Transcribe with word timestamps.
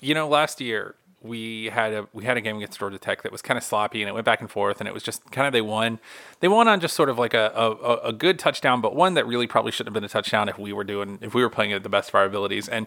You 0.00 0.14
know, 0.14 0.28
last 0.28 0.60
year 0.60 0.94
we 1.22 1.66
had 1.66 1.92
a 1.92 2.08
we 2.12 2.24
had 2.24 2.36
a 2.36 2.40
game 2.40 2.56
against 2.56 2.78
Georgia 2.78 2.98
Tech 2.98 3.22
that 3.22 3.32
was 3.32 3.42
kind 3.42 3.58
of 3.58 3.64
sloppy 3.64 4.00
and 4.00 4.08
it 4.08 4.12
went 4.12 4.24
back 4.24 4.40
and 4.40 4.50
forth 4.50 4.80
and 4.80 4.88
it 4.88 4.94
was 4.94 5.02
just 5.02 5.30
kind 5.30 5.46
of 5.46 5.52
they 5.52 5.60
won. 5.60 5.98
They 6.40 6.48
won 6.48 6.66
on 6.68 6.80
just 6.80 6.94
sort 6.94 7.10
of 7.10 7.18
like 7.18 7.34
a, 7.34 7.52
a, 7.54 8.08
a 8.08 8.12
good 8.12 8.38
touchdown, 8.38 8.80
but 8.80 8.96
one 8.96 9.14
that 9.14 9.26
really 9.26 9.46
probably 9.46 9.72
shouldn't 9.72 9.88
have 9.88 10.00
been 10.00 10.04
a 10.04 10.08
touchdown 10.08 10.48
if 10.48 10.58
we 10.58 10.72
were 10.72 10.84
doing 10.84 11.18
if 11.20 11.34
we 11.34 11.42
were 11.42 11.50
playing 11.50 11.72
at 11.72 11.82
the 11.82 11.88
best 11.88 12.08
of 12.08 12.14
our 12.14 12.24
abilities. 12.24 12.68
And 12.68 12.86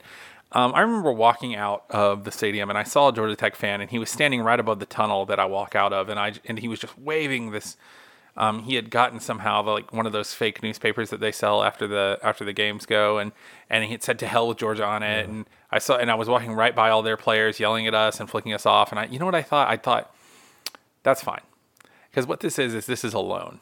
um, 0.51 0.73
I 0.75 0.81
remember 0.81 1.11
walking 1.11 1.55
out 1.55 1.85
of 1.89 2.23
the 2.23 2.31
stadium 2.31 2.69
and 2.69 2.77
I 2.77 2.83
saw 2.83 3.09
a 3.09 3.13
Georgia 3.13 3.35
Tech 3.35 3.55
fan 3.55 3.81
and 3.81 3.91
he 3.91 3.99
was 3.99 4.09
standing 4.09 4.41
right 4.41 4.59
above 4.59 4.79
the 4.79 4.85
tunnel 4.85 5.25
that 5.27 5.39
I 5.39 5.45
walk 5.45 5.75
out 5.75 5.93
of 5.93 6.09
and 6.09 6.19
I 6.19 6.33
and 6.45 6.57
he 6.57 6.67
was 6.67 6.79
just 6.79 6.97
waving 6.97 7.51
this 7.51 7.77
um, 8.35 8.63
he 8.63 8.75
had 8.75 8.89
gotten 8.89 9.19
somehow 9.19 9.61
the, 9.61 9.71
like 9.71 9.93
one 9.93 10.05
of 10.07 10.11
those 10.11 10.33
fake 10.33 10.63
newspapers 10.63 11.11
that 11.11 11.19
they 11.19 11.31
sell 11.31 11.63
after 11.63 11.87
the 11.87 12.19
after 12.23 12.43
the 12.43 12.53
games 12.53 12.85
go, 12.85 13.19
and 13.19 13.31
and 13.69 13.83
he 13.83 13.91
had 13.91 14.01
said 14.01 14.17
"to 14.19 14.27
hell 14.27 14.47
with 14.47 14.57
Georgia" 14.57 14.85
on 14.85 15.03
it. 15.03 15.29
And 15.29 15.45
I 15.73 15.79
saw, 15.79 15.97
and 15.97 16.09
I 16.11 16.15
was 16.15 16.27
walking 16.29 16.53
right 16.53 16.75
by 16.75 16.89
all 16.89 17.01
their 17.01 17.17
players, 17.17 17.59
yelling 17.59 17.87
at 17.87 17.93
us 17.95 18.19
and 18.19 18.29
flicking 18.29 18.53
us 18.53 18.65
off. 18.65 18.91
And 18.91 18.99
I, 18.99 19.05
you 19.05 19.19
know 19.19 19.25
what 19.25 19.35
I 19.35 19.41
thought? 19.41 19.67
I 19.69 19.77
thought 19.77 20.13
that's 21.03 21.21
fine, 21.23 21.41
because 22.09 22.25
what 22.27 22.39
this 22.39 22.57
is 22.59 22.73
is 22.73 22.85
this 22.85 23.03
is 23.03 23.13
a 23.13 23.19
loan. 23.19 23.59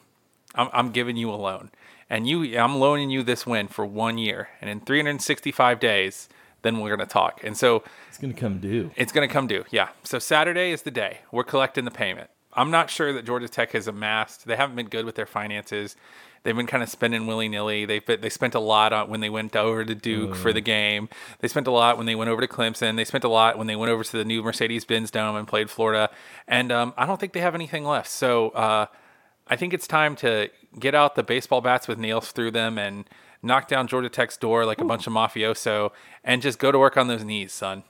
I'm, 0.55 0.69
I'm 0.73 0.91
giving 0.91 1.15
you 1.17 1.31
a 1.31 1.35
loan, 1.35 1.71
and 2.09 2.27
you 2.27 2.57
I'm 2.59 2.75
loaning 2.77 3.09
you 3.09 3.23
this 3.23 3.45
win 3.47 3.67
for 3.67 3.85
one 3.85 4.17
year, 4.17 4.49
and 4.59 4.69
in 4.69 4.81
365 4.81 5.79
days, 5.79 6.29
then 6.61 6.79
we're 6.79 6.89
gonna 6.95 7.05
talk. 7.07 7.43
And 7.43 7.57
so 7.57 7.83
It's 8.09 8.17
gonna 8.17 8.33
come 8.33 8.59
due. 8.59 8.91
it's 8.95 9.11
going 9.11 9.27
to 9.27 9.33
come 9.33 9.47
due. 9.47 9.63
Yeah. 9.71 9.89
So 10.03 10.19
Saturday 10.19 10.71
is 10.71 10.83
the 10.83 10.91
day. 10.91 11.21
We're 11.31 11.43
collecting 11.43 11.85
the 11.85 11.91
payment. 11.91 12.29
I'm 12.53 12.69
not 12.69 12.89
sure 12.89 13.13
that 13.13 13.25
Georgia 13.25 13.47
Tech 13.47 13.71
has 13.71 13.87
amassed. 13.87 14.45
They 14.45 14.55
haven't 14.57 14.75
been 14.75 14.89
good 14.89 15.05
with 15.05 15.15
their 15.15 15.25
finances. 15.25 15.95
They've 16.43 16.55
been 16.55 16.67
kind 16.67 16.81
of 16.81 16.89
spending 16.89 17.27
willy 17.27 17.47
nilly. 17.47 17.85
They 17.85 17.99
they 17.99 18.29
spent 18.29 18.55
a 18.55 18.59
lot 18.59 18.93
on 18.93 19.09
when 19.09 19.19
they 19.19 19.29
went 19.29 19.55
over 19.55 19.85
to 19.85 19.93
Duke 19.93 20.35
for 20.35 20.51
the 20.51 20.61
game. 20.61 21.07
They 21.39 21.47
spent 21.47 21.67
a 21.67 21.71
lot 21.71 21.97
when 21.97 22.07
they 22.07 22.15
went 22.15 22.29
over 22.29 22.41
to 22.41 22.47
Clemson. 22.47 22.95
They 22.95 23.05
spent 23.05 23.23
a 23.23 23.29
lot 23.29 23.57
when 23.57 23.67
they 23.67 23.75
went 23.75 23.91
over 23.91 24.03
to 24.03 24.11
the 24.11 24.25
new 24.25 24.41
Mercedes 24.41 24.83
Benz 24.83 25.11
Dome 25.11 25.35
and 25.35 25.47
played 25.47 25.69
Florida. 25.69 26.09
And 26.47 26.71
um, 26.71 26.93
I 26.97 27.05
don't 27.05 27.19
think 27.19 27.33
they 27.33 27.41
have 27.41 27.53
anything 27.53 27.85
left. 27.85 28.09
So 28.09 28.49
uh, 28.49 28.87
I 29.47 29.55
think 29.55 29.73
it's 29.73 29.85
time 29.85 30.15
to 30.17 30.49
get 30.79 30.95
out 30.95 31.15
the 31.15 31.23
baseball 31.23 31.61
bats 31.61 31.87
with 31.87 31.99
nails 31.99 32.31
through 32.31 32.51
them 32.51 32.79
and 32.79 33.07
knock 33.43 33.67
down 33.67 33.87
Georgia 33.87 34.09
Tech's 34.09 34.37
door 34.37 34.65
like 34.65 34.81
a 34.81 34.85
bunch 34.85 35.05
of 35.07 35.13
mafioso 35.13 35.91
and 36.23 36.41
just 36.41 36.57
go 36.57 36.71
to 36.71 36.79
work 36.79 36.97
on 36.97 37.07
those 37.07 37.23
knees, 37.23 37.51
son. 37.51 37.83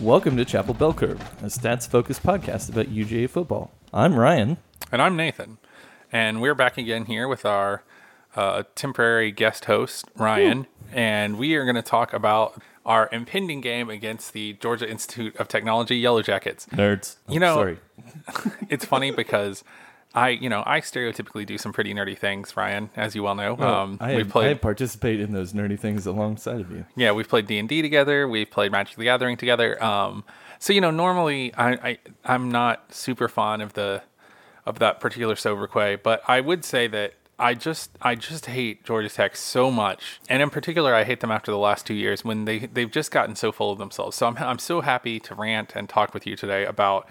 Welcome 0.00 0.36
to 0.36 0.44
Chapel 0.44 0.74
Bell 0.74 0.92
Curve, 0.94 1.20
a 1.42 1.46
stats-focused 1.46 2.22
podcast 2.22 2.68
about 2.70 2.86
UGA 2.86 3.28
football. 3.28 3.72
I'm 3.92 4.14
Ryan. 4.14 4.58
And 4.92 5.02
I'm 5.02 5.16
Nathan. 5.16 5.58
And 6.12 6.40
we're 6.40 6.54
back 6.54 6.78
again 6.78 7.06
here 7.06 7.26
with 7.26 7.44
our 7.44 7.82
uh, 8.36 8.62
temporary 8.76 9.32
guest 9.32 9.64
host, 9.64 10.04
Ryan. 10.14 10.68
And 10.92 11.36
we 11.36 11.56
are 11.56 11.64
going 11.64 11.74
to 11.74 11.82
talk 11.82 12.12
about 12.12 12.62
our 12.86 13.08
impending 13.10 13.60
game 13.60 13.90
against 13.90 14.32
the 14.34 14.52
Georgia 14.54 14.88
Institute 14.88 15.34
of 15.36 15.48
Technology 15.48 15.96
Yellow 15.96 16.22
Jackets. 16.22 16.66
Nerds. 16.66 17.16
You 17.28 17.40
know- 17.40 17.54
sorry. 17.56 17.78
It's 18.68 18.84
funny 18.84 19.10
because 19.10 19.64
I, 20.14 20.30
you 20.30 20.48
know, 20.48 20.62
I 20.66 20.80
stereotypically 20.80 21.44
do 21.44 21.58
some 21.58 21.72
pretty 21.72 21.92
nerdy 21.92 22.16
things, 22.16 22.56
Ryan, 22.56 22.90
as 22.96 23.14
you 23.14 23.22
well 23.22 23.34
know. 23.34 23.56
um, 23.58 23.98
I, 24.00 24.12
have, 24.12 24.30
played 24.30 24.50
I 24.50 24.54
participate 24.54 25.20
in 25.20 25.32
those 25.32 25.52
nerdy 25.52 25.78
things 25.78 26.06
alongside 26.06 26.60
of 26.60 26.70
you. 26.70 26.86
yeah, 26.96 27.12
we've 27.12 27.28
played 27.28 27.46
D 27.46 27.58
and 27.58 27.68
D 27.68 27.82
together. 27.82 28.26
We've 28.26 28.50
played 28.50 28.72
Magic 28.72 28.96
the 28.96 29.04
Gathering 29.04 29.36
together. 29.36 29.82
Um, 29.82 30.24
so 30.58 30.72
you 30.72 30.80
know, 30.80 30.90
normally 30.90 31.54
I, 31.56 31.72
I 31.72 31.98
I'm 32.24 32.50
not 32.50 32.94
super 32.94 33.28
fond 33.28 33.62
of 33.62 33.74
the 33.74 34.02
of 34.64 34.78
that 34.78 35.00
particular 35.00 35.36
sobriquet, 35.36 35.96
but 35.96 36.22
I 36.28 36.40
would 36.40 36.64
say 36.64 36.88
that 36.88 37.14
I 37.38 37.54
just 37.54 37.90
I 38.02 38.14
just 38.16 38.46
hate 38.46 38.84
Georgia 38.84 39.08
Tech 39.08 39.36
so 39.36 39.70
much, 39.70 40.20
and 40.28 40.42
in 40.42 40.50
particular, 40.50 40.94
I 40.94 41.04
hate 41.04 41.20
them 41.20 41.30
after 41.30 41.52
the 41.52 41.58
last 41.58 41.86
two 41.86 41.94
years 41.94 42.24
when 42.24 42.46
they 42.46 42.60
they've 42.60 42.90
just 42.90 43.10
gotten 43.10 43.36
so 43.36 43.52
full 43.52 43.70
of 43.70 43.78
themselves. 43.78 44.16
So 44.16 44.26
I'm 44.26 44.36
I'm 44.38 44.58
so 44.58 44.80
happy 44.80 45.20
to 45.20 45.34
rant 45.34 45.72
and 45.76 45.88
talk 45.88 46.14
with 46.14 46.26
you 46.26 46.34
today 46.34 46.64
about 46.64 47.08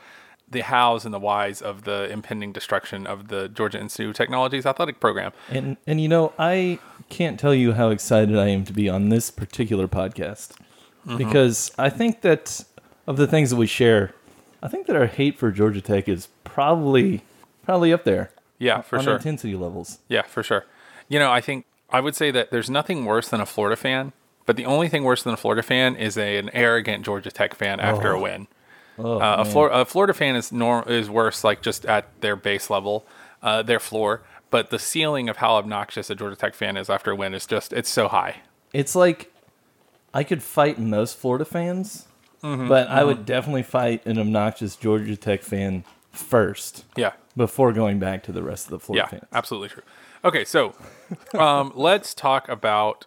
the 0.50 0.62
hows 0.62 1.04
and 1.06 1.14
the 1.14 1.20
whys 1.20 1.62
of 1.62 1.84
the 1.84 2.10
impending 2.12 2.54
destruction 2.54 3.06
of 3.06 3.28
the 3.28 3.50
Georgia 3.50 3.80
Institute 3.80 4.12
of 4.12 4.16
Technology's 4.16 4.66
athletic 4.66 5.00
program. 5.00 5.32
And 5.50 5.78
and 5.86 6.00
you 6.00 6.08
know, 6.08 6.34
I 6.40 6.80
can't 7.10 7.40
tell 7.40 7.54
you 7.54 7.74
how 7.74 7.90
excited 7.90 8.38
I 8.38 8.48
am 8.48 8.64
to 8.66 8.74
be 8.74 8.88
on 8.90 9.10
this 9.10 9.30
particular 9.32 9.88
podcast 9.88 10.52
Mm-hmm. 11.06 11.18
because 11.20 11.72
I 11.78 11.90
think 11.90 12.20
that 12.22 12.66
of 13.06 13.16
the 13.16 13.28
things 13.28 13.50
that 13.52 13.56
we 13.56 13.66
share, 13.68 14.14
I 14.62 14.68
think 14.68 14.88
that 14.88 14.96
our 14.98 15.06
hate 15.06 15.38
for 15.40 15.52
Georgia 15.52 15.80
Tech 15.80 16.10
is 16.10 16.28
probably 16.44 17.24
probably 17.64 17.94
up 17.94 18.04
there 18.04 18.32
Yeah, 18.60 18.82
for 18.82 18.98
on 18.98 19.06
sure. 19.06 19.16
intensity 19.16 19.56
levels. 19.56 20.00
Yeah, 20.10 20.24
for 20.24 20.44
sure. 20.44 20.66
You 21.08 21.18
know, 21.20 21.32
I 21.32 21.40
think 21.40 21.66
I 21.90 22.02
would 22.02 22.14
say 22.16 22.30
that 22.32 22.52
there's 22.52 22.70
nothing 22.70 23.06
worse 23.06 23.30
than 23.30 23.40
a 23.40 23.46
Florida 23.46 23.78
fan, 23.78 24.12
but 24.46 24.58
the 24.58 24.66
only 24.66 24.90
thing 24.90 25.06
worse 25.06 25.24
than 25.24 25.34
a 25.34 25.38
Florida 25.38 25.64
fan 25.64 25.96
is 25.96 26.18
a, 26.18 26.38
an 26.38 26.50
arrogant 26.52 27.06
Georgia 27.06 27.32
Tech 27.32 27.54
fan 27.56 27.80
after 27.80 28.12
a 28.12 28.20
win. 28.20 28.48
Oh, 28.98 29.20
Uh, 29.20 29.38
a. 29.40 29.46
Flor- 29.46 29.70
a 29.72 29.86
Florida 29.86 30.14
fan 30.14 30.36
is 30.36 30.52
nor- 30.52 30.88
is 30.90 31.10
worse, 31.10 31.44
like 31.44 31.62
just 31.62 31.86
at 31.86 32.06
their 32.22 32.36
base 32.36 32.70
level, 32.70 33.06
uh, 33.44 33.62
their 33.62 33.80
floor. 33.80 34.22
But 34.50 34.70
the 34.70 34.80
ceiling 34.80 35.28
of 35.30 35.38
how 35.38 35.56
obnoxious 35.58 36.10
a 36.10 36.16
Georgia 36.16 36.36
Tech 36.38 36.54
fan 36.56 36.78
is 36.78 36.90
after 36.90 37.12
a 37.12 37.16
win 37.16 37.34
is 37.34 37.46
just 37.46 37.74
it's 37.74 37.90
so 37.90 38.08
high. 38.08 38.38
It's 38.74 38.96
like 38.96 39.32
I 40.14 40.24
could 40.24 40.42
fight 40.42 40.80
most 40.80 41.18
Florida 41.18 41.46
fans, 41.46 42.06
Mm-hmm, 42.44 42.68
but 42.68 42.88
I 42.88 43.04
would 43.04 43.26
definitely 43.26 43.64
fight 43.64 44.06
an 44.06 44.18
obnoxious 44.20 44.76
Georgia 44.76 45.16
Tech 45.18 45.42
fan 45.44 45.84
first 46.12 46.86
Yeah, 46.96 47.14
before 47.36 47.74
going 47.74 47.98
back 48.00 48.24
to 48.24 48.32
the 48.32 48.44
rest 48.44 48.66
of 48.68 48.72
the 48.72 48.80
Florida 48.80 49.06
yeah, 49.12 49.20
fans. 49.20 49.26
absolutely 49.34 49.70
true. 49.70 49.84
Okay, 50.24 50.46
so 50.46 50.74
um, 51.38 51.72
let's 51.76 52.14
talk 52.14 52.48
about 52.48 53.06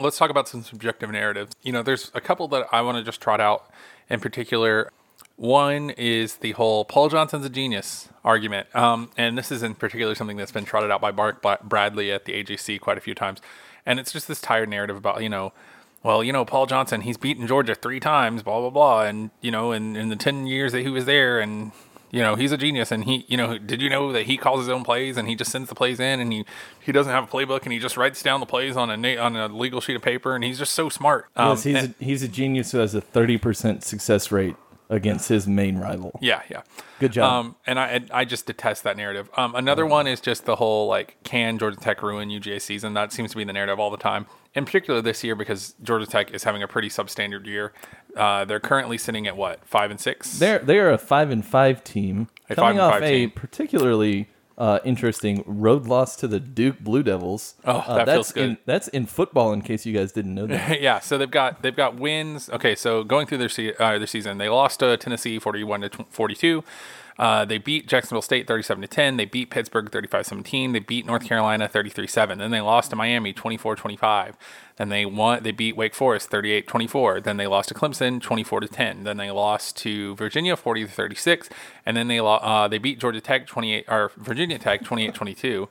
let's 0.00 0.18
talk 0.18 0.30
about 0.30 0.48
some 0.48 0.62
subjective 0.62 1.10
narratives. 1.10 1.54
You 1.62 1.72
know, 1.72 1.82
there's 1.82 2.10
a 2.14 2.20
couple 2.20 2.48
that 2.48 2.66
I 2.72 2.82
want 2.82 2.98
to 2.98 3.04
just 3.04 3.20
trot 3.20 3.40
out 3.40 3.70
in 4.08 4.20
particular. 4.20 4.90
One 5.36 5.90
is 5.90 6.36
the 6.36 6.52
whole 6.52 6.84
Paul 6.84 7.08
Johnson's 7.08 7.44
a 7.44 7.50
genius 7.50 8.08
argument, 8.24 8.74
um, 8.76 9.10
and 9.16 9.36
this 9.36 9.50
is 9.50 9.62
in 9.62 9.74
particular 9.74 10.14
something 10.14 10.36
that's 10.36 10.52
been 10.52 10.64
trotted 10.64 10.90
out 10.90 11.00
by 11.00 11.10
Bla- 11.10 11.58
Bradley 11.62 12.12
at 12.12 12.26
the 12.26 12.32
AJC 12.32 12.80
quite 12.80 12.98
a 12.98 13.00
few 13.00 13.14
times, 13.14 13.40
and 13.84 13.98
it's 13.98 14.12
just 14.12 14.28
this 14.28 14.40
tired 14.40 14.68
narrative 14.68 14.96
about 14.96 15.22
you 15.22 15.28
know. 15.28 15.52
Well, 16.04 16.24
you 16.24 16.32
know, 16.32 16.44
Paul 16.44 16.66
Johnson, 16.66 17.02
he's 17.02 17.16
beaten 17.16 17.46
Georgia 17.46 17.76
three 17.76 18.00
times, 18.00 18.42
blah, 18.42 18.58
blah, 18.58 18.70
blah. 18.70 19.02
And, 19.02 19.30
you 19.40 19.52
know, 19.52 19.70
in, 19.70 19.94
in 19.94 20.08
the 20.08 20.16
10 20.16 20.48
years 20.48 20.72
that 20.72 20.80
he 20.80 20.88
was 20.88 21.04
there, 21.04 21.38
and, 21.38 21.70
you 22.12 22.20
know, 22.22 22.36
he's 22.36 22.52
a 22.52 22.56
genius. 22.56 22.92
And 22.92 23.04
he, 23.04 23.24
you 23.26 23.36
know, 23.36 23.58
did 23.58 23.82
you 23.82 23.90
know 23.90 24.12
that 24.12 24.26
he 24.26 24.36
calls 24.36 24.60
his 24.60 24.68
own 24.68 24.84
plays 24.84 25.16
and 25.16 25.26
he 25.28 25.34
just 25.34 25.50
sends 25.50 25.68
the 25.68 25.74
plays 25.74 25.98
in 25.98 26.20
and 26.20 26.32
he, 26.32 26.44
he 26.80 26.92
doesn't 26.92 27.12
have 27.12 27.24
a 27.24 27.26
playbook 27.26 27.64
and 27.64 27.72
he 27.72 27.78
just 27.80 27.96
writes 27.96 28.22
down 28.22 28.38
the 28.38 28.46
plays 28.46 28.76
on 28.76 28.88
a, 28.90 28.96
na- 28.96 29.20
on 29.20 29.34
a 29.34 29.48
legal 29.48 29.80
sheet 29.80 29.96
of 29.96 30.02
paper 30.02 30.34
and 30.36 30.44
he's 30.44 30.58
just 30.58 30.74
so 30.74 30.88
smart. 30.88 31.26
Um, 31.34 31.48
yes, 31.50 31.62
he's 31.64 31.76
and- 31.82 31.94
a, 32.00 32.04
he's 32.04 32.22
a 32.22 32.28
genius 32.28 32.70
who 32.70 32.78
has 32.78 32.94
a 32.94 33.00
thirty 33.00 33.38
percent 33.38 33.82
success 33.82 34.30
rate 34.30 34.54
against 34.92 35.28
his 35.28 35.48
main 35.48 35.78
rival. 35.78 36.18
yeah, 36.20 36.42
yeah. 36.50 36.62
Good 37.00 37.12
job. 37.12 37.32
Um, 37.32 37.56
and 37.66 37.80
I 37.80 37.86
and 37.88 38.10
I 38.12 38.24
just 38.24 38.46
detest 38.46 38.84
that 38.84 38.96
narrative. 38.96 39.28
Um, 39.36 39.54
another 39.56 39.84
one 39.86 40.06
is 40.06 40.20
just 40.20 40.44
the 40.44 40.54
whole 40.56 40.86
like, 40.86 41.16
can 41.24 41.58
Georgia 41.58 41.76
Tech 41.78 42.02
ruin 42.02 42.28
UGA 42.28 42.60
season? 42.60 42.94
That 42.94 43.12
seems 43.12 43.32
to 43.32 43.36
be 43.36 43.42
the 43.42 43.52
narrative 43.52 43.80
all 43.80 43.90
the 43.90 43.96
time. 43.96 44.26
In 44.54 44.64
particular 44.66 45.00
this 45.00 45.24
year 45.24 45.34
because 45.34 45.74
Georgia 45.82 46.06
Tech 46.06 46.30
is 46.32 46.44
having 46.44 46.62
a 46.62 46.68
pretty 46.68 46.88
substandard 46.90 47.46
year. 47.46 47.72
Uh, 48.16 48.44
they're 48.44 48.60
currently 48.60 48.98
sitting 48.98 49.26
at 49.26 49.36
what 49.36 49.66
five 49.66 49.90
and 49.90 49.98
six. 49.98 50.38
They're 50.38 50.58
they 50.60 50.78
are 50.78 50.90
a 50.90 50.98
five 50.98 51.30
and 51.30 51.44
five 51.44 51.82
team 51.82 52.28
A 52.50 52.54
coming 52.54 52.68
five 52.68 52.70
and 52.76 52.80
off 52.80 52.92
five 52.92 53.02
a 53.02 53.08
team. 53.08 53.30
particularly 53.30 54.28
uh, 54.58 54.78
interesting 54.84 55.42
road 55.46 55.86
loss 55.86 56.16
to 56.16 56.28
the 56.28 56.38
Duke 56.40 56.78
Blue 56.80 57.02
Devils. 57.02 57.54
Oh, 57.64 57.78
Uh, 57.78 57.96
that 57.98 58.06
that's 58.06 58.16
feels 58.16 58.32
good. 58.32 58.44
In, 58.50 58.58
that's 58.66 58.88
in 58.88 59.06
football. 59.06 59.52
In 59.52 59.62
case 59.62 59.86
you 59.86 59.92
guys 59.92 60.12
didn't 60.12 60.34
know 60.34 60.46
that. 60.46 60.80
yeah, 60.88 61.00
so 61.00 61.18
they've 61.18 61.30
got 61.30 61.62
they've 61.62 61.74
got 61.76 61.96
wins. 61.96 62.48
Okay, 62.50 62.74
so 62.74 63.02
going 63.04 63.26
through 63.26 63.38
their 63.38 63.48
se- 63.48 63.74
uh, 63.78 63.98
their 63.98 64.06
season, 64.06 64.38
they 64.38 64.48
lost 64.48 64.80
to 64.80 64.96
Tennessee 64.96 65.38
forty-one 65.38 65.80
to 65.82 65.90
forty-two. 66.10 66.62
Uh, 67.18 67.44
they 67.44 67.58
beat 67.58 67.86
Jacksonville 67.86 68.22
State 68.22 68.46
37 68.46 68.82
to 68.82 68.88
10. 68.88 69.16
They 69.16 69.24
beat 69.24 69.50
Pittsburgh 69.50 69.90
35-17. 69.90 70.72
They 70.72 70.78
beat 70.78 71.06
North 71.06 71.24
Carolina 71.24 71.68
33-7. 71.68 72.38
Then 72.38 72.50
they 72.50 72.60
lost 72.60 72.90
to 72.90 72.96
Miami 72.96 73.32
24-25. 73.32 74.34
Then 74.76 74.88
they 74.88 75.04
won 75.04 75.42
they 75.42 75.50
beat 75.50 75.76
Wake 75.76 75.94
Forest 75.94 76.30
38-24. 76.30 77.22
Then 77.22 77.36
they 77.36 77.46
lost 77.46 77.68
to 77.68 77.74
Clemson 77.74 78.20
24 78.20 78.60
to 78.60 78.68
10. 78.68 79.04
Then 79.04 79.18
they 79.18 79.30
lost 79.30 79.76
to 79.78 80.14
Virginia 80.16 80.56
40 80.56 80.84
to 80.84 80.90
36. 80.90 81.48
And 81.84 81.96
then 81.96 82.08
they 82.08 82.20
lo- 82.20 82.36
uh, 82.36 82.68
they 82.68 82.78
beat 82.78 82.98
Georgia 82.98 83.20
Tech 83.20 83.46
28 83.46 83.84
or 83.88 84.10
Virginia 84.16 84.58
Tech 84.58 84.82
28-22. 84.82 85.68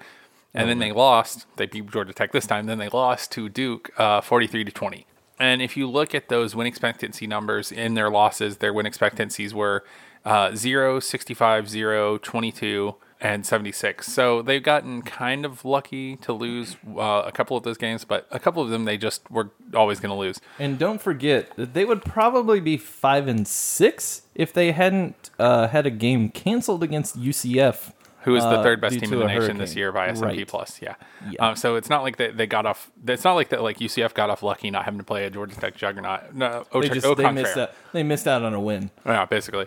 And 0.53 0.69
then 0.69 0.79
they 0.79 0.91
lost. 0.91 1.47
They 1.55 1.65
beat 1.65 1.89
Georgia 1.89 2.13
Tech 2.13 2.33
this 2.33 2.45
time. 2.45 2.65
Then 2.65 2.77
they 2.77 2.89
lost 2.89 3.31
to 3.33 3.47
Duke 3.49 3.89
uh, 3.97 4.21
43 4.21 4.65
to 4.65 4.71
20. 4.71 5.05
And 5.39 5.61
if 5.61 5.75
you 5.75 5.89
look 5.89 6.13
at 6.13 6.29
those 6.29 6.55
win 6.55 6.67
expectancy 6.67 7.25
numbers 7.25 7.71
in 7.71 7.95
their 7.95 8.11
losses, 8.11 8.57
their 8.57 8.73
win 8.73 8.85
expectancies 8.85 9.55
were 9.55 9.83
uh, 10.25 10.55
0, 10.55 10.99
65, 10.99 11.69
0, 11.69 12.17
22, 12.17 12.95
and 13.19 13.45
76. 13.45 14.07
So 14.07 14.41
they've 14.41 14.63
gotten 14.63 15.01
kind 15.03 15.45
of 15.45 15.63
lucky 15.63 16.15
to 16.17 16.33
lose 16.33 16.75
uh, 16.97 17.23
a 17.25 17.31
couple 17.31 17.55
of 17.55 17.63
those 17.63 17.77
games, 17.77 18.03
but 18.03 18.27
a 18.31 18.39
couple 18.39 18.63
of 18.63 18.69
them 18.69 18.85
they 18.85 18.97
just 18.97 19.29
were 19.29 19.51
always 19.75 19.99
going 19.99 20.09
to 20.09 20.15
lose. 20.15 20.39
And 20.57 20.79
don't 20.79 20.99
forget 21.01 21.55
that 21.55 21.73
they 21.73 21.85
would 21.85 22.03
probably 22.03 22.59
be 22.59 22.77
five 22.77 23.27
and 23.27 23.47
six 23.47 24.23
if 24.33 24.51
they 24.53 24.71
hadn't 24.71 25.29
uh, 25.37 25.67
had 25.67 25.85
a 25.85 25.91
game 25.91 26.29
canceled 26.29 26.83
against 26.83 27.19
UCF. 27.19 27.93
Who 28.23 28.35
is 28.35 28.43
the 28.43 28.49
uh, 28.59 28.63
third 28.63 28.79
best 28.81 28.99
team 28.99 29.11
in 29.13 29.19
the 29.19 29.25
nation 29.25 29.57
this 29.57 29.75
year 29.75 29.91
by 29.91 30.09
S&P 30.09 30.23
Right. 30.23 30.47
Plus? 30.47 30.79
Yeah. 30.79 30.93
Yeah. 31.31 31.49
Um, 31.49 31.55
so 31.55 31.75
it's 31.75 31.89
not 31.89 32.03
like 32.03 32.17
they, 32.17 32.29
they 32.29 32.45
got 32.45 32.67
off. 32.67 32.91
It's 33.07 33.23
not 33.23 33.33
like 33.33 33.49
that. 33.49 33.63
Like 33.63 33.79
UCF 33.79 34.13
got 34.13 34.29
off 34.29 34.43
lucky 34.43 34.69
not 34.69 34.85
having 34.85 34.99
to 34.99 35.03
play 35.03 35.25
a 35.25 35.31
Georgia 35.31 35.55
Tech 35.55 35.75
juggernaut. 35.75 36.31
No, 36.35 36.63
They 36.71 36.81
tra- 36.81 36.89
just 36.95 37.07
au 37.07 37.15
they 37.15 37.31
missed 37.31 37.57
out. 37.57 37.71
They 37.93 38.03
missed 38.03 38.27
out 38.27 38.43
on 38.43 38.53
a 38.53 38.59
win. 38.59 38.91
Yeah, 39.07 39.25
basically. 39.25 39.65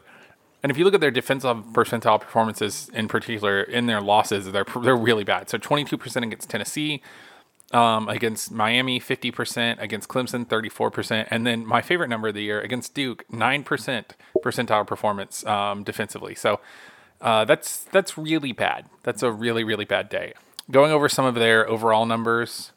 And 0.65 0.71
if 0.71 0.79
you 0.79 0.85
look 0.87 0.95
at 0.95 1.03
their 1.03 1.11
defensive 1.11 1.59
percentile 1.75 2.19
performances 2.19 2.91
in 2.95 3.07
particular 3.07 3.63
in 3.63 3.85
their 3.85 4.01
losses, 4.01 4.51
they're 4.51 4.65
they're 4.83 4.97
really 4.97 5.23
bad. 5.23 5.51
So 5.51 5.59
22% 5.59 6.23
against 6.23 6.49
Tennessee, 6.49 7.03
um, 7.73 8.09
against 8.09 8.51
Miami 8.51 8.99
50%, 8.99 9.79
against 9.79 10.09
Clemson 10.09 10.47
34%, 10.47 11.29
and 11.31 11.47
then 11.47 11.67
my 11.67 11.83
favorite 11.83 12.09
number 12.09 12.29
of 12.29 12.35
the 12.35 12.43
year 12.43 12.63
against 12.63 12.95
Duke 12.95 13.27
9% 13.31 14.05
percentile 14.43 14.87
performance 14.87 15.45
um, 15.45 15.85
defensively. 15.85 16.35
So 16.35 16.61
uh, 17.21 17.45
that's 17.45 17.85
that's 17.85 18.17
really 18.17 18.53
bad. 18.53 18.87
That's 19.03 19.23
a 19.23 19.31
really 19.31 19.65
really 19.65 19.85
bad 19.85 20.09
day. 20.09 20.33
Going 20.71 20.93
over 20.93 21.11
some 21.11 21.27
of 21.27 21.35
their 21.35 21.69
overall 21.69 22.07
numbers, 22.07 22.73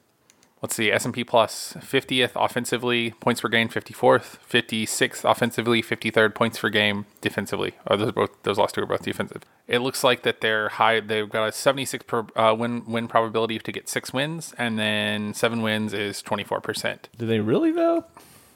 let's 0.61 0.75
see 0.75 0.91
s&p 0.91 1.23
plus 1.23 1.73
50th 1.79 2.31
offensively 2.35 3.11
points 3.19 3.41
per 3.41 3.47
game 3.49 3.69
54th 3.69 4.37
56th 4.49 5.29
offensively 5.29 5.81
53rd 5.83 6.33
points 6.33 6.59
per 6.59 6.69
game 6.69 7.05
defensively 7.21 7.73
oh, 7.87 7.95
those 7.95 8.09
are 8.09 8.11
both 8.13 8.31
those 8.43 8.57
last 8.57 8.75
two 8.75 8.81
are 8.81 8.85
both 8.87 9.03
defensive 9.03 9.43
it 9.67 9.79
looks 9.79 10.03
like 10.03 10.23
that 10.23 10.41
they're 10.41 10.69
high 10.69 10.99
they've 10.99 11.29
got 11.29 11.47
a 11.47 11.51
76 11.51 12.03
per, 12.07 12.25
uh, 12.35 12.55
win 12.57 12.83
win 12.87 13.07
probability 13.07 13.59
to 13.59 13.71
get 13.71 13.87
six 13.87 14.11
wins 14.13 14.53
and 14.57 14.79
then 14.79 15.33
seven 15.33 15.61
wins 15.61 15.93
is 15.93 16.23
24% 16.23 16.97
Do 17.17 17.25
they 17.27 17.39
really 17.39 17.71
though? 17.71 18.05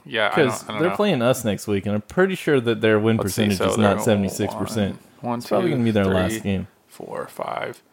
yeah 0.05 0.29
Because 0.29 0.63
they're 0.63 0.79
know. 0.81 0.95
playing 0.95 1.21
us 1.21 1.45
next 1.45 1.67
week, 1.67 1.85
and 1.85 1.93
I'm 1.93 2.01
pretty 2.01 2.33
sure 2.33 2.59
that 2.59 2.81
their 2.81 2.99
win 2.99 3.17
Let's 3.17 3.35
see, 3.35 3.43
percentage 3.45 3.57
so 3.59 3.69
is 3.69 3.77
not 3.77 4.01
76 4.03 4.53
percent. 4.55 4.95
one, 5.21 5.29
one 5.31 5.39
It's 5.39 5.47
probably 5.47 5.69
gonna 5.69 5.83
be 5.83 5.91
their 5.91 6.05
three, 6.05 6.13
last 6.15 6.41
game. 6.41 6.65
four 6.87 7.27
five 7.27 7.83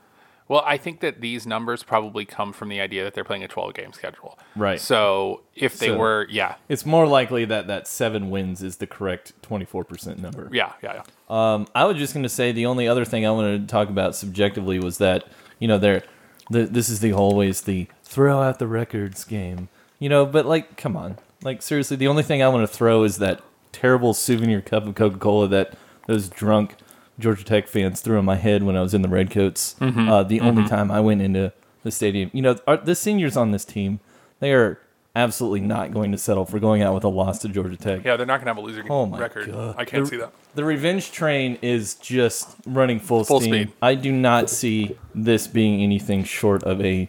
well 0.48 0.62
i 0.66 0.76
think 0.76 1.00
that 1.00 1.20
these 1.20 1.46
numbers 1.46 1.82
probably 1.82 2.24
come 2.24 2.52
from 2.52 2.68
the 2.68 2.80
idea 2.80 3.04
that 3.04 3.14
they're 3.14 3.24
playing 3.24 3.44
a 3.44 3.48
12 3.48 3.74
game 3.74 3.92
schedule 3.92 4.38
Right. 4.56 4.80
so 4.80 5.42
if 5.54 5.78
they 5.78 5.88
So- 5.88 5.96
were 5.98 6.26
yeah 6.30 6.56
It's 6.68 6.84
more 6.86 7.06
likely 7.06 7.44
that 7.44 7.66
that 7.68 7.86
seven 7.86 8.30
wins 8.30 8.62
is 8.62 8.76
the 8.76 8.86
correct 8.86 9.32
24 9.42 9.84
percent 9.84 10.18
number. 10.20 10.48
yeah 10.52 10.72
yeah 10.82 10.94
yeah 10.94 11.02
Um, 11.28 11.66
I 11.74 11.84
was 11.84 11.96
just 11.98 12.14
going 12.14 12.22
to 12.22 12.28
say 12.28 12.52
the 12.52 12.66
only 12.66 12.88
other 12.88 13.04
thing 13.04 13.26
I 13.26 13.30
wanted 13.30 13.60
to 13.68 13.70
talk 13.70 13.88
about 13.88 14.14
subjectively 14.16 14.78
was 14.78 14.98
that 14.98 15.24
you 15.58 15.68
know 15.68 15.78
they're 15.78 16.02
the, 16.50 16.64
this 16.64 16.88
is 16.88 17.00
the 17.00 17.12
always 17.12 17.62
the 17.62 17.86
throw 18.02 18.40
out 18.40 18.58
the 18.58 18.66
records 18.66 19.22
game, 19.24 19.68
you 19.98 20.08
know. 20.08 20.24
But 20.24 20.46
like, 20.46 20.78
come 20.78 20.96
on, 20.96 21.18
like 21.42 21.60
seriously, 21.60 21.98
the 21.98 22.08
only 22.08 22.22
thing 22.22 22.42
I 22.42 22.48
want 22.48 22.66
to 22.66 22.74
throw 22.74 23.04
is 23.04 23.18
that 23.18 23.42
terrible 23.70 24.14
souvenir 24.14 24.62
cup 24.62 24.86
of 24.86 24.94
Coca 24.94 25.18
Cola 25.18 25.46
that 25.48 25.74
those 26.06 26.30
drunk 26.30 26.76
Georgia 27.18 27.44
Tech 27.44 27.66
fans 27.68 28.00
threw 28.00 28.18
in 28.18 28.24
my 28.24 28.36
head 28.36 28.62
when 28.62 28.76
I 28.76 28.82
was 28.82 28.94
in 28.94 29.02
the 29.02 29.08
Redcoats. 29.08 29.74
Mm-hmm. 29.80 30.08
Uh, 30.08 30.22
the 30.22 30.40
only 30.40 30.66
time 30.68 30.90
I 30.90 31.00
went 31.00 31.20
into 31.22 31.52
the 31.82 31.90
stadium, 31.90 32.30
you 32.32 32.42
know, 32.42 32.56
our, 32.66 32.76
the 32.76 32.94
seniors 32.94 33.36
on 33.36 33.50
this 33.50 33.64
team, 33.64 34.00
they 34.40 34.52
are 34.52 34.80
absolutely 35.16 35.60
not 35.60 35.92
going 35.92 36.12
to 36.12 36.18
settle 36.18 36.44
for 36.44 36.60
going 36.60 36.80
out 36.82 36.94
with 36.94 37.02
a 37.02 37.08
loss 37.08 37.40
to 37.40 37.48
Georgia 37.48 37.76
Tech. 37.76 38.04
Yeah, 38.04 38.16
they're 38.16 38.26
not 38.26 38.38
gonna 38.40 38.50
have 38.50 38.56
a 38.58 38.60
losing 38.60 38.88
Oh 38.90 39.06
my 39.06 39.18
record. 39.18 39.50
God. 39.50 39.74
I 39.76 39.84
can't 39.84 40.04
The- 40.04 40.10
see 40.10 40.16
that. 40.18 40.32
The 40.54 40.64
revenge 40.64 41.12
train 41.12 41.58
is 41.62 41.94
just 41.96 42.56
running 42.66 42.98
full, 43.00 43.24
Full 43.24 43.40
steam. 43.40 43.52
speed. 43.54 43.72
I 43.82 43.94
do 43.94 44.12
not 44.12 44.48
see 44.50 44.96
this 45.14 45.46
being 45.46 45.82
anything 45.82 46.24
short 46.24 46.62
of 46.64 46.80
a 46.84 47.08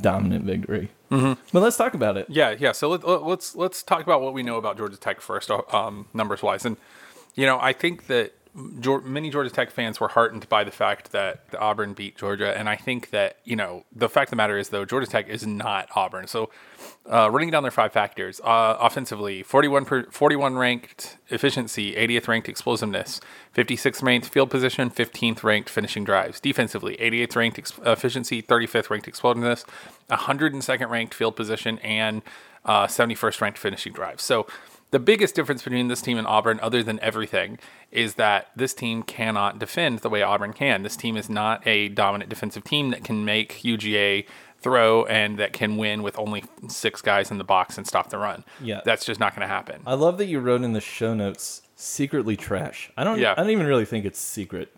dominant 0.00 0.44
victory. 0.44 0.90
Mm-hmm. 1.10 1.40
But 1.52 1.62
let's 1.62 1.76
talk 1.76 1.94
about 1.94 2.16
it. 2.16 2.26
Yeah, 2.28 2.54
yeah. 2.58 2.72
So 2.72 2.88
let, 2.88 3.06
let, 3.06 3.22
let's 3.22 3.54
let's 3.54 3.82
talk 3.82 4.02
about 4.02 4.20
what 4.22 4.32
we 4.34 4.42
know 4.42 4.56
about 4.56 4.76
Georgia 4.76 4.96
Tech 4.96 5.20
first, 5.20 5.50
uh, 5.50 5.62
um, 5.72 6.06
numbers 6.12 6.42
wise. 6.42 6.64
And 6.64 6.76
you 7.34 7.46
know, 7.46 7.58
I 7.60 7.72
think 7.72 8.06
that 8.08 8.32
many 8.56 9.28
Georgia 9.30 9.50
Tech 9.50 9.70
fans 9.70 10.00
were 10.00 10.08
heartened 10.08 10.48
by 10.48 10.64
the 10.64 10.70
fact 10.70 11.12
that 11.12 11.42
Auburn 11.58 11.92
beat 11.92 12.16
Georgia, 12.16 12.56
and 12.56 12.68
I 12.68 12.76
think 12.76 13.10
that 13.10 13.36
you 13.44 13.54
know 13.54 13.84
the 13.94 14.08
fact 14.08 14.28
of 14.28 14.30
the 14.30 14.36
matter 14.36 14.56
is 14.56 14.70
though 14.70 14.84
Georgia 14.84 15.06
Tech 15.06 15.28
is 15.28 15.46
not 15.46 15.88
Auburn. 15.94 16.26
So 16.26 16.50
uh, 17.10 17.30
running 17.30 17.50
down 17.50 17.62
their 17.62 17.70
five 17.70 17.92
factors, 17.92 18.40
uh, 18.40 18.76
offensively, 18.80 19.42
41, 19.42 19.84
per, 19.84 20.04
41 20.10 20.56
ranked 20.56 21.18
efficiency, 21.28 21.94
80th 21.94 22.28
ranked 22.28 22.48
explosiveness, 22.48 23.20
56th 23.54 24.02
ranked 24.02 24.28
field 24.28 24.50
position, 24.50 24.90
15th 24.90 25.42
ranked 25.42 25.68
finishing 25.68 26.04
drives. 26.04 26.40
Defensively, 26.40 26.96
88th 26.96 27.36
ranked 27.36 27.58
ex- 27.58 27.78
efficiency, 27.84 28.42
35th 28.42 28.88
ranked 28.90 29.06
explosiveness, 29.06 29.64
102nd 30.10 30.88
ranked 30.88 31.14
field 31.14 31.36
position, 31.36 31.78
and 31.80 32.22
uh, 32.64 32.86
71st 32.86 33.40
ranked 33.40 33.58
finishing 33.58 33.92
drives. 33.92 34.22
So 34.22 34.46
the 34.92 34.98
biggest 35.00 35.34
difference 35.34 35.62
between 35.62 35.88
this 35.88 36.00
team 36.00 36.16
and 36.18 36.26
Auburn, 36.26 36.60
other 36.62 36.82
than 36.82 37.00
everything, 37.00 37.58
is 37.90 38.14
that 38.14 38.48
this 38.54 38.72
team 38.72 39.02
cannot 39.02 39.58
defend 39.58 39.98
the 40.00 40.08
way 40.08 40.22
Auburn 40.22 40.52
can. 40.52 40.82
This 40.82 40.96
team 40.96 41.16
is 41.16 41.28
not 41.28 41.66
a 41.66 41.88
dominant 41.88 42.30
defensive 42.30 42.64
team 42.64 42.90
that 42.90 43.02
can 43.04 43.24
make 43.24 43.62
UGA 43.62 44.26
throw 44.60 45.04
and 45.06 45.38
that 45.38 45.52
can 45.52 45.76
win 45.76 46.02
with 46.02 46.18
only 46.18 46.44
six 46.68 47.02
guys 47.02 47.30
in 47.30 47.38
the 47.38 47.44
box 47.44 47.76
and 47.76 47.86
stop 47.86 48.10
the 48.10 48.18
run. 48.18 48.44
Yeah. 48.60 48.80
That's 48.84 49.04
just 49.04 49.20
not 49.20 49.34
going 49.34 49.42
to 49.46 49.52
happen. 49.52 49.82
I 49.86 49.94
love 49.94 50.18
that 50.18 50.26
you 50.26 50.40
wrote 50.40 50.62
in 50.62 50.72
the 50.72 50.80
show 50.80 51.14
notes 51.14 51.62
secretly 51.76 52.36
trash. 52.36 52.90
I 52.96 53.04
don't 53.04 53.18
Yeah. 53.18 53.32
I 53.32 53.42
don't 53.42 53.50
even 53.50 53.66
really 53.66 53.84
think 53.84 54.04
it's 54.04 54.18
secret. 54.18 54.72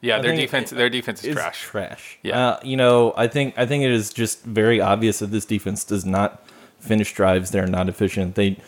Yeah, 0.00 0.18
I 0.18 0.20
their 0.20 0.36
defense 0.36 0.70
it- 0.70 0.76
their 0.76 0.90
defense 0.90 1.24
is 1.24 1.34
trash. 1.34 1.62
trash. 1.62 2.18
Yeah. 2.22 2.38
Uh, 2.48 2.60
you 2.62 2.76
know, 2.76 3.14
I 3.16 3.26
think 3.26 3.54
I 3.58 3.64
think 3.66 3.82
it 3.84 3.90
is 3.90 4.12
just 4.12 4.44
very 4.44 4.78
obvious 4.80 5.18
that 5.20 5.30
this 5.30 5.46
defense 5.46 5.82
does 5.84 6.04
not 6.04 6.42
finish 6.78 7.12
drives. 7.14 7.50
They're 7.50 7.66
not 7.66 7.88
efficient. 7.88 8.34
They 8.34 8.58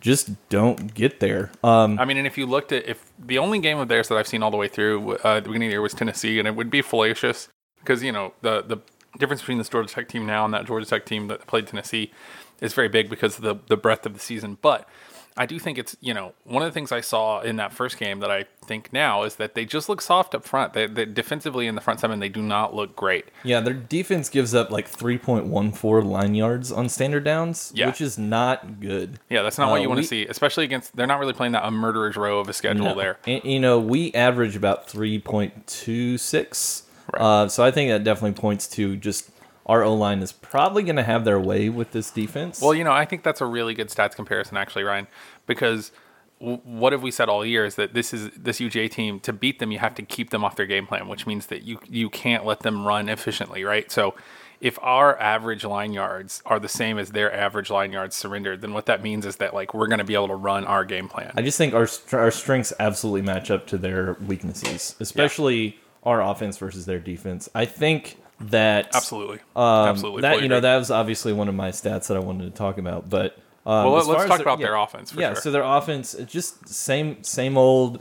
just 0.00 0.30
don't 0.48 0.94
get 0.94 1.20
there. 1.20 1.50
Um, 1.62 1.98
I 1.98 2.04
mean, 2.04 2.16
and 2.16 2.26
if 2.26 2.38
you 2.38 2.46
looked 2.46 2.72
at 2.72 2.88
if 2.88 3.12
the 3.18 3.38
only 3.38 3.58
game 3.58 3.78
of 3.78 3.88
theirs 3.88 4.08
that 4.08 4.16
I've 4.16 4.28
seen 4.28 4.42
all 4.42 4.50
the 4.50 4.56
way 4.56 4.68
through 4.68 5.16
uh, 5.16 5.36
at 5.36 5.44
the 5.44 5.48
beginning 5.50 5.68
of 5.68 5.70
the 5.70 5.74
year 5.74 5.82
was 5.82 5.94
Tennessee, 5.94 6.38
and 6.38 6.48
it 6.48 6.56
would 6.56 6.70
be 6.70 6.82
fallacious 6.82 7.48
because 7.80 8.02
you 8.02 8.12
know 8.12 8.32
the 8.42 8.62
the 8.62 8.78
difference 9.18 9.42
between 9.42 9.58
this 9.58 9.68
Georgia 9.68 9.92
Tech 9.92 10.08
team 10.08 10.26
now 10.26 10.44
and 10.44 10.54
that 10.54 10.66
Georgia 10.66 10.86
Tech 10.86 11.04
team 11.04 11.28
that 11.28 11.46
played 11.46 11.66
Tennessee 11.66 12.12
is 12.60 12.72
very 12.72 12.88
big 12.88 13.08
because 13.10 13.36
of 13.36 13.42
the 13.42 13.56
the 13.68 13.76
breadth 13.76 14.06
of 14.06 14.14
the 14.14 14.20
season. 14.20 14.58
But 14.62 14.88
I 15.36 15.46
do 15.46 15.58
think 15.58 15.78
it's 15.78 15.96
you 16.00 16.12
know 16.12 16.32
one 16.44 16.62
of 16.62 16.68
the 16.68 16.72
things 16.72 16.92
I 16.92 17.00
saw 17.00 17.40
in 17.40 17.56
that 17.56 17.72
first 17.72 17.98
game 17.98 18.20
that 18.20 18.30
I 18.30 18.44
think 18.66 18.92
now 18.92 19.22
is 19.22 19.36
that 19.36 19.54
they 19.54 19.64
just 19.64 19.88
look 19.88 20.00
soft 20.02 20.34
up 20.34 20.44
front. 20.44 20.72
They, 20.74 20.86
they 20.86 21.04
defensively 21.04 21.66
in 21.66 21.74
the 21.74 21.80
front 21.80 22.00
seven 22.00 22.18
they 22.20 22.28
do 22.28 22.42
not 22.42 22.74
look 22.74 22.94
great. 22.96 23.26
Yeah, 23.44 23.60
their 23.60 23.74
defense 23.74 24.28
gives 24.28 24.54
up 24.54 24.70
like 24.70 24.90
3.14 24.90 26.04
line 26.04 26.34
yards 26.34 26.70
on 26.70 26.88
standard 26.88 27.24
downs, 27.24 27.72
Yeah. 27.74 27.86
which 27.86 28.00
is 28.00 28.18
not 28.18 28.80
good. 28.80 29.18
Yeah, 29.28 29.42
that's 29.42 29.58
not 29.58 29.70
what 29.70 29.78
Uh, 29.78 29.82
you 29.82 29.88
want 29.88 30.00
to 30.02 30.06
see, 30.06 30.26
especially 30.26 30.64
against. 30.64 30.94
They're 30.96 31.06
not 31.06 31.18
really 31.20 31.32
playing 31.32 31.52
that 31.52 31.64
a 31.66 31.70
murderer's 31.70 32.16
row 32.16 32.38
of 32.40 32.48
a 32.48 32.52
schedule 32.52 32.84
No. 32.86 32.94
there. 32.94 33.18
And, 33.26 33.42
you 33.44 33.60
know, 33.60 33.78
we 33.78 34.12
average 34.14 34.56
about 34.56 34.88
3.26. 34.88 36.82
Right. 37.12 37.20
Uh, 37.22 37.48
so 37.48 37.64
I 37.64 37.70
think 37.70 37.90
that 37.90 38.04
definitely 38.04 38.40
points 38.40 38.68
to 38.68 38.96
just 38.96 39.30
our 39.70 39.84
O 39.84 39.94
line 39.94 40.20
is 40.20 40.32
probably 40.32 40.82
going 40.82 40.96
to 40.96 41.04
have 41.04 41.24
their 41.24 41.38
way 41.38 41.68
with 41.68 41.92
this 41.92 42.10
defense. 42.10 42.60
Well, 42.60 42.74
you 42.74 42.82
know, 42.82 42.90
I 42.90 43.04
think 43.04 43.22
that's 43.22 43.40
a 43.40 43.46
really 43.46 43.72
good 43.72 43.88
stats 43.88 44.16
comparison, 44.16 44.56
actually, 44.56 44.82
Ryan, 44.82 45.06
because 45.46 45.92
w- 46.40 46.60
what 46.64 46.92
have 46.92 47.04
we 47.04 47.12
said 47.12 47.28
all 47.28 47.46
year 47.46 47.64
is 47.64 47.76
that 47.76 47.94
this 47.94 48.12
is 48.12 48.30
this 48.36 48.58
UGA 48.58 48.90
team 48.90 49.20
to 49.20 49.32
beat 49.32 49.60
them, 49.60 49.70
you 49.70 49.78
have 49.78 49.94
to 49.94 50.02
keep 50.02 50.30
them 50.30 50.44
off 50.44 50.56
their 50.56 50.66
game 50.66 50.88
plan, 50.88 51.06
which 51.06 51.24
means 51.24 51.46
that 51.46 51.62
you 51.62 51.78
you 51.88 52.10
can't 52.10 52.44
let 52.44 52.60
them 52.60 52.84
run 52.84 53.08
efficiently, 53.08 53.64
right? 53.64 53.90
So. 53.90 54.14
If 54.60 54.78
our 54.82 55.18
average 55.18 55.64
line 55.64 55.94
yards 55.94 56.42
are 56.44 56.60
the 56.60 56.68
same 56.68 56.98
as 56.98 57.12
their 57.12 57.34
average 57.34 57.70
line 57.70 57.92
yards 57.92 58.14
surrendered, 58.14 58.60
then 58.60 58.74
what 58.74 58.84
that 58.84 59.02
means 59.02 59.24
is 59.24 59.36
that 59.36 59.54
like 59.54 59.72
we're 59.72 59.86
going 59.86 60.00
to 60.00 60.04
be 60.04 60.12
able 60.12 60.28
to 60.28 60.34
run 60.34 60.66
our 60.66 60.84
game 60.84 61.08
plan. 61.08 61.32
I 61.34 61.40
just 61.40 61.56
think 61.56 61.72
our 61.72 61.88
our 62.12 62.30
strengths 62.30 62.70
absolutely 62.78 63.22
match 63.22 63.50
up 63.50 63.66
to 63.68 63.78
their 63.78 64.18
weaknesses, 64.26 64.96
especially 65.00 65.78
our 66.02 66.20
offense 66.20 66.58
versus 66.58 66.84
their 66.84 66.98
defense. 66.98 67.48
I 67.54 67.64
think 67.64 68.18
that 68.40 68.94
Absolutely, 68.94 69.38
um, 69.54 69.88
absolutely. 69.88 70.22
that 70.22 70.42
you 70.42 70.48
know 70.48 70.60
that 70.60 70.76
was 70.76 70.90
obviously 70.90 71.32
one 71.32 71.48
of 71.48 71.54
my 71.54 71.70
stats 71.70 72.08
that 72.08 72.16
I 72.16 72.20
wanted 72.20 72.44
to 72.44 72.56
talk 72.56 72.78
about, 72.78 73.08
but 73.10 73.36
um, 73.66 73.84
Well, 73.84 73.92
let's 73.92 74.06
talk 74.06 74.28
their- 74.28 74.40
about 74.40 74.58
yeah. 74.60 74.66
their 74.66 74.76
offense. 74.76 75.10
For 75.10 75.20
yeah, 75.20 75.34
sure. 75.34 75.42
so 75.42 75.50
their 75.50 75.62
offense, 75.62 76.14
just 76.26 76.68
same 76.68 77.22
same 77.22 77.58
old 77.58 78.00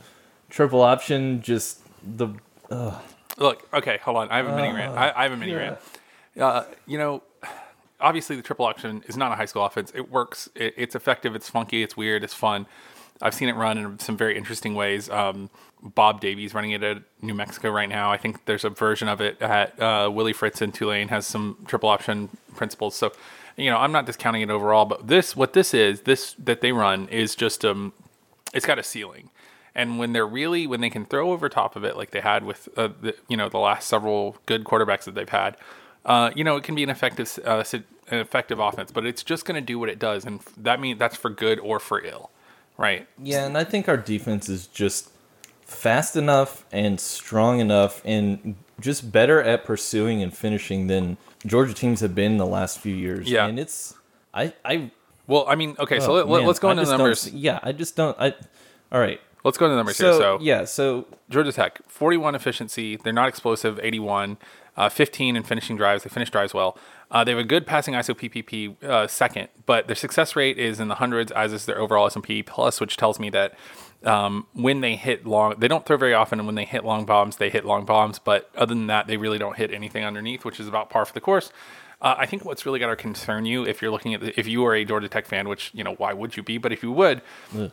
triple 0.50 0.81
option. 0.81 1.41
Just 1.41 1.81
the 2.03 2.29
Look, 3.38 3.67
okay, 3.74 3.98
hold 4.03 4.17
on. 4.17 4.29
I 4.29 4.38
have 4.38 4.48
a 4.48 4.55
mini 4.55 4.74
rant. 4.74 4.98
I, 4.98 5.13
I 5.15 5.24
have 5.24 5.31
a 5.31 5.38
mini 5.38 5.53
yeah. 5.53 5.58
rant. 5.58 5.77
Uh, 6.39 6.63
you 6.86 6.98
know, 6.98 7.24
obviously 8.00 8.36
the 8.36 8.41
triple 8.41 8.65
option 8.65 9.03
is 9.08 9.15
not 9.15 9.31
a 9.31 9.36
high 9.36 9.46
school 9.46 9.65
offense. 9.65 9.91
It 9.96 10.12
works. 10.12 10.50
It, 10.55 10.74
it's 10.77 10.96
effective. 10.96 11.36
It's 11.36 11.50
funky. 11.50 11.81
It's 11.81 11.96
weird. 11.96 12.24
It's 12.24 12.34
fun. 12.34 12.65
I've 13.22 13.34
seen 13.34 13.50
it 13.50 13.56
run 13.56 13.78
in 13.78 14.00
some 14.00 14.16
very 14.16 14.38
interesting 14.38 14.76
ways. 14.76 15.10
Um, 15.10 15.50
Bob 15.82 16.22
Davie's 16.22 16.54
running 16.54 16.72
it 16.72 16.84
at 16.84 17.02
New 17.22 17.34
Mexico 17.34 17.70
right 17.70 17.90
now. 17.90 18.12
I 18.12 18.18
think 18.18 18.46
there's 18.46 18.66
a 18.66 18.70
version 18.70 19.08
of 19.08 19.22
it 19.22 19.42
at 19.42 19.80
uh, 19.82 20.10
Willie 20.12 20.34
Fritz 20.34 20.62
in 20.62 20.72
Tulane 20.72 21.08
has 21.10 21.26
some 21.26 21.58
triple 21.68 21.90
option 21.90 22.30
principles. 22.56 22.96
So 22.96 23.12
you 23.60 23.70
know, 23.70 23.78
I'm 23.78 23.92
not 23.92 24.06
discounting 24.06 24.42
it 24.42 24.50
overall, 24.50 24.86
but 24.86 25.08
this, 25.08 25.36
what 25.36 25.54
this 25.54 25.74
is, 25.74 26.02
this 26.02 26.34
that 26.40 26.62
they 26.62 26.72
run 26.72 27.08
is 27.10 27.36
just 27.36 27.66
um, 27.66 27.94
it's 28.54 28.66
got 28.66 28.80
a 28.80 28.84
ceiling. 28.84 29.30
And 29.76 30.00
when 30.00 30.14
they're 30.14 30.28
really, 30.28 30.66
when 30.66 30.82
they 30.82 30.90
can 30.90 31.06
throw 31.06 31.32
over 31.32 31.48
top 31.48 31.76
of 31.76 31.84
it, 31.84 31.96
like 31.96 32.12
they 32.12 32.22
had 32.22 32.44
with, 32.44 32.68
uh, 32.76 32.90
the, 33.02 33.16
you 33.28 33.38
know, 33.38 33.50
the 33.50 33.60
last 33.60 33.88
several 33.88 34.38
good 34.46 34.64
quarterbacks 34.64 35.04
that 35.04 35.16
they've 35.16 35.30
had, 35.30 35.58
uh, 36.06 36.32
you 36.36 36.44
know, 36.44 36.58
it 36.58 36.64
can 36.64 36.74
be 36.74 36.84
an 36.84 36.90
effective, 36.90 37.38
uh, 37.46 37.64
an 37.72 38.20
effective 38.20 38.60
offense. 38.60 38.92
But 38.92 39.06
it's 39.06 39.24
just 39.24 39.46
going 39.46 39.56
to 39.56 39.66
do 39.66 39.78
what 39.78 39.90
it 39.90 40.00
does, 40.00 40.26
and 40.26 40.42
that 40.58 40.80
means 40.80 40.98
that's 40.98 41.16
for 41.16 41.30
good 41.30 41.60
or 41.60 41.80
for 41.80 42.04
ill, 42.04 42.32
right? 42.79 43.07
Yeah, 43.21 43.45
and 43.45 43.57
I 43.57 43.63
think 43.63 43.88
our 43.88 43.98
defense 43.98 44.50
is 44.50 44.65
just 44.67 45.09
fast 45.62 46.15
enough 46.15 46.65
and 46.71 47.00
strong 47.00 47.59
enough 47.59 48.01
and 48.05 48.55
just 48.79 49.12
better 49.12 49.41
at 49.41 49.65
pursuing 49.65 50.24
and 50.24 50.36
finishing 50.36 50.88
than 50.88 51.17
Georgia 51.45 51.74
teams 51.74 52.00
have 52.00 52.15
been 52.15 52.38
the 52.38 52.45
last 52.45 52.79
few 52.79 52.95
years. 52.95 53.29
Yeah. 53.29 53.45
And 53.45 53.59
it's 53.59 53.95
I 54.33 54.53
I 54.65 54.91
Well, 55.27 55.45
I 55.48 55.55
mean, 55.55 55.75
okay, 55.77 56.00
so 56.00 56.12
oh, 56.12 56.15
let, 56.15 56.27
let, 56.27 56.43
us 56.48 56.59
go 56.59 56.71
into 56.71 56.86
the 56.86 56.98
numbers. 56.98 57.31
yeah, 57.31 57.59
I 57.62 57.71
just 57.74 57.95
don't 57.95 58.17
I 58.19 58.33
all 58.91 59.00
right. 59.00 59.21
Let's 59.43 59.57
go 59.57 59.65
into 59.65 59.74
the 59.74 59.77
numbers 59.77 59.98
So, 59.98 60.12
here. 60.12 60.21
So 60.21 60.38
yeah, 60.41 60.65
so 60.65 61.05
Georgia 61.29 61.51
Tech, 61.51 61.81
41 61.88 62.36
efficiency. 62.36 62.95
They're 62.95 63.13
not 63.13 63.27
explosive, 63.29 63.79
81. 63.81 64.38
Uh, 64.77 64.88
15 64.88 65.36
in 65.36 65.43
finishing 65.43 65.75
drives. 65.75 66.03
They 66.03 66.09
finish 66.09 66.29
drives 66.29 66.53
well. 66.53 66.77
Uh, 67.12 67.24
they 67.24 67.32
have 67.32 67.39
a 67.39 67.44
good 67.44 67.66
passing 67.66 67.96
ISO 67.96 68.13
PPP 68.16 68.84
uh, 68.84 69.08
second, 69.08 69.48
but 69.66 69.88
their 69.88 69.96
success 69.96 70.36
rate 70.36 70.60
is 70.60 70.80
in 70.80 70.89
the 70.89 70.96
hundreds, 70.96 71.32
as 71.32 71.54
is 71.54 71.66
their 71.66 71.80
overall 71.80 72.06
S&P 72.06 72.44
plus, 72.44 72.80
which 72.80 72.98
tells 72.98 73.20
me 73.20 73.32
that 73.32 73.56
um, 74.04 74.46
when 74.54 74.82
they 74.82 74.96
hit 74.96 75.25
long, 75.25 75.56
they 75.58 75.68
don't 75.68 75.86
throw 75.86 75.98
very 75.98 76.13
often, 76.13 76.39
and 76.39 76.46
when 76.48 76.56
they 76.56 76.66
hit 76.66 76.86
long 76.86 77.06
bombs, 77.06 77.38
they 77.38 77.50
hit 77.50 77.66
long 77.66 77.84
bombs. 77.84 78.20
But 78.20 78.50
other 78.56 78.75
than 78.75 78.88
that, 78.88 79.08
they 79.08 79.18
really 79.18 79.39
don't 79.39 79.58
hit 79.58 79.74
anything 79.74 80.06
underneath, 80.06 80.46
which 80.46 80.60
is 80.60 80.68
about 80.68 80.89
par 80.92 81.04
for 81.04 81.13
the 81.13 81.22
course. 81.22 81.51
Uh, 82.01 82.16
I 82.18 82.25
think 82.28 82.46
what's 82.46 82.66
really 82.66 82.80
got 82.80 82.88
to 82.88 82.96
concern 82.96 83.46
you 83.46 83.66
if 83.66 83.82
you're 83.82 83.92
looking 83.92 84.13
at 84.13 84.22
the, 84.22 84.39
if 84.39 84.48
you 84.48 84.63
are 84.66 84.74
a 84.75 84.86
Georgia 84.86 85.10
Tech 85.10 85.25
fan, 85.25 85.50
which 85.50 85.72
you 85.74 85.84
know 85.84 85.96
why 85.96 86.13
would 86.13 86.38
you 86.38 86.44
be? 86.44 86.58
But 86.58 86.72
if 86.72 86.82
you 86.84 86.92
would, 86.92 87.22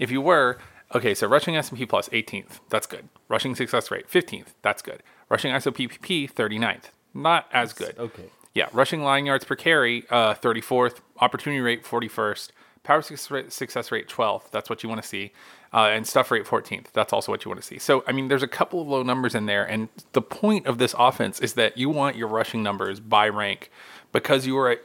if 0.00 0.10
you 0.10 0.20
were, 0.20 0.58
okay, 0.94 1.14
so 1.14 1.28
rushing 1.28 1.56
S&P 1.56 1.86
plus 1.86 2.08
18th, 2.08 2.58
that's 2.70 2.86
good. 2.88 3.08
Rushing 3.28 3.54
success 3.54 3.90
rate 3.90 4.10
15th, 4.10 4.48
that's 4.62 4.82
good. 4.82 5.02
Rushing 5.28 5.52
ISO 5.52 5.72
PPP 5.72 6.32
39th, 6.32 6.84
not 7.14 7.46
as 7.52 7.72
good. 7.72 7.96
okay. 7.98 8.24
Yeah, 8.56 8.70
rushing 8.72 9.02
line 9.02 9.26
yards 9.26 9.44
per 9.44 9.54
carry, 9.54 10.04
uh, 10.08 10.32
34th. 10.32 11.00
Opportunity 11.20 11.60
rate, 11.60 11.84
41st. 11.84 12.52
Power 12.84 13.02
success 13.02 13.30
rate, 13.30 13.52
success 13.52 13.90
12th. 13.90 14.50
That's 14.50 14.70
what 14.70 14.82
you 14.82 14.88
want 14.88 15.02
to 15.02 15.06
see. 15.06 15.32
Uh, 15.74 15.90
and 15.92 16.06
stuff 16.06 16.30
rate, 16.30 16.46
14th. 16.46 16.86
That's 16.94 17.12
also 17.12 17.30
what 17.30 17.44
you 17.44 17.50
want 17.50 17.60
to 17.60 17.66
see. 17.66 17.78
So, 17.78 18.02
I 18.06 18.12
mean, 18.12 18.28
there's 18.28 18.42
a 18.42 18.48
couple 18.48 18.80
of 18.80 18.88
low 18.88 19.02
numbers 19.02 19.34
in 19.34 19.44
there. 19.44 19.66
And 19.66 19.90
the 20.12 20.22
point 20.22 20.66
of 20.66 20.78
this 20.78 20.94
offense 20.98 21.38
is 21.38 21.52
that 21.52 21.76
you 21.76 21.90
want 21.90 22.16
your 22.16 22.28
rushing 22.28 22.62
numbers 22.62 22.98
by 22.98 23.28
rank 23.28 23.70
because 24.10 24.46
you 24.46 24.56
are 24.56 24.70
at, 24.70 24.80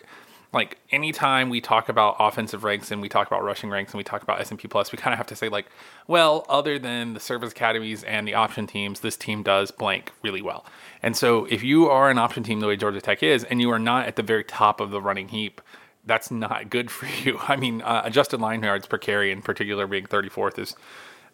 like 0.54 0.78
anytime 0.92 1.50
we 1.50 1.62
talk 1.62 1.88
about 1.88 2.18
offensive 2.20 2.64
ranks 2.64 2.92
and 2.92 3.02
we 3.02 3.08
talk 3.08 3.28
about 3.28 3.44
rushing 3.44 3.70
ranks 3.70 3.94
and 3.94 3.98
we 3.98 4.04
talk 4.04 4.22
about 4.22 4.42
S&P 4.42 4.68
plus, 4.68 4.92
we 4.92 4.98
kind 4.98 5.14
of 5.14 5.18
have 5.18 5.28
to 5.28 5.36
say 5.36 5.48
like, 5.48 5.68
well, 6.08 6.46
other 6.50 6.78
than 6.78 7.14
the 7.14 7.20
service 7.22 7.52
academies 7.52 8.04
and 8.04 8.28
the 8.28 8.34
option 8.34 8.68
teams, 8.68 9.00
this 9.00 9.16
team 9.16 9.44
does 9.44 9.72
blank 9.72 10.12
really 10.22 10.42
well. 10.42 10.66
And 11.02 11.16
so 11.16 11.46
if 11.46 11.64
you 11.64 11.90
are 11.90 12.10
an 12.10 12.18
option 12.18 12.44
team 12.44 12.60
the 12.60 12.68
way 12.68 12.76
Georgia 12.76 13.00
Tech 13.00 13.24
is, 13.24 13.46
and 13.46 13.62
you 13.62 13.72
are 13.72 13.80
not 13.80 14.08
at 14.08 14.18
the 14.18 14.24
very 14.24 14.44
top 14.44 14.82
of 14.82 14.92
the 14.92 15.02
running 15.02 15.30
heap, 15.30 15.62
that's 16.06 16.30
not 16.30 16.70
good 16.70 16.92
for 16.92 17.06
you. 17.24 17.40
I 17.48 17.56
mean, 17.56 17.82
uh, 17.82 18.02
adjusted 18.04 18.42
line 18.42 18.62
yards 18.62 18.88
per 18.88 18.98
carry 18.98 19.32
in 19.32 19.42
particular 19.42 19.88
being 19.88 20.06
34th 20.06 20.60
is, 20.60 20.76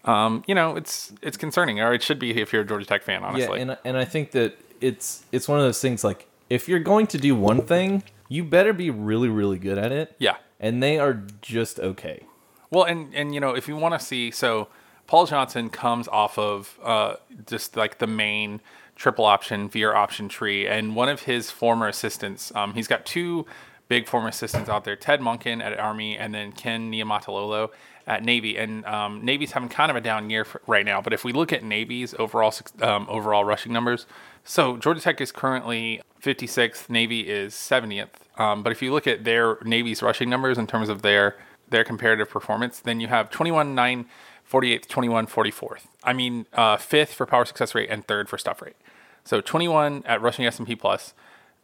um, 0.06 0.44
you 0.48 0.54
know, 0.54 0.76
it's 0.76 1.12
it's 1.22 1.38
concerning, 1.38 1.82
or 1.82 1.94
it 1.94 2.02
should 2.02 2.20
be 2.20 2.40
if 2.40 2.54
you're 2.54 2.62
a 2.62 2.66
Georgia 2.66 2.86
Tech 2.86 3.04
fan, 3.04 3.24
honestly. 3.24 3.58
Yeah, 3.58 3.64
and 3.64 3.78
and 3.84 3.98
I 3.98 4.06
think 4.06 4.32
that 4.32 4.58
it's 4.80 5.26
it's 5.32 5.48
one 5.48 5.60
of 5.60 5.66
those 5.66 5.82
things 5.82 6.04
like 6.04 6.28
if 6.50 6.70
you're 6.70 6.80
going 6.80 7.08
to 7.08 7.18
do 7.18 7.36
one 7.36 7.62
thing, 7.62 8.04
you 8.28 8.44
better 8.44 8.74
be 8.74 8.90
really 8.90 9.30
really 9.30 9.60
good 9.60 9.78
at 9.78 9.92
it. 9.92 10.16
yeah. 10.20 10.38
And 10.60 10.82
they 10.82 10.98
are 10.98 11.22
just 11.42 11.80
okay. 11.80 12.26
Well, 12.70 12.84
and 12.84 13.14
and 13.16 13.34
you 13.34 13.40
know, 13.40 13.56
if 13.56 13.68
you 13.68 13.76
want 13.76 14.00
to 14.00 14.04
see, 14.04 14.32
so 14.32 14.68
Paul 15.06 15.26
Johnson 15.26 15.70
comes 15.70 16.08
off 16.08 16.38
of 16.38 16.78
uh, 16.84 17.16
just 17.46 17.78
like 17.78 18.00
the 18.00 18.08
main 18.08 18.62
triple 18.96 19.26
option 19.26 19.70
veer 19.70 19.94
option 19.94 20.28
tree, 20.28 20.68
and 20.68 20.96
one 20.96 21.10
of 21.10 21.24
his 21.24 21.52
former 21.52 21.88
assistants, 21.88 22.54
um, 22.56 22.74
he's 22.74 22.88
got 22.88 23.06
two 23.06 23.46
big 23.88 24.08
former 24.08 24.28
assistants 24.28 24.70
out 24.70 24.84
there, 24.84 24.96
Ted 24.96 25.22
Monken 25.22 25.62
at 25.64 25.80
Army, 25.80 26.18
and 26.18 26.34
then 26.34 26.52
Ken 26.52 26.92
Niumatalolo 26.92 27.70
at 28.06 28.24
Navy, 28.24 28.58
and 28.58 28.86
um, 28.86 29.24
Navy's 29.24 29.52
having 29.52 29.70
kind 29.70 29.90
of 29.90 29.96
a 29.96 30.02
down 30.02 30.30
year 30.30 30.44
for, 30.46 30.62
right 30.68 30.86
now. 30.86 31.02
But 31.02 31.14
if 31.14 31.24
we 31.24 31.34
look 31.34 31.54
at 31.54 31.64
Navy's 31.64 32.14
overall 32.18 32.54
um, 32.82 33.06
overall 33.10 33.46
rushing 33.46 33.72
numbers, 33.72 34.06
so 34.48 34.78
Georgia 34.78 35.02
Tech 35.02 35.20
is 35.20 35.32
currently 35.32 36.02
56th, 36.24 36.90
Navy 36.90 37.30
is 37.30 37.54
70th. 37.54 38.10
Um, 38.38 38.64
but 38.64 38.72
if 38.72 38.82
you 38.82 38.94
look 38.94 39.06
at 39.06 39.26
their 39.26 39.58
Navy's 39.64 40.02
rushing 40.02 40.30
numbers 40.30 40.58
in 40.58 40.68
terms 40.68 40.90
of 40.90 41.02
their 41.02 41.36
their 41.70 41.84
comparative 41.84 42.30
performance, 42.30 42.80
then 42.80 43.02
you 43.02 43.08
have 43.08 43.30
21 43.30 43.76
9 43.76 44.06
48th, 44.50 44.88
21 44.88 45.28
44th. 45.28 45.88
I 46.04 46.14
mean, 46.14 46.46
uh, 46.54 46.78
fifth 46.78 47.14
for 47.14 47.26
power 47.26 47.44
success 47.44 47.76
rate 47.76 47.90
and 47.90 48.08
third 48.08 48.30
for 48.30 48.38
stuff 48.38 48.62
rate. 48.62 48.78
So 49.26 49.42
21 49.42 50.04
at 50.06 50.22
rushing 50.22 50.46
S&P 50.46 50.76
plus, 50.76 51.14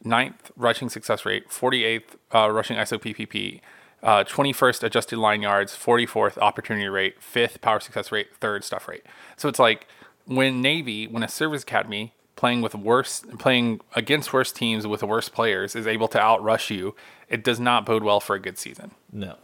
ninth 0.03 0.51
rushing 0.57 0.89
success 0.89 1.25
rate, 1.25 1.49
48th 1.49 2.17
uh, 2.35 2.51
rushing 2.51 2.75
ISO 2.75 2.99
PPP, 2.99 3.61
uh, 4.03 4.25
21st 4.25 4.83
adjusted 4.83 5.17
line 5.17 5.41
yards, 5.41 5.73
44th 5.73 6.37
opportunity 6.39 6.89
rate, 6.89 7.23
fifth 7.23 7.61
power 7.61 7.79
success 7.79 8.11
rate, 8.11 8.35
third 8.35 8.65
stuff 8.65 8.89
rate. 8.89 9.05
So 9.37 9.47
it's 9.47 9.59
like 9.59 9.87
when 10.25 10.61
Navy, 10.61 11.07
when 11.07 11.23
a 11.23 11.29
service 11.29 11.63
academy 11.63 12.13
playing 12.43 12.61
with 12.61 12.75
worse, 12.75 13.23
playing 13.39 13.79
against 13.95 14.33
worse 14.33 14.51
teams 14.51 14.85
with 14.85 15.01
worse 15.01 15.29
players 15.29 15.77
is 15.77 15.87
able 15.87 16.09
to 16.09 16.17
outrush 16.17 16.69
you, 16.69 16.93
it 17.29 17.41
does 17.41 17.57
not 17.57 17.85
bode 17.85 18.03
well 18.03 18.19
for 18.19 18.35
a 18.35 18.39
good 18.39 18.57
season. 18.57 18.91
No. 19.13 19.37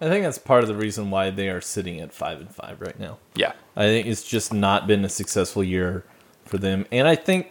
I 0.00 0.08
think 0.08 0.22
that's 0.24 0.38
part 0.38 0.62
of 0.62 0.68
the 0.68 0.76
reason 0.76 1.10
why 1.10 1.30
they 1.30 1.48
are 1.48 1.60
sitting 1.60 1.98
at 1.98 2.12
5 2.12 2.38
and 2.38 2.54
5 2.54 2.80
right 2.80 3.00
now. 3.00 3.18
Yeah. 3.34 3.54
I 3.74 3.86
think 3.86 4.06
it's 4.06 4.22
just 4.22 4.54
not 4.54 4.86
been 4.86 5.04
a 5.04 5.08
successful 5.08 5.64
year 5.64 6.04
for 6.44 6.56
them. 6.56 6.86
And 6.92 7.08
I 7.08 7.16
think 7.16 7.50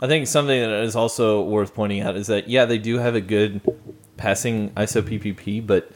I 0.00 0.08
think 0.08 0.26
something 0.26 0.60
that 0.60 0.82
is 0.82 0.96
also 0.96 1.40
worth 1.42 1.72
pointing 1.72 2.00
out 2.00 2.16
is 2.16 2.26
that 2.26 2.48
yeah, 2.48 2.64
they 2.64 2.78
do 2.78 2.98
have 2.98 3.14
a 3.14 3.20
good 3.20 3.60
passing 4.16 4.70
ISO 4.70 5.02
PPP, 5.02 5.64
but 5.64 5.88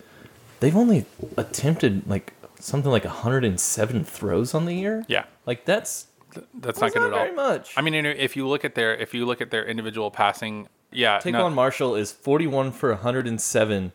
they've 0.61 0.77
only 0.77 1.05
attempted 1.37 2.07
like 2.07 2.33
something 2.61 2.93
like 2.93 3.05
107 3.05 4.05
throws 4.05 4.55
on 4.55 4.67
the 4.67 4.75
year. 4.75 5.05
Yeah. 5.09 5.25
Like 5.47 5.65
that's 5.65 6.07
That's, 6.55 6.79
that's 6.79 6.81
not 6.81 6.93
good 6.93 7.01
not 7.01 7.07
at 7.09 7.13
all. 7.13 7.25
very 7.25 7.35
much. 7.35 7.73
I 7.77 7.81
mean, 7.83 7.95
if 8.07 8.37
you 8.37 8.47
look 8.47 8.65
at 8.65 8.75
their 8.75 8.95
if 8.95 9.15
you 9.15 9.27
look 9.27 9.41
at 9.41 9.51
their 9.51 9.65
individual 9.65 10.11
passing, 10.11 10.69
yeah, 10.93 11.19
Take 11.19 11.33
no, 11.33 11.45
on 11.47 11.55
Marshall 11.55 11.95
is 11.97 12.13
41 12.13 12.73
for 12.73 12.91
107 12.91 13.93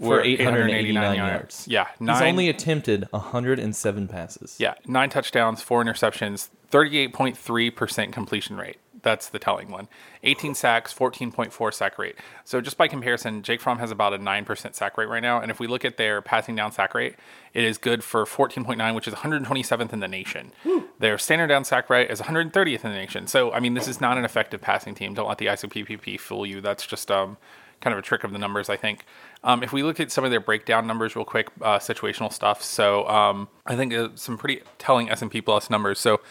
for 0.00 0.20
889 0.20 1.16
yards. 1.16 1.66
Yeah, 1.68 1.86
He's 1.98 2.20
only 2.20 2.48
attempted 2.48 3.06
107 3.10 4.08
passes. 4.08 4.56
yeah, 4.58 4.74
nine 4.86 5.08
touchdowns, 5.10 5.62
four 5.62 5.82
interceptions, 5.84 6.48
thirty-eight 6.68 7.12
point 7.12 7.36
three 7.36 7.70
percent 7.70 8.12
completion 8.12 8.56
rate. 8.56 8.78
That's 9.04 9.28
the 9.28 9.38
telling 9.38 9.70
one. 9.70 9.86
18 10.22 10.54
sacks, 10.54 10.92
14.4 10.92 11.74
sack 11.74 11.98
rate. 11.98 12.16
So 12.42 12.60
just 12.60 12.76
by 12.78 12.88
comparison, 12.88 13.42
Jake 13.42 13.60
Fromm 13.60 13.78
has 13.78 13.90
about 13.90 14.14
a 14.14 14.18
9% 14.18 14.74
sack 14.74 14.98
rate 14.98 15.08
right 15.08 15.22
now. 15.22 15.40
And 15.40 15.50
if 15.50 15.60
we 15.60 15.66
look 15.66 15.84
at 15.84 15.98
their 15.98 16.22
passing 16.22 16.56
down 16.56 16.72
sack 16.72 16.94
rate, 16.94 17.14
it 17.52 17.62
is 17.62 17.78
good 17.78 18.02
for 18.02 18.24
14.9, 18.24 18.94
which 18.94 19.06
is 19.06 19.14
127th 19.14 19.92
in 19.92 20.00
the 20.00 20.08
nation. 20.08 20.52
Their 20.98 21.18
standard 21.18 21.48
down 21.48 21.64
sack 21.64 21.90
rate 21.90 22.10
is 22.10 22.22
130th 22.22 22.84
in 22.84 22.90
the 22.90 22.96
nation. 22.96 23.26
So, 23.26 23.52
I 23.52 23.60
mean, 23.60 23.74
this 23.74 23.86
is 23.86 24.00
not 24.00 24.16
an 24.18 24.24
effective 24.24 24.60
passing 24.60 24.94
team. 24.94 25.14
Don't 25.14 25.28
let 25.28 25.38
the 25.38 25.46
ISOPPP 25.46 26.18
fool 26.18 26.46
you. 26.46 26.62
That's 26.62 26.86
just 26.86 27.10
um, 27.10 27.36
kind 27.80 27.92
of 27.92 27.98
a 27.98 28.02
trick 28.02 28.24
of 28.24 28.32
the 28.32 28.38
numbers, 28.38 28.70
I 28.70 28.76
think. 28.76 29.04
Um, 29.42 29.62
if 29.62 29.72
we 29.72 29.82
look 29.82 30.00
at 30.00 30.10
some 30.10 30.24
of 30.24 30.30
their 30.30 30.40
breakdown 30.40 30.86
numbers 30.86 31.14
real 31.14 31.26
quick, 31.26 31.48
uh, 31.60 31.78
situational 31.78 32.32
stuff. 32.32 32.62
So 32.62 33.06
um, 33.06 33.48
I 33.66 33.76
think 33.76 33.92
uh, 33.92 34.08
some 34.14 34.38
pretty 34.38 34.62
telling 34.78 35.10
S&P 35.10 35.42
plus 35.42 35.68
numbers. 35.68 36.00
So 36.00 36.22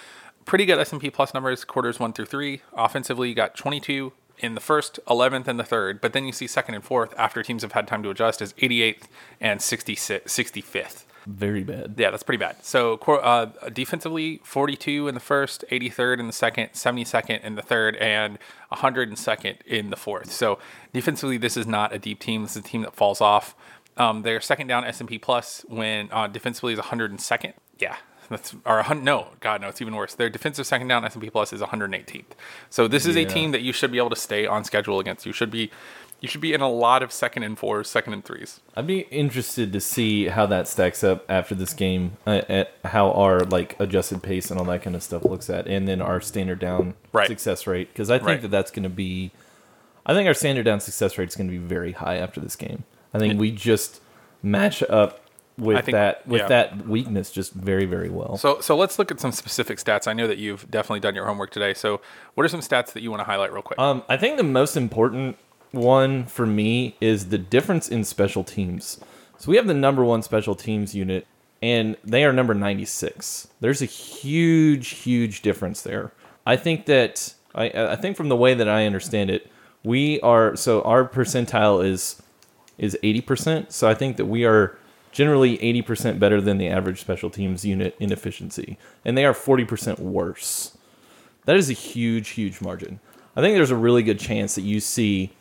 pretty 0.46 0.66
good 0.66 0.80
S&P 0.80 1.10
plus 1.10 1.34
numbers, 1.34 1.64
quarters 1.64 2.00
one 2.00 2.14
through 2.14 2.26
three. 2.26 2.62
Offensively, 2.74 3.30
you 3.30 3.36
got 3.36 3.56
22 3.56 4.14
in 4.40 4.56
the 4.56 4.62
first, 4.62 5.00
11th, 5.08 5.48
and 5.48 5.60
the 5.60 5.64
third. 5.64 6.02
But 6.02 6.14
then 6.14 6.26
you 6.26 6.32
see 6.32 6.48
second 6.48 6.76
and 6.76 6.84
fourth 6.84 7.14
after 7.18 7.44
teams 7.44 7.62
have 7.62 7.74
had 7.74 7.88
time 7.88 8.04
to 8.04 8.10
adjust 8.10 8.42
is 8.42 8.54
88th 8.54 9.04
and 9.40 9.62
66, 9.62 10.32
65th. 10.32 11.04
Very 11.26 11.64
bad. 11.64 11.96
Yeah, 11.98 12.12
that's 12.12 12.24
pretty 12.24 12.40
bad. 12.40 12.64
So 12.66 12.96
uh, 12.98 13.46
defensively, 13.70 14.42
42 14.44 15.08
in 15.08 15.14
the 15.14 15.22
first, 15.22 15.64
83rd 15.72 16.20
in 16.20 16.28
the 16.28 16.34
second, 16.34 16.74
72nd 16.74 17.42
in 17.44 17.56
the 17.56 17.62
third, 17.62 17.96
and 17.96 18.38
102nd 18.74 19.62
in 19.66 19.90
the 19.90 19.96
fourth. 19.96 20.32
So 20.32 20.60
defensively, 20.92 21.38
this 21.38 21.56
is 21.56 21.66
not 21.66 21.94
a 21.94 22.00
deep 22.00 22.20
team. 22.20 22.42
This 22.44 22.52
is 22.52 22.58
a 22.58 22.62
team 22.62 22.82
that 22.82 22.94
falls 22.94 23.22
off. 23.22 23.56
Um, 23.96 24.24
their 24.24 24.42
second 24.42 24.68
down 24.68 24.84
S&P 24.84 25.18
plus 25.18 25.66
when 25.70 26.10
uh, 26.12 26.28
defensively 26.28 26.74
is 26.74 26.80
102nd. 26.80 27.54
Yeah, 27.80 27.96
that's 28.34 28.56
or 28.66 28.84
no, 28.96 29.28
God 29.40 29.62
no, 29.62 29.70
it's 29.70 29.82
even 29.82 29.96
worse. 29.96 30.14
Their 30.16 30.30
defensive 30.30 30.66
second 30.68 30.88
down 30.88 31.06
S&P 31.06 31.30
plus 31.30 31.54
is 31.54 31.62
118th. 31.62 32.26
So 32.70 32.88
this 32.88 33.06
is 33.06 33.16
a 33.16 33.26
team 33.26 33.52
that 33.52 33.62
you 33.62 33.72
should 33.74 33.92
be 33.92 33.98
able 33.98 34.10
to 34.10 34.16
stay 34.16 34.46
on 34.46 34.64
schedule 34.64 35.00
against. 35.00 35.26
You 35.26 35.34
should 35.34 35.52
be 35.52 35.72
you 36.20 36.30
should 36.30 36.40
be 36.40 36.54
in 36.54 36.62
a 36.62 36.70
lot 36.70 37.04
of 37.04 37.12
second 37.12 37.44
and 37.44 37.60
fours, 37.60 37.90
second 37.90 38.14
and 38.14 38.24
threes. 38.24 38.62
I'd 38.78 38.88
be 38.88 39.00
interested 39.12 39.74
to 39.74 39.82
see 39.82 40.28
how 40.30 40.46
that 40.46 40.70
stacks 40.70 41.04
up 41.04 41.26
after 41.30 41.54
this 41.54 41.74
game, 41.74 42.14
uh, 42.26 42.42
at 42.48 42.72
how 42.86 43.12
our 43.12 43.42
like 43.42 43.76
adjusted 43.78 44.24
pace 44.24 44.50
and 44.50 44.58
all 44.58 44.66
that 44.68 44.84
kind 44.84 44.96
of 44.96 45.04
stuff 45.04 45.26
looks 45.26 45.50
at, 45.50 45.68
and 45.68 45.86
then 45.86 46.02
our 46.02 46.22
standard 46.22 46.60
down 46.60 46.94
Right. 47.12 47.28
success 47.28 47.68
rate 47.68 47.90
because 47.92 48.10
I 48.10 48.20
think 48.20 48.28
Right. 48.28 48.42
that 48.42 48.52
that's 48.52 48.72
going 48.72 48.84
to 48.84 48.90
be, 48.90 49.32
I 50.06 50.14
think 50.14 50.28
our 50.28 50.34
standard 50.34 50.64
down 50.64 50.80
success 50.80 51.18
rate 51.18 51.28
is 51.28 51.36
going 51.36 51.48
to 51.48 51.52
be 51.52 51.58
very 51.58 51.92
high 51.92 52.16
after 52.16 52.40
this 52.40 52.56
game. 52.56 52.86
I 53.14 53.20
think 53.20 53.38
we 53.38 53.52
just 53.52 54.00
match 54.42 54.82
up 54.84 55.23
with 55.58 55.86
think- 55.86 55.94
that 55.94 56.28
with 56.28 56.42
yeah. 56.42 56.48
that 56.48 56.88
weakness 56.88 57.32
just 57.32 57.54
very 57.54 57.86
very 57.86 58.10
well. 58.10 58.38
So, 58.38 58.60
so 58.60 58.76
let's 58.76 58.98
look 58.98 59.12
at 59.12 59.20
some 59.20 59.32
specific 59.32 59.78
stats. 59.78 60.08
I 60.08 60.14
know 60.14 60.28
that 60.28 60.38
you've 60.38 60.70
definitely 60.72 61.00
done 61.00 61.16
your 61.16 61.26
homework 61.26 61.52
today. 61.52 61.74
So, 61.74 62.02
what 62.34 62.44
are 62.44 62.50
some 62.50 62.62
stats 62.62 62.94
that 62.94 63.04
you 63.04 63.12
want 63.12 63.20
to 63.22 63.26
highlight 63.26 63.54
real 63.54 63.62
quick? 63.62 63.80
Um, 63.80 64.04
I 64.10 64.18
think 64.18 64.38
the 64.38 64.44
most 64.44 64.76
important 64.76 65.38
one 65.72 66.26
for 66.26 66.46
me 66.46 66.96
is 67.02 67.30
the 67.30 67.38
difference 67.38 67.90
in 67.90 68.04
special 68.04 68.44
teams. 68.44 69.00
So 69.38 69.50
we 69.50 69.58
have 69.58 69.68
the 69.68 69.74
number 69.74 70.06
one 70.06 70.22
special 70.22 70.56
teams 70.56 70.96
unit, 70.96 71.28
and 71.62 71.98
they 72.04 72.24
are 72.24 72.32
number 72.32 72.54
96. 72.54 73.48
There's 73.60 73.82
a 73.82 73.86
huge, 73.86 74.90
huge 74.90 75.42
difference 75.42 75.82
there. 75.82 76.14
I 76.46 76.56
think 76.56 76.86
that 76.86 77.34
I, 77.56 77.66
I 77.66 77.96
think 77.96 78.16
from 78.16 78.30
the 78.30 78.36
way 78.36 78.54
that 78.54 78.70
I 78.70 78.86
understand 78.86 79.30
it, 79.30 79.50
we 79.84 80.22
are 80.22 80.56
so 80.56 80.82
our 80.84 81.08
percentile 81.08 81.86
is 81.86 82.22
is 82.78 82.98
80%. 83.04 83.72
So 83.72 83.88
I 83.88 83.94
think 83.94 84.18
that 84.18 84.26
we 84.26 84.46
are 84.46 84.78
generally 85.14 85.58
80% 85.60 86.20
better 86.20 86.42
than 86.42 86.58
the 86.58 86.68
average 86.68 87.00
special 87.00 87.30
teams 87.30 87.64
unit 87.64 87.96
in 88.00 88.12
efficiency, 88.12 88.78
and 89.06 89.18
they 89.18 89.24
are 89.24 89.34
40% 89.34 90.00
worse. 90.00 90.78
That 91.46 91.56
is 91.56 91.70
a 91.70 91.74
huge, 91.74 92.30
huge 92.30 92.60
margin. 92.60 93.00
I 93.36 93.42
think 93.42 93.56
there's 93.56 93.72
a 93.72 93.76
really 93.76 94.04
good 94.04 94.20
chance 94.20 94.56
that 94.56 94.62
you 94.62 94.80
see 94.80 95.32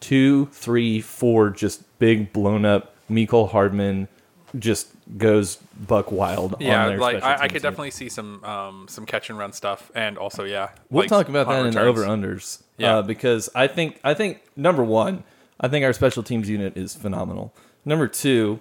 two, 0.00 0.46
three, 0.46 1.00
four 1.00 1.50
just 1.50 1.82
big 1.98 2.32
blown 2.32 2.64
up 2.64 2.94
Mecole 3.10 3.50
Hardman 3.50 4.08
just 4.58 4.88
goes 5.16 5.56
buck 5.78 6.10
wild. 6.10 6.56
yeah, 6.60 6.82
on 6.84 6.88
their 6.88 6.98
like 6.98 7.22
I, 7.22 7.42
I 7.42 7.48
could 7.48 7.62
definitely 7.62 7.90
see 7.90 8.08
some 8.08 8.42
um, 8.44 8.86
some 8.88 9.04
catch 9.04 9.30
and 9.30 9.38
run 9.38 9.52
stuff, 9.52 9.90
and 9.94 10.16
also 10.16 10.44
yeah, 10.44 10.70
We'll 10.90 11.02
like 11.02 11.10
talk 11.10 11.28
about 11.28 11.46
that 11.46 11.52
punt 11.54 11.68
in 11.68 11.74
returns. 11.74 11.98
over 11.98 12.04
unders. 12.04 12.62
Yeah. 12.76 12.98
Uh, 12.98 13.02
because 13.02 13.50
I 13.54 13.66
think 13.66 13.98
I 14.04 14.14
think 14.14 14.42
number 14.56 14.82
one, 14.84 15.24
I 15.60 15.68
think 15.68 15.84
our 15.84 15.92
special 15.92 16.22
teams 16.22 16.48
unit 16.48 16.76
is 16.76 16.94
phenomenal. 16.94 17.52
Number 17.84 18.08
two, 18.08 18.60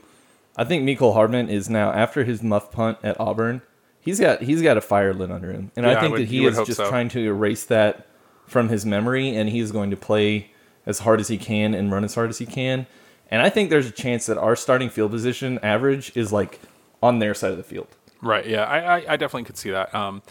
I 0.57 0.63
think 0.63 0.83
Mecole 0.83 1.13
Hardman 1.13 1.49
is 1.49 1.69
now 1.69 1.91
after 1.91 2.23
his 2.23 2.41
muff 2.41 2.71
punt 2.71 2.97
at 3.03 3.19
Auburn, 3.19 3.61
he's 3.99 4.19
got 4.19 4.41
he's 4.41 4.61
got 4.61 4.75
a 4.77 4.81
fire 4.81 5.13
lit 5.13 5.31
under 5.31 5.51
him, 5.51 5.71
and 5.75 5.85
Yeah, 5.85 5.91
I 5.93 5.97
I 5.97 5.99
think 6.01 6.11
would- 6.13 6.21
that 6.23 6.27
he 6.29 6.45
is 6.45 6.57
just 6.57 6.77
so. 6.77 6.89
trying 6.89 7.09
to 7.09 7.19
erase 7.19 7.63
that 7.65 8.07
from 8.47 8.69
his 8.69 8.85
memory, 8.85 9.35
and 9.35 9.49
he 9.49 9.59
is 9.59 9.71
going 9.71 9.91
to 9.91 9.97
play 9.97 10.51
as 10.85 10.99
hard 10.99 11.19
as 11.19 11.27
he 11.27 11.37
can 11.37 11.73
and 11.73 11.91
run 11.91 12.03
as 12.03 12.15
hard 12.15 12.29
as 12.29 12.37
he 12.37 12.45
can. 12.45 12.87
And 13.29 13.41
I 13.41 13.49
think 13.49 13.69
there's 13.69 13.87
a 13.87 13.91
chance 13.91 14.25
that 14.27 14.37
our 14.37 14.55
starting 14.55 14.89
field 14.89 15.11
position 15.11 15.59
average 15.61 16.15
is 16.15 16.31
like 16.31 16.61
on 17.03 17.19
their 17.19 17.33
side 17.33 17.51
of 17.51 17.57
the 17.57 17.63
field. 17.63 17.87
Right. 18.21 18.47
Yeah, 18.47 18.63
I, 18.63 18.79
I, 18.79 18.95
I 19.13 19.17
definitely 19.17 19.43
could 19.43 19.57
see 19.57 19.69
that. 19.71 19.93
Um, 19.93 20.21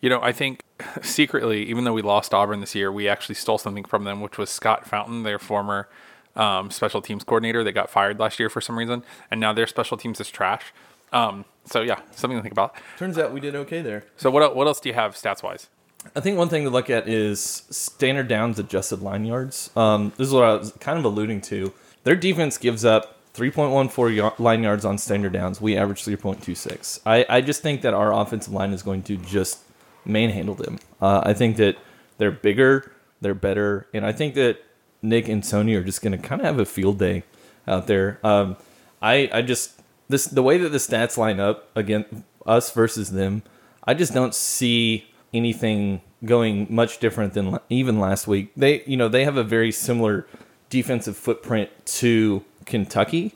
you 0.00 0.10
know, 0.10 0.20
I 0.20 0.32
think 0.32 0.60
secretly, 1.02 1.62
even 1.70 1.84
though 1.84 1.92
we 1.92 2.02
lost 2.02 2.34
Auburn 2.34 2.58
this 2.60 2.74
year, 2.74 2.90
we 2.90 3.08
actually 3.08 3.36
stole 3.36 3.58
something 3.58 3.84
from 3.84 4.02
them, 4.02 4.20
which 4.20 4.38
was 4.38 4.50
Scott 4.50 4.86
Fountain, 4.88 5.22
their 5.22 5.38
former 5.38 5.88
um, 6.36 6.70
special 6.70 7.02
teams 7.02 7.24
coordinator 7.24 7.62
that 7.64 7.72
got 7.72 7.90
fired 7.90 8.18
last 8.18 8.38
year 8.38 8.48
for 8.48 8.60
some 8.60 8.78
reason, 8.78 9.02
and 9.30 9.40
now 9.40 9.52
their 9.52 9.66
special 9.66 9.96
teams 9.96 10.20
is 10.20 10.30
trash. 10.30 10.72
Um, 11.12 11.44
so 11.64 11.82
yeah, 11.82 12.00
something 12.12 12.38
to 12.38 12.42
think 12.42 12.52
about. 12.52 12.74
Turns 12.98 13.18
out 13.18 13.32
we 13.32 13.40
did 13.40 13.54
okay 13.54 13.82
there. 13.82 14.04
So 14.16 14.30
what 14.30 14.56
what 14.56 14.66
else 14.66 14.80
do 14.80 14.88
you 14.88 14.94
have 14.94 15.14
stats 15.14 15.42
wise? 15.42 15.68
I 16.16 16.20
think 16.20 16.36
one 16.36 16.48
thing 16.48 16.64
to 16.64 16.70
look 16.70 16.90
at 16.90 17.08
is 17.08 17.40
standard 17.70 18.26
downs 18.28 18.58
adjusted 18.58 19.02
line 19.02 19.24
yards. 19.24 19.70
Um, 19.76 20.12
this 20.16 20.26
is 20.28 20.34
what 20.34 20.42
I 20.42 20.54
was 20.54 20.72
kind 20.80 20.98
of 20.98 21.04
alluding 21.04 21.42
to. 21.42 21.72
Their 22.02 22.16
defense 22.16 22.58
gives 22.58 22.84
up 22.84 23.18
3.14 23.34 24.20
y- 24.22 24.32
line 24.38 24.62
yards 24.64 24.84
on 24.84 24.98
standard 24.98 25.32
downs. 25.32 25.60
We 25.60 25.76
average 25.76 26.04
3.26. 26.04 27.00
I, 27.06 27.24
I 27.28 27.40
just 27.40 27.62
think 27.62 27.82
that 27.82 27.94
our 27.94 28.12
offensive 28.12 28.52
line 28.52 28.72
is 28.72 28.82
going 28.82 29.04
to 29.04 29.16
just 29.16 29.60
manhandle 30.04 30.56
them. 30.56 30.80
Uh, 31.00 31.22
I 31.24 31.34
think 31.34 31.56
that 31.58 31.76
they're 32.18 32.32
bigger, 32.32 32.92
they're 33.20 33.34
better, 33.34 33.86
and 33.94 34.04
I 34.04 34.10
think 34.12 34.34
that 34.34 34.58
Nick 35.02 35.28
and 35.28 35.42
Sony 35.42 35.76
are 35.76 35.82
just 35.82 36.00
going 36.00 36.12
to 36.12 36.18
kind 36.18 36.40
of 36.40 36.46
have 36.46 36.58
a 36.58 36.64
field 36.64 36.98
day 36.98 37.24
out 37.66 37.86
there. 37.86 38.18
Um, 38.22 38.56
I 39.00 39.28
I 39.32 39.42
just 39.42 39.80
this 40.08 40.26
the 40.26 40.42
way 40.42 40.58
that 40.58 40.70
the 40.70 40.78
stats 40.78 41.16
line 41.16 41.40
up 41.40 41.68
against 41.76 42.14
us 42.46 42.72
versus 42.72 43.10
them. 43.10 43.42
I 43.84 43.94
just 43.94 44.14
don't 44.14 44.34
see 44.34 45.06
anything 45.34 46.02
going 46.24 46.68
much 46.70 46.98
different 46.98 47.34
than 47.34 47.58
even 47.68 47.98
last 47.98 48.26
week. 48.28 48.52
They 48.56 48.82
you 48.86 48.96
know 48.96 49.08
they 49.08 49.24
have 49.24 49.36
a 49.36 49.44
very 49.44 49.72
similar 49.72 50.26
defensive 50.70 51.16
footprint 51.16 51.70
to 51.84 52.44
Kentucky, 52.64 53.34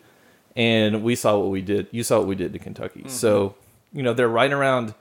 and 0.55 1.03
we 1.03 1.17
saw 1.17 1.39
what 1.39 1.51
we 1.51 1.63
did. 1.63 1.89
You 1.91 2.05
saw 2.05 2.19
what 2.19 2.29
we 2.29 2.37
did 2.37 2.53
to 2.53 2.59
Kentucky. 2.59 3.05
So 3.09 3.57
you 3.93 4.03
know 4.03 4.15
they're 4.15 4.29
right 4.29 4.53
around 4.53 4.95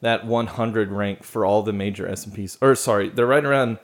that 0.00 0.26
100 0.26 0.92
rank 0.92 1.22
for 1.22 1.44
all 1.44 1.62
the 1.62 1.72
major 1.72 2.06
S&Ps. 2.06 2.58
Or 2.60 2.74
sorry, 2.74 3.08
they're 3.08 3.26
right 3.26 3.44
around 3.44 3.78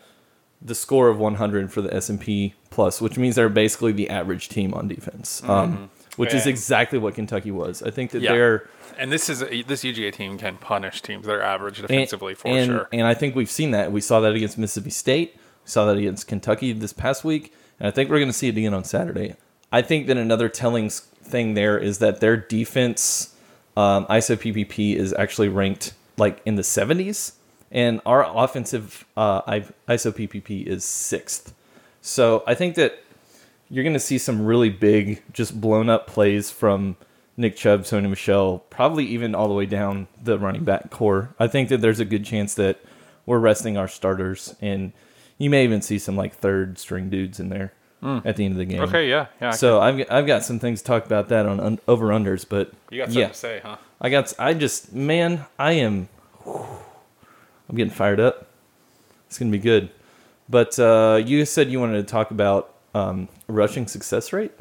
the 0.64 0.75
score 0.75 1.09
of 1.09 1.18
100 1.18 1.72
for 1.72 1.83
the 1.83 1.92
S&P 1.94 2.55
plus, 2.70 3.01
which 3.01 3.18
means 3.18 3.35
they're 3.37 3.48
basically 3.48 3.92
the 3.92 4.09
average 4.09 4.48
team 4.48 4.72
on 4.75 4.88
defense. 4.88 5.42
Um, 5.44 5.90
which 6.16 6.35
is 6.35 6.46
exactly 6.46 6.98
what 6.98 7.14
Kentucky 7.14 7.51
was. 7.51 7.83
I 7.83 7.90
think 7.90 8.11
that 8.11 8.20
Yeah. 8.22 8.33
they're 8.33 8.68
And 8.98 9.11
this 9.11 9.31
is 9.31 9.40
this 9.40 9.83
UGA 9.83 10.12
team 10.12 10.37
can 10.37 10.59
punish 10.59 11.01
teams 11.01 11.27
that 11.27 11.33
are 11.33 11.42
average 11.42 11.79
and- 11.79 11.88
defensively 11.88 12.35
for 12.35 12.48
and, 12.48 12.66
sure. 12.66 12.88
And 12.92 13.07
I 13.07 13.14
think 13.14 13.35
we've 13.35 13.51
seen 13.51 13.70
that. 13.70 13.90
We 13.90 14.03
saw 14.03 14.20
that 14.20 14.35
against 14.35 14.59
Mississippi 14.59 14.90
State. 14.90 15.35
We 15.35 15.70
saw 15.70 15.87
that 15.87 15.96
against 15.96 16.27
Kentucky 16.29 16.72
this 16.75 16.92
past 16.92 17.25
week, 17.25 17.55
and 17.81 17.88
I 17.88 17.90
think 17.90 18.11
we're 18.11 18.18
going 18.18 18.29
to 18.29 18.37
see 18.37 18.48
it 18.48 18.57
again 18.59 18.75
on 18.75 18.85
Saturday. 18.85 19.37
I 19.72 19.81
think 19.81 20.07
that 20.09 20.18
another 20.18 20.51
telling 20.51 20.90
thing 20.90 21.55
there 21.55 21.79
is 21.79 21.98
that 21.98 22.20
their 22.20 22.37
defense 22.37 23.35
um, 23.75 24.05
ISO 24.11 24.37
PPP 24.37 24.94
is 24.96 25.14
actually 25.14 25.48
ranked 25.48 25.94
like 26.18 26.42
in 26.44 26.57
the 26.57 26.62
70s, 26.62 27.33
and 27.72 28.00
our 28.04 28.24
offensive 28.24 29.04
uh, 29.16 29.40
ISO 29.42 30.12
PPP 30.12 30.64
is 30.66 30.85
sixth. 30.85 31.54
So 32.02 32.44
I 32.46 32.54
think 32.54 32.76
that 32.76 33.02
you're 33.70 33.82
going 33.82 33.94
to 33.94 34.00
see 34.00 34.18
some 34.18 34.44
really 34.44 34.68
big, 34.68 35.22
just 35.32 35.58
blown 35.61 35.88
up 35.88 36.06
plays 36.06 36.50
from 36.50 36.96
Nick 37.37 37.56
Chubb, 37.56 37.82
Sony 37.82 38.11
Michel, 38.11 38.58
probably 38.68 39.06
even 39.06 39.35
all 39.35 39.48
the 39.48 39.54
way 39.54 39.64
down 39.64 40.06
the 40.22 40.38
running 40.38 40.64
back 40.64 40.90
corps. 40.90 41.35
I 41.40 41.48
think 41.48 41.70
that 41.70 41.80
there's 41.80 41.98
a 41.98 42.04
good 42.04 42.24
chance 42.24 42.54
that 42.54 42.78
we're 43.24 43.38
resting 43.38 43.78
our 43.78 43.88
starters, 43.88 44.54
and 44.61 44.92
you 45.38 45.48
may 45.48 45.64
even 45.64 45.80
see 45.80 45.98
some 45.98 46.16
like 46.16 46.35
third 46.35 46.78
string 46.78 47.08
dudes 47.08 47.40
in 47.40 47.48
there 47.48 47.72
at 48.02 48.37
the 48.37 48.44
end 48.44 48.52
of 48.52 48.58
the 48.58 48.64
game. 48.64 48.80
Okay, 48.82 49.08
yeah, 49.08 49.26
yeah. 49.40 49.52
So 49.52 49.80
I've 49.80 50.04
I've 50.11 50.26
got 50.26 50.44
some 50.44 50.58
things 50.58 50.82
to 50.82 50.87
talk 50.87 51.06
about 51.06 51.28
that 51.28 51.46
on 51.46 51.61
un- 51.61 51.78
over 51.88 52.08
unders, 52.08 52.44
but 52.46 52.72
you 52.90 52.98
got 52.98 53.06
something 53.06 53.20
yeah, 53.20 53.28
to 53.28 53.35
say, 53.35 53.61
huh? 53.64 53.76
I 54.00 54.11
got 54.11 54.35
I 54.38 54.52
just 54.54 54.92
man, 54.92 55.46
I 55.58 55.72
am 55.72 56.08
I'm 57.72 57.78
getting 57.78 57.92
fired 57.92 58.20
up. 58.20 58.46
It's 59.26 59.38
gonna 59.38 59.50
be 59.50 59.58
good. 59.58 59.90
But 60.48 60.78
uh, 60.78 61.22
you 61.24 61.46
said 61.46 61.70
you 61.70 61.80
wanted 61.80 62.06
to 62.06 62.12
talk 62.12 62.30
about 62.30 62.74
um, 62.94 63.28
rushing 63.48 63.87
success 63.87 64.32
rate. 64.32 64.52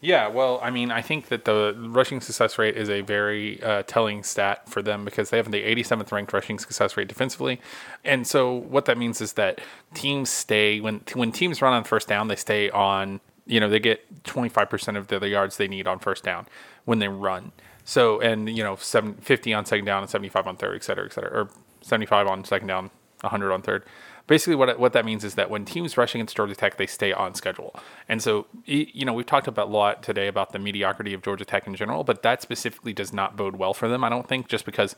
Yeah, 0.00 0.28
well, 0.28 0.60
I 0.62 0.70
mean, 0.70 0.90
I 0.90 1.00
think 1.02 1.28
that 1.28 1.44
the 1.44 1.74
rushing 1.78 2.20
success 2.20 2.58
rate 2.58 2.76
is 2.76 2.90
a 2.90 3.02
very 3.02 3.62
uh, 3.62 3.82
telling 3.86 4.22
stat 4.22 4.68
for 4.68 4.82
them 4.82 5.04
because 5.04 5.30
they 5.30 5.36
have 5.36 5.50
the 5.50 5.62
87th 5.62 6.10
ranked 6.12 6.32
rushing 6.32 6.58
success 6.58 6.96
rate 6.96 7.08
defensively, 7.08 7.60
and 8.02 8.26
so 8.26 8.52
what 8.52 8.86
that 8.86 8.96
means 8.96 9.20
is 9.20 9.34
that 9.34 9.60
teams 9.92 10.30
stay 10.30 10.80
when 10.80 11.02
when 11.12 11.32
teams 11.32 11.60
run 11.60 11.74
on 11.74 11.84
first 11.84 12.08
down, 12.08 12.28
they 12.28 12.36
stay 12.36 12.70
on. 12.70 13.20
You 13.46 13.60
know, 13.60 13.68
they 13.68 13.78
get 13.78 14.24
25% 14.24 14.96
of 14.96 15.08
the, 15.08 15.28
yards 15.28 15.58
they 15.58 15.68
need 15.68 15.86
on 15.86 15.98
first 15.98 16.24
down 16.24 16.46
when 16.86 16.98
they 16.98 17.08
run. 17.08 17.52
So, 17.84 18.18
and 18.20 18.48
you 18.48 18.64
know, 18.64 18.76
seven, 18.76 19.16
50 19.16 19.52
on 19.52 19.66
second 19.66 19.84
down 19.84 20.00
and 20.02 20.08
75 20.08 20.46
on 20.46 20.56
third, 20.56 20.76
et 20.76 20.82
cetera, 20.82 21.04
et 21.04 21.12
cetera, 21.12 21.30
or 21.30 21.50
75 21.84 22.26
on 22.26 22.44
second 22.44 22.68
down, 22.68 22.90
100 23.20 23.52
on 23.52 23.62
third 23.62 23.84
basically 24.26 24.54
what 24.54 24.78
what 24.78 24.92
that 24.92 25.04
means 25.04 25.24
is 25.24 25.34
that 25.34 25.50
when 25.50 25.64
teams 25.64 25.96
rushing 25.96 26.20
against 26.20 26.36
Georgia 26.36 26.54
Tech, 26.54 26.76
they 26.76 26.86
stay 26.86 27.12
on 27.12 27.34
schedule. 27.34 27.74
And 28.08 28.22
so, 28.22 28.46
you 28.64 29.04
know, 29.04 29.12
we've 29.12 29.26
talked 29.26 29.46
about 29.46 29.68
a 29.68 29.70
lot 29.70 30.02
today 30.02 30.28
about 30.28 30.52
the 30.52 30.58
mediocrity 30.58 31.14
of 31.14 31.22
Georgia 31.22 31.44
Tech 31.44 31.66
in 31.66 31.74
general, 31.74 32.04
but 32.04 32.22
that 32.22 32.42
specifically 32.42 32.92
does 32.92 33.12
not 33.12 33.36
bode 33.36 33.56
well 33.56 33.74
for 33.74 33.88
them. 33.88 34.04
I 34.04 34.08
don't 34.08 34.28
think 34.28 34.48
just 34.48 34.64
because, 34.64 34.96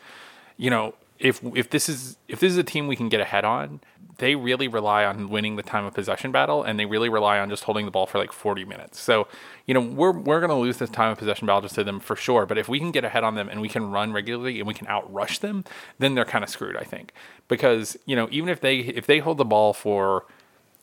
you 0.56 0.70
know, 0.70 0.94
if 1.18 1.42
if 1.54 1.70
this 1.70 1.88
is 1.88 2.16
if 2.28 2.40
this 2.40 2.52
is 2.52 2.58
a 2.58 2.64
team 2.64 2.86
we 2.86 2.96
can 2.96 3.08
get 3.08 3.20
ahead 3.20 3.44
on, 3.44 3.80
they 4.18 4.34
really 4.34 4.68
rely 4.68 5.04
on 5.04 5.28
winning 5.28 5.56
the 5.56 5.62
time 5.62 5.84
of 5.84 5.94
possession 5.94 6.32
battle, 6.32 6.62
and 6.62 6.78
they 6.78 6.86
really 6.86 7.08
rely 7.08 7.38
on 7.38 7.50
just 7.50 7.64
holding 7.64 7.84
the 7.84 7.90
ball 7.90 8.06
for 8.06 8.18
like 8.18 8.32
40 8.32 8.64
minutes. 8.64 8.98
So, 9.00 9.28
you 9.66 9.74
know, 9.74 9.80
we're 9.80 10.12
we're 10.12 10.40
going 10.40 10.50
to 10.50 10.56
lose 10.56 10.78
this 10.78 10.90
time 10.90 11.12
of 11.12 11.18
possession 11.18 11.46
battle 11.46 11.62
just 11.62 11.74
to 11.74 11.84
them 11.84 12.00
for 12.00 12.16
sure. 12.16 12.46
But 12.46 12.58
if 12.58 12.68
we 12.68 12.78
can 12.78 12.90
get 12.92 13.04
ahead 13.04 13.24
on 13.24 13.34
them 13.34 13.48
and 13.48 13.60
we 13.60 13.68
can 13.68 13.90
run 13.90 14.12
regularly 14.12 14.58
and 14.58 14.66
we 14.66 14.74
can 14.74 14.86
outrush 14.86 15.40
them, 15.40 15.64
then 15.98 16.14
they're 16.14 16.24
kind 16.24 16.44
of 16.44 16.50
screwed. 16.50 16.76
I 16.76 16.84
think 16.84 17.12
because 17.48 17.96
you 18.06 18.16
know 18.16 18.28
even 18.30 18.48
if 18.48 18.60
they 18.60 18.78
if 18.78 19.06
they 19.06 19.18
hold 19.18 19.38
the 19.38 19.44
ball 19.44 19.72
for 19.72 20.24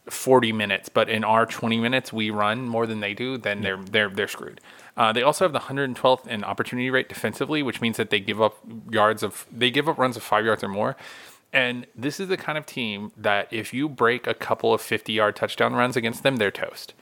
40 0.09 0.51
minutes, 0.51 0.89
but 0.89 1.09
in 1.09 1.23
our 1.23 1.45
20 1.45 1.79
minutes 1.79 2.11
we 2.11 2.29
run 2.29 2.67
more 2.67 2.85
than 2.85 2.99
they 2.99 3.13
do, 3.13 3.37
then 3.37 3.61
they're 3.61 3.77
they're 3.77 4.09
they're 4.09 4.27
screwed. 4.27 4.61
Uh, 4.95 5.11
they 5.11 5.23
also 5.23 5.45
have 5.45 5.53
the 5.53 5.59
112th 5.59 6.27
in 6.27 6.43
opportunity 6.43 6.89
rate 6.89 7.09
defensively, 7.09 7.63
which 7.63 7.81
means 7.81 7.97
that 7.97 8.09
they 8.09 8.19
give 8.19 8.41
up 8.41 8.57
yards 8.91 9.23
of 9.23 9.45
they 9.51 9.71
give 9.71 9.89
up 9.89 9.97
runs 9.97 10.15
of 10.17 10.23
five 10.23 10.45
yards 10.45 10.63
or 10.63 10.67
more. 10.67 10.95
And 11.51 11.85
this 11.95 12.19
is 12.19 12.27
the 12.27 12.37
kind 12.37 12.57
of 12.57 12.65
team 12.65 13.11
that 13.15 13.47
if 13.51 13.73
you 13.73 13.87
break 13.87 14.25
a 14.25 14.33
couple 14.33 14.73
of 14.73 14.81
50 14.81 15.13
yard 15.13 15.35
touchdown 15.35 15.73
runs 15.73 15.95
against 15.95 16.23
them, 16.23 16.37
they're 16.37 16.51
toast. 16.51 16.93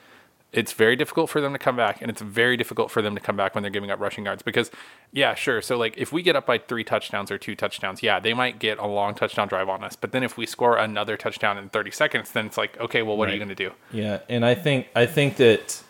It's 0.51 0.73
very 0.73 0.97
difficult 0.97 1.29
for 1.29 1.39
them 1.39 1.53
to 1.53 1.59
come 1.59 1.77
back, 1.77 2.01
and 2.01 2.11
it's 2.11 2.21
very 2.21 2.57
difficult 2.57 2.91
for 2.91 3.01
them 3.01 3.15
to 3.15 3.21
come 3.21 3.37
back 3.37 3.55
when 3.55 3.61
they're 3.61 3.71
giving 3.71 3.89
up 3.89 4.01
rushing 4.01 4.25
yards. 4.25 4.43
Because, 4.43 4.69
yeah, 5.13 5.33
sure. 5.33 5.61
So, 5.61 5.77
like, 5.77 5.93
if 5.95 6.11
we 6.11 6.21
get 6.21 6.35
up 6.35 6.45
by 6.45 6.57
three 6.57 6.83
touchdowns 6.83 7.31
or 7.31 7.37
two 7.37 7.55
touchdowns, 7.55 8.03
yeah, 8.03 8.19
they 8.19 8.33
might 8.33 8.59
get 8.59 8.77
a 8.77 8.85
long 8.85 9.15
touchdown 9.15 9.47
drive 9.47 9.69
on 9.69 9.81
us. 9.81 9.95
But 9.95 10.11
then 10.11 10.23
if 10.23 10.35
we 10.35 10.45
score 10.45 10.75
another 10.75 11.15
touchdown 11.15 11.57
in 11.57 11.69
30 11.69 11.91
seconds, 11.91 12.31
then 12.31 12.47
it's 12.47 12.57
like, 12.57 12.77
okay, 12.81 13.01
well, 13.01 13.15
what 13.15 13.29
are 13.29 13.31
you 13.31 13.37
going 13.37 13.47
to 13.47 13.55
do? 13.55 13.71
Yeah, 13.93 14.19
and 14.27 14.45
I 14.45 14.55
think 14.55 14.89
I 14.93 15.05
think 15.05 15.37
that 15.37 15.81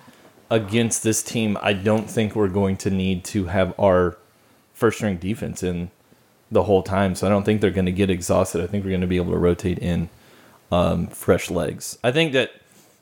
against 0.52 1.02
this 1.02 1.24
team, 1.24 1.58
I 1.62 1.72
don't 1.74 2.10
think 2.10 2.36
we're 2.36 2.50
going 2.50 2.76
to 2.78 2.92
need 2.92 3.24
to 3.26 3.46
have 3.46 3.74
our 3.80 4.18
first 4.74 4.98
string 4.98 5.16
defense 5.16 5.64
in 5.64 5.90
the 6.52 6.64
whole 6.64 6.84
time. 6.84 7.16
So 7.16 7.26
I 7.26 7.30
don't 7.30 7.44
think 7.44 7.62
they're 7.62 7.72
going 7.72 7.86
to 7.86 7.92
get 7.94 8.10
exhausted. 8.10 8.62
I 8.62 8.68
think 8.68 8.84
we're 8.84 8.92
going 8.92 9.02
to 9.02 9.08
be 9.08 9.16
able 9.16 9.32
to 9.32 9.40
rotate 9.40 9.80
in 9.80 10.10
um, 10.70 11.08
fresh 11.08 11.50
legs. 11.50 11.98
I 12.04 12.12
think 12.12 12.34
that 12.34 12.52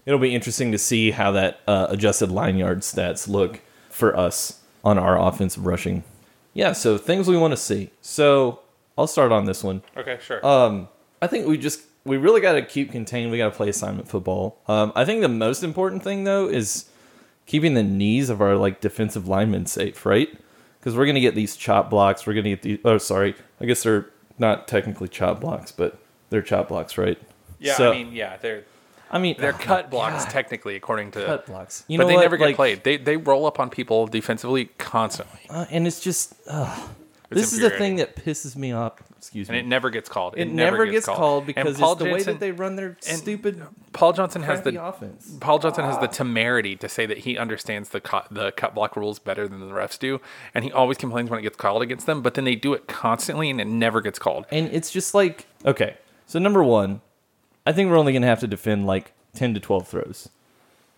it'll 0.05 0.19
be 0.19 0.35
interesting 0.35 0.71
to 0.71 0.77
see 0.77 1.09
how 1.09 1.31
that 1.31 1.59
uh, 1.67 1.87
adjusted 1.89 2.29
line 2.29 2.55
yard 2.55 2.81
stats 2.81 3.27
look 3.27 3.61
for 3.89 4.15
us 4.15 4.61
on 4.83 4.99
our 4.99 5.19
offensive 5.19 5.65
rushing. 5.65 6.03
Yeah, 6.53 6.73
so 6.73 6.99
things 6.99 7.27
we 7.27 7.35
want 7.35 7.51
to 7.51 7.57
see. 7.57 7.89
So 7.99 8.59
I'll 8.95 9.07
start 9.07 9.31
on 9.31 9.45
this 9.45 9.63
one. 9.63 9.81
Okay, 9.97 10.19
sure. 10.21 10.45
Um, 10.45 10.87
I 11.19 11.25
think 11.25 11.47
we 11.47 11.57
just 11.57 11.81
we 12.05 12.17
really 12.17 12.41
got 12.41 12.53
to 12.53 12.61
keep 12.61 12.91
contained. 12.91 13.31
We 13.31 13.39
got 13.39 13.49
to 13.49 13.55
play 13.55 13.69
assignment 13.69 14.07
football. 14.07 14.59
Um, 14.67 14.91
I 14.95 15.03
think 15.03 15.21
the 15.21 15.27
most 15.27 15.63
important 15.63 16.03
thing 16.03 16.23
though 16.23 16.47
is 16.47 16.85
keeping 17.49 17.73
the 17.73 17.81
knees 17.83 18.29
of 18.29 18.41
our 18.41 18.55
like 18.55 18.79
defensive 18.79 19.27
linemen 19.27 19.65
safe, 19.65 20.05
right? 20.05 20.29
Because 20.79 20.95
we're 20.95 21.07
gonna 21.07 21.19
get 21.19 21.33
these 21.35 21.57
chop 21.57 21.89
blocks. 21.89 22.25
We're 22.27 22.35
gonna 22.35 22.49
get 22.49 22.61
these. 22.61 22.79
Oh, 22.85 22.97
sorry. 22.99 23.35
I 23.59 23.65
guess 23.65 23.83
they're 23.83 24.05
not 24.37 24.67
technically 24.67 25.07
chop 25.09 25.41
blocks, 25.41 25.71
but 25.71 25.97
they're 26.29 26.43
chop 26.43 26.69
blocks, 26.69 26.97
right? 26.97 27.17
yeah, 27.59 27.73
so- 27.75 27.91
I 27.91 27.95
mean, 27.97 28.13
yeah, 28.13 28.37
they're 28.37 28.63
I 29.11 29.17
mean, 29.17 29.35
they're 29.39 29.55
oh 29.55 29.57
cut 29.57 29.89
blocks 29.89 30.25
God. 30.25 30.31
technically 30.31 30.75
according 30.75 31.09
to 31.13 31.25
cut 31.25 31.47
blocks. 31.47 31.83
You 31.87 31.97
but 31.97 32.03
know 32.03 32.07
they 32.09 32.15
what? 32.15 32.21
never 32.21 32.37
get 32.37 32.45
Like, 32.45 32.55
played. 32.55 32.83
They 32.83 32.97
they 32.97 33.17
roll 33.17 33.47
up 33.47 33.59
on 33.59 33.71
people 33.71 34.05
defensively 34.05 34.65
constantly, 34.77 35.39
uh, 35.49 35.65
and 35.71 35.87
it's 35.87 35.99
just. 35.99 36.35
Uh, 36.47 36.87
this 37.29 37.53
is 37.53 37.59
the 37.59 37.69
thing 37.69 37.97
that 37.97 38.15
pisses 38.15 38.55
me 38.55 38.71
off. 38.71 39.01
Excuse 39.17 39.49
me. 39.49 39.57
and 39.57 39.65
it 39.65 39.69
never 39.69 39.89
gets 39.89 40.09
called. 40.09 40.33
It, 40.37 40.45
never, 40.45 40.85
gets, 40.85 41.05
called, 41.05 41.45
because 41.45 41.79
it's 41.79 41.95
the 41.95 42.05
way 42.05 42.23
that 42.23 42.39
they 42.39 42.51
run 42.51 42.75
their 42.75 42.97
and 43.07 43.17
stupid 43.17 43.61
Paul 43.93 44.13
Johnson 44.13 44.41
has 44.43 44.61
crappy 44.61 44.77
the 44.77 44.83
offense. 44.83 45.37
Paul 45.39 45.59
Johnson 45.59 45.83
has 45.85 45.99
the 45.99 46.07
temerity 46.07 46.75
to 46.77 46.89
say 46.89 47.05
that 47.05 47.19
he 47.19 47.37
understands 47.37 47.89
the 47.89 47.99
cut, 47.99 48.27
the 48.31 48.51
cut 48.51 48.73
block 48.73 48.95
rules 48.95 49.19
better 49.19 49.47
than 49.47 49.59
the 49.59 49.73
refs 49.73 49.99
do, 49.99 50.21
and 50.53 50.63
he 50.63 50.71
always 50.71 50.97
complains 50.97 51.29
when 51.29 51.39
it 51.39 51.43
gets 51.43 51.57
called 51.57 51.81
against 51.81 52.05
them. 52.05 52.21
But 52.21 52.33
then 52.33 52.45
they 52.45 52.55
do 52.55 52.73
it 52.73 52.87
constantly, 52.87 53.49
and 53.49 53.61
it 53.61 53.67
never 53.67 54.01
gets 54.01 54.17
called. 54.17 54.45
And 54.51 54.67
it's 54.71 54.89
just 54.89 55.13
like, 55.13 55.45
okay, 55.65 55.97
so 56.25 56.39
number 56.39 56.63
one, 56.63 57.01
I 57.65 57.71
think 57.71 57.89
we're 57.89 57.97
only 57.97 58.13
going 58.13 58.23
to 58.23 58.27
have 58.27 58.39
to 58.39 58.47
defend 58.47 58.87
like 58.87 59.13
10 59.33 59.53
to 59.53 59.59
12 59.59 59.87
throws. 59.87 60.29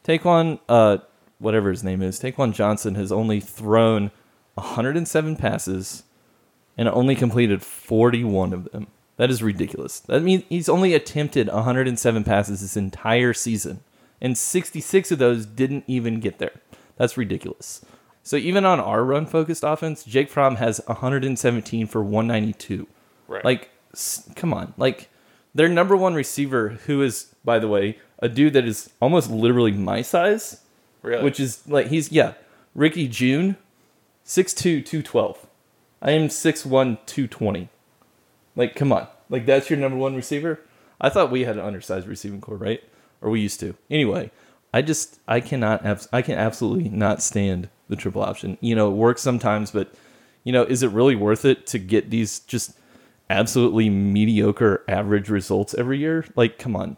TaQuon, 0.05 0.59
uh, 0.69 0.99
whatever 1.39 1.69
his 1.69 1.83
name 1.83 2.01
is, 2.01 2.19
TaQuon 2.19 2.53
Johnson 2.53 2.95
has 2.95 3.11
only 3.11 3.39
thrown 3.39 4.11
107 4.55 5.35
passes 5.35 6.03
and 6.77 6.87
only 6.89 7.15
completed 7.15 7.61
41 7.61 8.53
of 8.53 8.71
them. 8.71 8.87
That 9.17 9.29
is 9.29 9.43
ridiculous. 9.43 9.99
That 9.99 10.23
means 10.23 10.43
he's 10.49 10.69
only 10.69 10.93
attempted 10.93 11.47
107 11.47 12.23
passes 12.23 12.61
this 12.61 12.77
entire 12.77 13.33
season, 13.33 13.81
and 14.19 14.37
66 14.37 15.11
of 15.11 15.19
those 15.19 15.45
didn't 15.45 15.83
even 15.87 16.19
get 16.19 16.39
there. 16.39 16.61
That's 16.97 17.17
ridiculous. 17.17 17.85
So 18.23 18.35
even 18.35 18.65
on 18.65 18.79
our 18.79 19.03
run 19.03 19.25
focused 19.25 19.63
offense, 19.63 20.03
Jake 20.03 20.29
Fromm 20.29 20.55
has 20.57 20.81
117 20.85 21.87
for 21.87 22.03
192. 22.03 22.87
Right. 23.27 23.43
Like, 23.43 23.69
come 24.35 24.53
on. 24.53 24.73
Like, 24.77 25.09
their 25.53 25.67
number 25.67 25.97
one 25.97 26.13
receiver, 26.13 26.69
who 26.85 27.01
is, 27.01 27.33
by 27.43 27.59
the 27.59 27.67
way, 27.67 27.99
a 28.19 28.29
dude 28.29 28.53
that 28.53 28.65
is 28.65 28.91
almost 29.01 29.29
literally 29.29 29.71
my 29.71 30.01
size, 30.01 30.61
Really? 31.01 31.23
which 31.23 31.39
is 31.39 31.67
like, 31.67 31.87
he's, 31.87 32.11
yeah, 32.11 32.33
Ricky 32.75 33.07
Jeune, 33.07 33.57
6'2, 34.25 34.85
212. 34.85 35.47
I 36.01 36.11
am 36.11 36.29
6'1, 36.29 36.97
220. 37.05 37.69
Like, 38.55 38.75
come 38.75 38.91
on. 38.91 39.07
Like, 39.29 39.45
that's 39.45 39.69
your 39.69 39.79
number 39.79 39.97
one 39.97 40.15
receiver? 40.15 40.59
I 40.99 41.09
thought 41.09 41.31
we 41.31 41.43
had 41.43 41.57
an 41.57 41.63
undersized 41.65 42.07
receiving 42.07 42.41
corps, 42.41 42.57
right? 42.57 42.83
Or 43.21 43.29
we 43.29 43.39
used 43.39 43.59
to. 43.59 43.75
Anyway, 43.89 44.31
I 44.73 44.81
just, 44.81 45.19
I 45.27 45.39
cannot, 45.39 45.85
I 46.11 46.21
can 46.21 46.37
absolutely 46.37 46.89
not 46.89 47.21
stand 47.21 47.69
the 47.87 47.95
triple 47.95 48.23
option. 48.23 48.57
You 48.61 48.75
know, 48.75 48.89
it 48.89 48.95
works 48.95 49.21
sometimes, 49.21 49.71
but, 49.71 49.93
you 50.43 50.51
know, 50.51 50.63
is 50.63 50.81
it 50.81 50.91
really 50.91 51.15
worth 51.15 51.45
it 51.45 51.67
to 51.67 51.79
get 51.79 52.09
these 52.09 52.39
just 52.39 52.77
absolutely 53.29 53.89
mediocre 53.89 54.83
average 54.87 55.29
results 55.29 55.73
every 55.75 55.99
year? 55.99 56.25
Like, 56.35 56.57
come 56.57 56.75
on. 56.75 56.97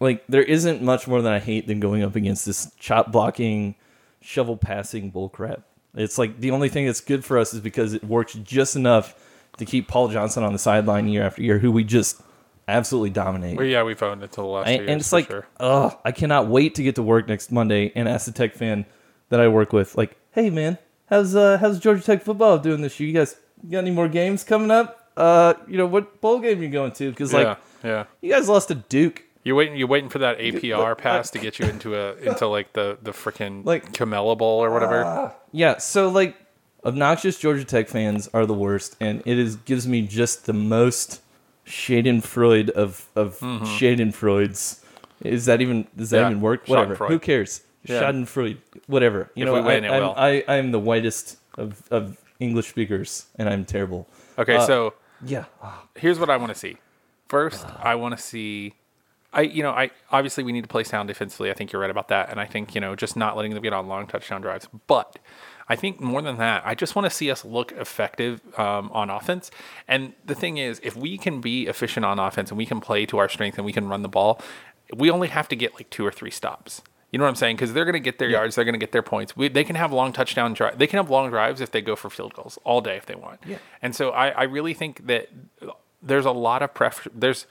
Like, 0.00 0.24
there 0.28 0.42
isn't 0.42 0.80
much 0.80 1.08
more 1.08 1.22
than 1.22 1.32
I 1.32 1.38
hate 1.40 1.66
than 1.66 1.80
going 1.80 2.02
up 2.02 2.14
against 2.14 2.46
this 2.46 2.70
chop 2.78 3.10
blocking, 3.10 3.74
shovel 4.20 4.56
passing 4.56 5.10
bullcrap. 5.10 5.64
It's 5.94 6.18
like 6.18 6.40
the 6.40 6.50
only 6.50 6.68
thing 6.68 6.86
that's 6.86 7.00
good 7.00 7.24
for 7.24 7.38
us 7.38 7.52
is 7.52 7.60
because 7.60 7.92
it 7.92 8.04
works 8.04 8.34
just 8.34 8.76
enough 8.76 9.14
to 9.58 9.64
keep 9.64 9.88
Paul 9.88 10.08
Johnson 10.08 10.42
on 10.42 10.52
the 10.52 10.58
sideline 10.58 11.08
year 11.08 11.22
after 11.22 11.42
year, 11.42 11.58
who 11.58 11.70
we 11.70 11.84
just 11.84 12.22
absolutely 12.66 13.10
dominate. 13.10 13.56
Well, 13.56 13.66
yeah, 13.66 13.82
we've 13.82 14.02
owned 14.02 14.22
it 14.22 14.32
till 14.32 14.44
the 14.44 14.50
last 14.50 14.68
years 14.68 14.88
and 14.88 15.00
it's 15.00 15.12
like, 15.12 15.26
sure. 15.26 15.46
ugh, 15.60 15.96
I 16.04 16.12
cannot 16.12 16.48
wait 16.48 16.76
to 16.76 16.82
get 16.82 16.94
to 16.94 17.02
work 17.02 17.28
next 17.28 17.52
Monday 17.52 17.92
and 17.94 18.08
ask 18.08 18.26
the 18.26 18.32
Tech 18.32 18.54
fan 18.54 18.86
that 19.28 19.40
I 19.40 19.48
work 19.48 19.72
with, 19.72 19.96
like, 19.96 20.16
hey 20.32 20.50
man, 20.50 20.78
how's 21.06 21.36
uh 21.36 21.58
how's 21.58 21.78
Georgia 21.78 22.02
Tech 22.02 22.22
football 22.22 22.58
doing 22.58 22.80
this 22.80 22.98
year? 22.98 23.08
You 23.08 23.14
guys 23.14 23.36
got 23.70 23.78
any 23.78 23.90
more 23.90 24.08
games 24.08 24.44
coming 24.44 24.70
up? 24.70 25.10
Uh, 25.16 25.54
you 25.68 25.76
know 25.76 25.86
what 25.86 26.20
bowl 26.22 26.38
game 26.38 26.62
you 26.62 26.70
going 26.70 26.92
to? 26.92 27.10
Because 27.10 27.34
like, 27.34 27.58
yeah, 27.84 27.90
yeah. 27.90 28.04
you 28.22 28.32
guys 28.32 28.48
lost 28.48 28.68
to 28.68 28.74
Duke. 28.74 29.22
You 29.44 29.56
waiting? 29.56 29.76
You 29.76 29.86
waiting 29.86 30.08
for 30.08 30.18
that 30.18 30.38
APR 30.38 30.96
pass 30.96 31.30
to 31.30 31.38
get 31.38 31.58
you 31.58 31.66
into 31.66 31.94
a 31.96 32.14
into 32.28 32.46
like 32.46 32.72
the 32.74 32.98
the 33.02 33.10
freaking 33.12 33.64
Like- 33.64 33.84
like 33.84 33.92
Camellia 33.94 34.36
Bowl 34.36 34.62
or 34.64 34.70
whatever. 34.70 35.32
Yeah, 35.52 35.78
so 35.78 36.08
like 36.08 36.36
obnoxious 36.84 37.38
Georgia 37.38 37.64
Tech 37.64 37.88
fans 37.88 38.28
are 38.32 38.46
the 38.46 38.54
worst, 38.54 38.96
and 39.00 39.22
it 39.26 39.38
is 39.38 39.56
gives 39.56 39.86
me 39.88 40.02
just 40.06 40.46
the 40.46 40.52
most 40.52 41.20
Schadenfreude 41.66 42.70
of 42.70 43.08
of 43.16 43.38
Schadenfreuds. 43.40 44.80
Is 45.22 45.46
that 45.46 45.60
even 45.60 45.86
does 45.96 46.10
that 46.10 46.16
Mm-hmm. 46.16 46.24
Yeah, 46.24 46.30
even 46.30 46.40
work? 46.40 46.66
Whatever. 46.68 47.06
Who 47.06 47.18
cares? 47.18 47.62
Yeah. 47.84 48.02
Schadenfreude. 48.02 48.58
Whatever. 48.86 49.30
You 49.34 49.44
If 49.44 49.46
know, 49.46 49.54
we 49.54 49.60
win, 49.62 49.84
I, 49.84 49.88
it 49.88 49.90
I'm, 49.90 50.02
will. 50.02 50.14
I 50.16 50.44
I 50.48 50.56
am 50.56 50.70
the 50.72 50.78
whitest 50.80 51.38
of 51.58 51.82
of 51.90 52.16
English 52.40 52.68
speakers, 52.68 53.26
and 53.36 53.48
I'm 53.48 53.64
terrible. 53.64 54.08
Okay, 54.38 54.56
Uh, 54.56 54.66
so 54.66 54.94
Yeah. 55.24 55.44
here's 55.96 56.18
what 56.18 56.30
I 56.30 56.36
want 56.36 56.52
to 56.52 56.58
see. 56.58 56.76
First, 57.28 57.64
I 57.82 57.94
want 57.96 58.16
to 58.16 58.22
see. 58.22 58.74
I 59.32 59.42
you 59.42 59.62
know 59.62 59.70
I 59.70 59.90
obviously 60.10 60.44
we 60.44 60.52
need 60.52 60.62
to 60.62 60.68
play 60.68 60.84
sound 60.84 61.08
defensively. 61.08 61.50
I 61.50 61.54
think 61.54 61.72
you're 61.72 61.80
right 61.80 61.90
about 61.90 62.08
that, 62.08 62.30
and 62.30 62.40
I 62.40 62.46
think 62.46 62.74
you 62.74 62.80
know 62.80 62.94
just 62.94 63.16
not 63.16 63.36
letting 63.36 63.54
them 63.54 63.62
get 63.62 63.72
on 63.72 63.88
long 63.88 64.06
touchdown 64.06 64.40
drives. 64.42 64.68
But 64.86 65.18
I 65.68 65.76
think 65.76 66.00
more 66.00 66.20
than 66.22 66.36
that, 66.38 66.62
I 66.66 66.74
just 66.74 66.94
want 66.94 67.06
to 67.06 67.10
see 67.10 67.30
us 67.30 67.44
look 67.44 67.72
effective 67.72 68.40
um, 68.58 68.90
on 68.92 69.10
offense. 69.10 69.50
And 69.88 70.12
the 70.24 70.34
thing 70.34 70.58
is, 70.58 70.80
if 70.82 70.96
we 70.96 71.16
can 71.16 71.40
be 71.40 71.66
efficient 71.66 72.04
on 72.04 72.18
offense 72.18 72.50
and 72.50 72.58
we 72.58 72.66
can 72.66 72.80
play 72.80 73.06
to 73.06 73.18
our 73.18 73.28
strength 73.28 73.58
and 73.58 73.64
we 73.64 73.72
can 73.72 73.88
run 73.88 74.02
the 74.02 74.08
ball, 74.08 74.40
we 74.94 75.10
only 75.10 75.28
have 75.28 75.48
to 75.48 75.56
get 75.56 75.74
like 75.74 75.88
two 75.90 76.06
or 76.06 76.12
three 76.12 76.30
stops. 76.30 76.82
You 77.10 77.18
know 77.18 77.24
what 77.24 77.30
I'm 77.30 77.36
saying? 77.36 77.56
Because 77.56 77.74
they're 77.74 77.84
going 77.84 77.92
to 77.92 78.00
get 78.00 78.18
their 78.18 78.30
yards, 78.30 78.54
they're 78.54 78.64
going 78.64 78.74
to 78.74 78.78
get 78.78 78.92
their 78.92 79.02
points. 79.02 79.36
We, 79.36 79.48
they 79.48 79.64
can 79.64 79.76
have 79.76 79.92
long 79.92 80.12
touchdown 80.12 80.54
drive. 80.54 80.78
They 80.78 80.86
can 80.86 80.96
have 80.96 81.10
long 81.10 81.28
drives 81.28 81.60
if 81.60 81.70
they 81.70 81.82
go 81.82 81.94
for 81.94 82.08
field 82.08 82.32
goals 82.34 82.58
all 82.64 82.80
day 82.80 82.96
if 82.96 83.04
they 83.04 83.14
want. 83.14 83.40
Yeah. 83.46 83.58
And 83.82 83.94
so 83.94 84.10
I, 84.10 84.28
I 84.28 84.42
really 84.44 84.72
think 84.72 85.06
that 85.06 85.28
there's 86.02 86.24
a 86.24 86.32
lot 86.32 86.62
of 86.62 86.72
pressure. 86.72 87.10
There's 87.14 87.46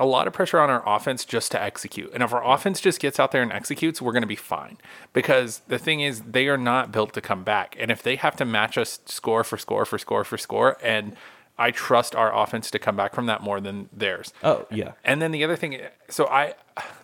a 0.00 0.06
lot 0.06 0.26
of 0.26 0.32
pressure 0.32 0.58
on 0.58 0.70
our 0.70 0.82
offense 0.86 1.24
just 1.26 1.52
to 1.52 1.62
execute. 1.62 2.10
And 2.14 2.22
if 2.22 2.32
our 2.32 2.44
offense 2.44 2.80
just 2.80 2.98
gets 2.98 3.20
out 3.20 3.32
there 3.32 3.42
and 3.42 3.52
executes, 3.52 4.00
we're 4.00 4.12
going 4.12 4.22
to 4.22 4.26
be 4.26 4.34
fine. 4.34 4.78
Because 5.12 5.60
the 5.68 5.78
thing 5.78 6.00
is, 6.00 6.22
they 6.22 6.48
are 6.48 6.56
not 6.56 6.90
built 6.90 7.12
to 7.12 7.20
come 7.20 7.44
back. 7.44 7.76
And 7.78 7.90
if 7.90 8.02
they 8.02 8.16
have 8.16 8.34
to 8.36 8.46
match 8.46 8.78
us 8.78 8.98
score 9.04 9.44
for 9.44 9.58
score 9.58 9.84
for 9.84 9.98
score 9.98 10.24
for 10.24 10.38
score, 10.38 10.78
and 10.82 11.14
I 11.58 11.70
trust 11.70 12.16
our 12.16 12.34
offense 12.34 12.70
to 12.70 12.78
come 12.78 12.96
back 12.96 13.14
from 13.14 13.26
that 13.26 13.42
more 13.42 13.60
than 13.60 13.90
theirs. 13.92 14.32
Oh 14.42 14.66
yeah. 14.70 14.92
And 15.04 15.20
then 15.20 15.30
the 15.30 15.44
other 15.44 15.56
thing, 15.56 15.78
so 16.08 16.26
I, 16.28 16.54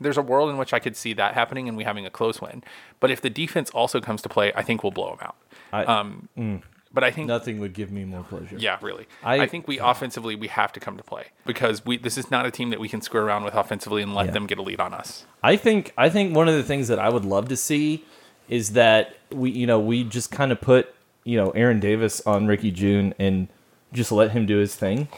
there's 0.00 0.16
a 0.16 0.22
world 0.22 0.48
in 0.48 0.56
which 0.56 0.72
I 0.72 0.78
could 0.78 0.96
see 0.96 1.12
that 1.12 1.35
happening 1.35 1.68
and 1.68 1.76
we 1.76 1.85
having 1.85 2.06
a 2.06 2.11
close 2.11 2.40
win. 2.40 2.64
But 2.98 3.11
if 3.11 3.20
the 3.20 3.28
defense 3.28 3.68
also 3.70 4.00
comes 4.00 4.22
to 4.22 4.30
play, 4.30 4.54
I 4.54 4.62
think 4.62 4.82
we'll 4.82 4.92
blow 4.92 5.11
them 5.11 5.18
out. 5.20 5.37
I, 5.70 5.85
Um, 5.85 6.62
But 6.96 7.04
I 7.04 7.11
think 7.11 7.28
nothing 7.28 7.61
would 7.61 7.74
give 7.74 7.92
me 7.92 8.04
more 8.04 8.22
pleasure. 8.24 8.56
yeah, 8.59 8.78
really. 8.80 9.06
I- 9.22 9.40
I, 9.42 9.46
think 9.46 9.68
we 9.68 9.78
offensively 9.78 10.35
we 10.35 10.48
have 10.48 10.72
to 10.72 10.80
come 10.80 10.96
to 10.96 11.02
play 11.04 11.26
because 11.44 11.85
we 11.85 11.98
this 11.98 12.16
is 12.16 12.30
not 12.30 12.46
a 12.46 12.50
team 12.50 12.70
that 12.70 12.80
we 12.80 12.88
can 12.88 13.00
screw 13.02 13.20
around 13.20 13.44
with 13.44 13.54
offensively 13.54 14.00
and 14.02 14.14
let 14.14 14.26
Yeah. 14.26 14.32
them 14.32 14.46
get 14.46 14.56
a 14.59 14.62
lead 14.62 14.80
on 14.80 14.94
us. 14.94 15.26
I 15.42 15.56
think 15.56 15.92
I 15.98 16.09
think 16.09 16.35
one 16.35 16.48
of 16.48 16.54
the 16.54 16.62
things 16.62 16.88
that 16.88 16.98
I 16.98 17.11
would 17.11 17.24
love 17.26 17.48
to 17.48 17.56
see 17.56 18.04
is 18.48 18.72
that 18.72 19.14
we 19.30 19.50
you 19.50 19.66
know 19.66 19.78
we 19.78 20.04
just 20.04 20.30
kind 20.30 20.50
of 20.52 20.61
put 20.61 20.94
you 21.24 21.37
know 21.37 21.50
Aaron 21.50 21.80
Davis 21.80 22.22
on 22.26 22.46
Ricky 22.46 22.70
Jeune 22.70 23.12
and 23.18 23.48
just 23.92 24.11
let 24.11 24.30
him 24.30 24.46
do 24.46 24.56
his 24.56 24.74
thing. 24.74 25.09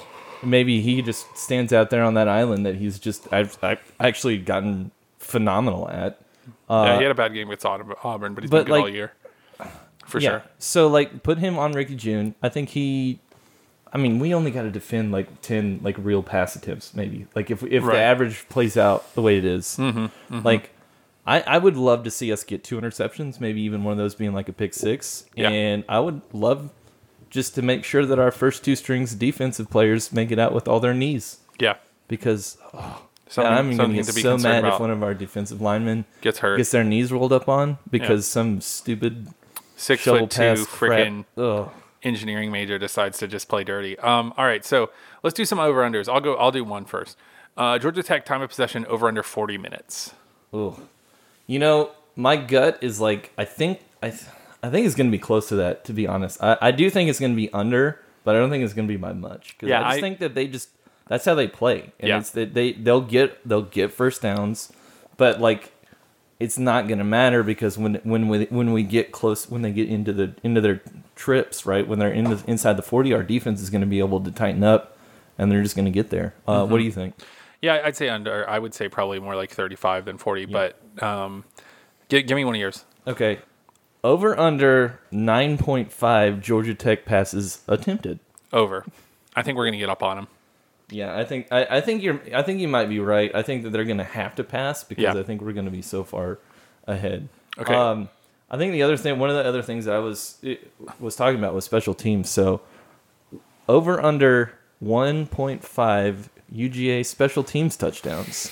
Maybe 0.43 0.81
he 0.81 1.01
just 1.03 1.37
stands 1.39 1.73
out 1.73 1.91
there 1.91 2.03
on 2.03 2.15
that 2.15 2.27
island 2.29 2.67
that 2.67 2.75
he's 2.77 2.99
just 2.99 3.33
I've, 3.33 3.57
I've 3.63 3.93
actually 4.01 4.39
gotten 4.39 4.91
phenomenal 5.19 5.89
at. 5.91 6.21
yeah, 6.71 6.97
he 6.97 7.03
had 7.03 7.11
a 7.13 7.15
bad 7.15 7.35
game 7.35 7.49
with 7.49 7.65
Auburn, 7.65 8.35
but 8.35 8.43
he's 8.45 8.51
Uh, 8.53 8.57
but, 8.57 8.67
been 8.67 8.75
good 8.75 8.81
all 8.81 8.89
year. 8.89 9.13
For 10.09 10.19
yeah. 10.21 10.31
sure. 10.31 10.43
So 10.59 10.89
like 10.89 11.23
put 11.23 11.39
him 11.39 11.59
on 11.59 11.73
Ricky 11.73 11.95
Jeune. 11.95 12.35
I 12.43 12.49
think 12.49 12.71
he. 12.71 13.21
I 13.93 13.97
mean, 13.97 14.19
we 14.19 14.35
only 14.35 14.51
got 14.51 14.63
to 14.63 14.71
defend 14.71 15.13
like 15.13 15.41
ten 15.43 15.81
like 15.83 15.97
real 15.99 16.23
pass 16.23 16.57
attempts, 16.57 16.95
maybe. 16.95 17.27
Like 17.35 17.51
if 17.51 17.63
if 17.63 17.85
Right. 17.85 17.95
the 17.97 18.01
average 18.01 18.49
plays 18.49 18.77
out 18.77 19.15
the 19.15 19.23
way 19.23 19.39
it 19.39 19.45
is. 19.45 19.77
Mm-hmm, 19.79 20.41
like 20.45 20.71
I 21.27 21.41
I 21.43 21.59
would 21.59 21.77
love 21.77 22.05
to 22.05 22.11
see 22.11 22.33
us 22.33 22.45
get 22.45 22.65
two 22.65 22.79
interceptions, 22.81 23.41
maybe 23.41 23.61
even 23.63 23.85
one 23.85 23.93
of 23.93 23.99
those 23.99 24.15
being 24.15 24.33
like 24.35 24.49
a 24.49 24.53
pick 24.53 24.75
six. 24.75 25.25
Yeah. 25.35 25.51
And 25.51 25.85
I 25.89 26.01
would 26.01 26.21
love 26.33 26.71
just 27.31 27.55
to 27.57 27.63
make 27.63 27.85
sure 27.85 28.05
that 28.07 28.19
our 28.19 28.31
first 28.31 28.65
two 28.65 28.75
strings 28.77 29.15
defensive 29.15 29.69
players 29.71 30.13
make 30.13 30.31
it 30.31 30.39
out 30.39 30.55
with 30.55 30.67
all 30.67 30.81
their 30.81 30.95
knees 30.95 31.39
Yeah. 31.61 31.75
because 32.09 32.57
oh, 32.73 33.03
Something, 33.29 33.53
I'm 33.53 33.77
going 33.77 33.91
to 33.91 33.97
get 33.97 34.07
so 34.07 34.39
mad 34.39 34.61
about. 34.61 34.75
if 34.75 34.81
one 34.81 34.91
of 34.91 35.03
our 35.03 35.13
defensive 35.13 35.61
linemen 35.61 36.07
gets 36.23 36.39
hurt. 36.39 36.57
gets 36.57 36.71
their 36.71 36.85
knees 36.85 37.13
rolled 37.13 37.35
up 37.35 37.47
on 37.47 37.77
because 37.91 38.27
some 38.27 38.63
stupid 38.63 39.29
Six 39.79 40.03
foot 40.03 40.31
two 40.31 40.43
freaking 40.67 41.25
engineering 42.03 42.51
major 42.51 42.79
decides 42.79 43.19
to 43.19 43.29
just 43.29 43.49
play 43.49 43.65
dirty. 43.65 43.99
Um, 44.01 44.35
all 44.37 44.45
right, 44.45 44.65
so 44.65 44.91
let's 45.23 45.35
do 45.35 45.45
some 45.45 45.59
over 45.59 45.83
unders. 45.83 46.09
I'll 46.13 46.21
go. 46.21 46.35
I'll 46.35 46.51
do 46.53 46.65
one 46.65 46.85
first. 46.85 47.17
Uh, 47.57 47.79
Georgia 47.79 48.03
Tech 48.03 48.25
time 48.27 48.43
of 48.43 48.51
possession 48.51 48.85
over 48.87 49.09
under 49.09 49.23
forty 49.23 49.57
minutes. 49.57 50.13
Ugh. 50.53 50.79
You 51.47 51.59
know, 51.59 51.91
my 52.17 52.37
gut 52.37 52.79
is 52.83 53.01
like 53.01 53.33
I 53.39 53.45
think 53.45 53.81
I 54.03 54.11
th- 54.11 54.25
I 54.63 54.71
think 54.71 54.87
it's 54.87 54.97
going 54.97 55.07
to 55.09 55.13
be 55.17 55.19
close 55.21 55.49
to 55.51 55.57
that. 55.57 55.85
To 55.85 55.93
be 55.93 56.07
honest, 56.07 56.43
I, 56.43 56.57
I 56.61 56.71
do 56.73 56.91
think 56.91 57.09
it's 57.09 57.21
going 57.21 57.33
to 57.33 57.37
be 57.37 57.53
under, 57.53 58.01
but 58.25 58.35
I 58.35 58.39
don't 58.41 58.51
think 58.51 58.65
it's 58.65 58.75
going 58.75 58.89
to 58.89 58.93
be 58.93 58.97
by 58.99 59.13
much. 59.13 59.57
Yeah, 59.63 59.81
I 59.81 59.91
just 59.91 59.99
I- 59.99 60.01
think 60.01 60.19
that 60.19 60.35
they 60.35 60.47
just 60.49 60.71
that's 61.07 61.25
how 61.25 61.35
they 61.37 61.47
play, 61.49 61.93
and 62.01 62.09
Yeah. 62.09 62.19
it's 62.19 62.31
that 62.31 62.55
they 62.55 62.73
they'll 62.73 63.01
get 63.01 63.47
they'll 63.49 63.63
get 63.63 63.93
first 63.93 64.23
downs, 64.23 64.73
but 65.17 65.41
like 65.41 65.73
it's 66.41 66.59
not 66.59 66.87
going 66.87 66.99
to 66.99 67.05
matter 67.05 67.43
because 67.43 67.77
when 67.77 67.97
when 68.05 68.29
we 68.29 68.45
when 68.47 68.73
we 68.73 68.83
get 68.83 69.13
close 69.13 69.49
when 69.51 69.63
they 69.63 69.73
get 69.73 69.89
into 69.89 70.13
the 70.13 70.35
into 70.43 70.61
their 70.61 70.81
trips 71.17 71.67
right 71.67 71.87
when 71.87 71.99
they're 71.99 72.13
in 72.13 72.25
the, 72.25 72.43
inside 72.47 72.77
the 72.77 72.83
forty, 72.83 73.13
our 73.13 73.23
defense 73.23 73.61
is 73.61 73.71
going 73.71 73.81
to 73.81 73.87
be 73.87 73.99
able 73.99 74.21
to 74.21 74.31
tighten 74.31 74.63
up, 74.63 74.97
and 75.37 75.51
they're 75.51 75.63
just 75.63 75.75
going 75.75 75.85
to 75.87 75.91
get 75.91 76.11
there. 76.11 76.35
Uh, 76.47 76.63
Mm-hmm. 76.63 76.73
What 76.73 76.79
do 76.79 76.85
you 76.85 76.93
think? 76.93 77.15
Yeah, 77.61 77.83
I'd 77.85 77.97
say 77.97 78.09
under. 78.09 78.49
I 78.49 78.59
would 78.59 78.73
say 78.73 78.89
probably 78.89 79.19
more 79.19 79.35
like 79.35 79.51
thirty-five 79.51 80.05
than 80.05 80.17
forty. 80.19 80.45
But 80.47 80.79
um, 81.03 81.45
give, 82.09 82.27
give 82.27 82.37
me 82.37 82.45
one 82.45 82.55
of 82.55 82.61
yours. 82.61 82.85
Okay. 83.07 83.41
Over 84.05 84.39
under 84.39 85.01
9.5 85.13 86.41
Georgia 86.41 86.73
Tech 86.73 87.05
passes 87.05 87.63
attempted. 87.67 88.21
Over. 88.53 88.85
I 89.35 89.43
think 89.43 89.59
we're 89.59 89.65
gonna 89.67 89.77
get 89.79 89.89
up 89.89 90.05
on 90.05 90.17
them. 90.17 90.29
Yeah, 90.91 91.17
I 91.17 91.25
think 91.25 91.49
I, 91.51 91.67
I 91.71 91.81
think 91.81 92.03
you're 92.03 92.21
I 92.35 92.43
think 92.43 92.61
you 92.61 92.69
might 92.69 92.89
be 92.89 92.99
right. 93.01 93.31
I 93.35 93.43
think 93.43 93.63
that 93.65 93.71
they're 93.71 93.85
going 93.85 93.99
to 93.99 94.05
have 94.05 94.35
to 94.37 94.45
pass 94.45 94.85
because 94.85 95.03
Yeah. 95.15 95.21
I 95.21 95.23
think 95.23 95.43
we're 95.43 95.53
going 95.53 95.67
to 95.67 95.71
be 95.71 95.83
so 95.83 96.03
far 96.05 96.39
ahead. 96.87 97.29
Okay. 97.59 97.75
Um 97.75 98.09
I 98.51 98.57
think 98.57 98.73
the 98.73 98.83
other 98.83 98.97
thing 98.97 99.19
one 99.19 99.29
of 99.29 99.37
the 99.37 99.45
other 99.47 99.61
things 99.63 99.85
that 99.85 99.95
I 99.95 99.99
was 99.99 100.39
it, 100.43 100.73
was 100.99 101.15
talking 101.17 101.39
about 101.39 101.53
was 101.55 101.65
special 101.67 101.93
teams. 101.95 102.31
So 102.31 102.63
over 103.69 104.01
under 104.01 104.55
1.5 104.83 106.29
UGA 106.55 107.05
special 107.05 107.45
teams 107.45 107.77
touchdowns. 107.77 108.51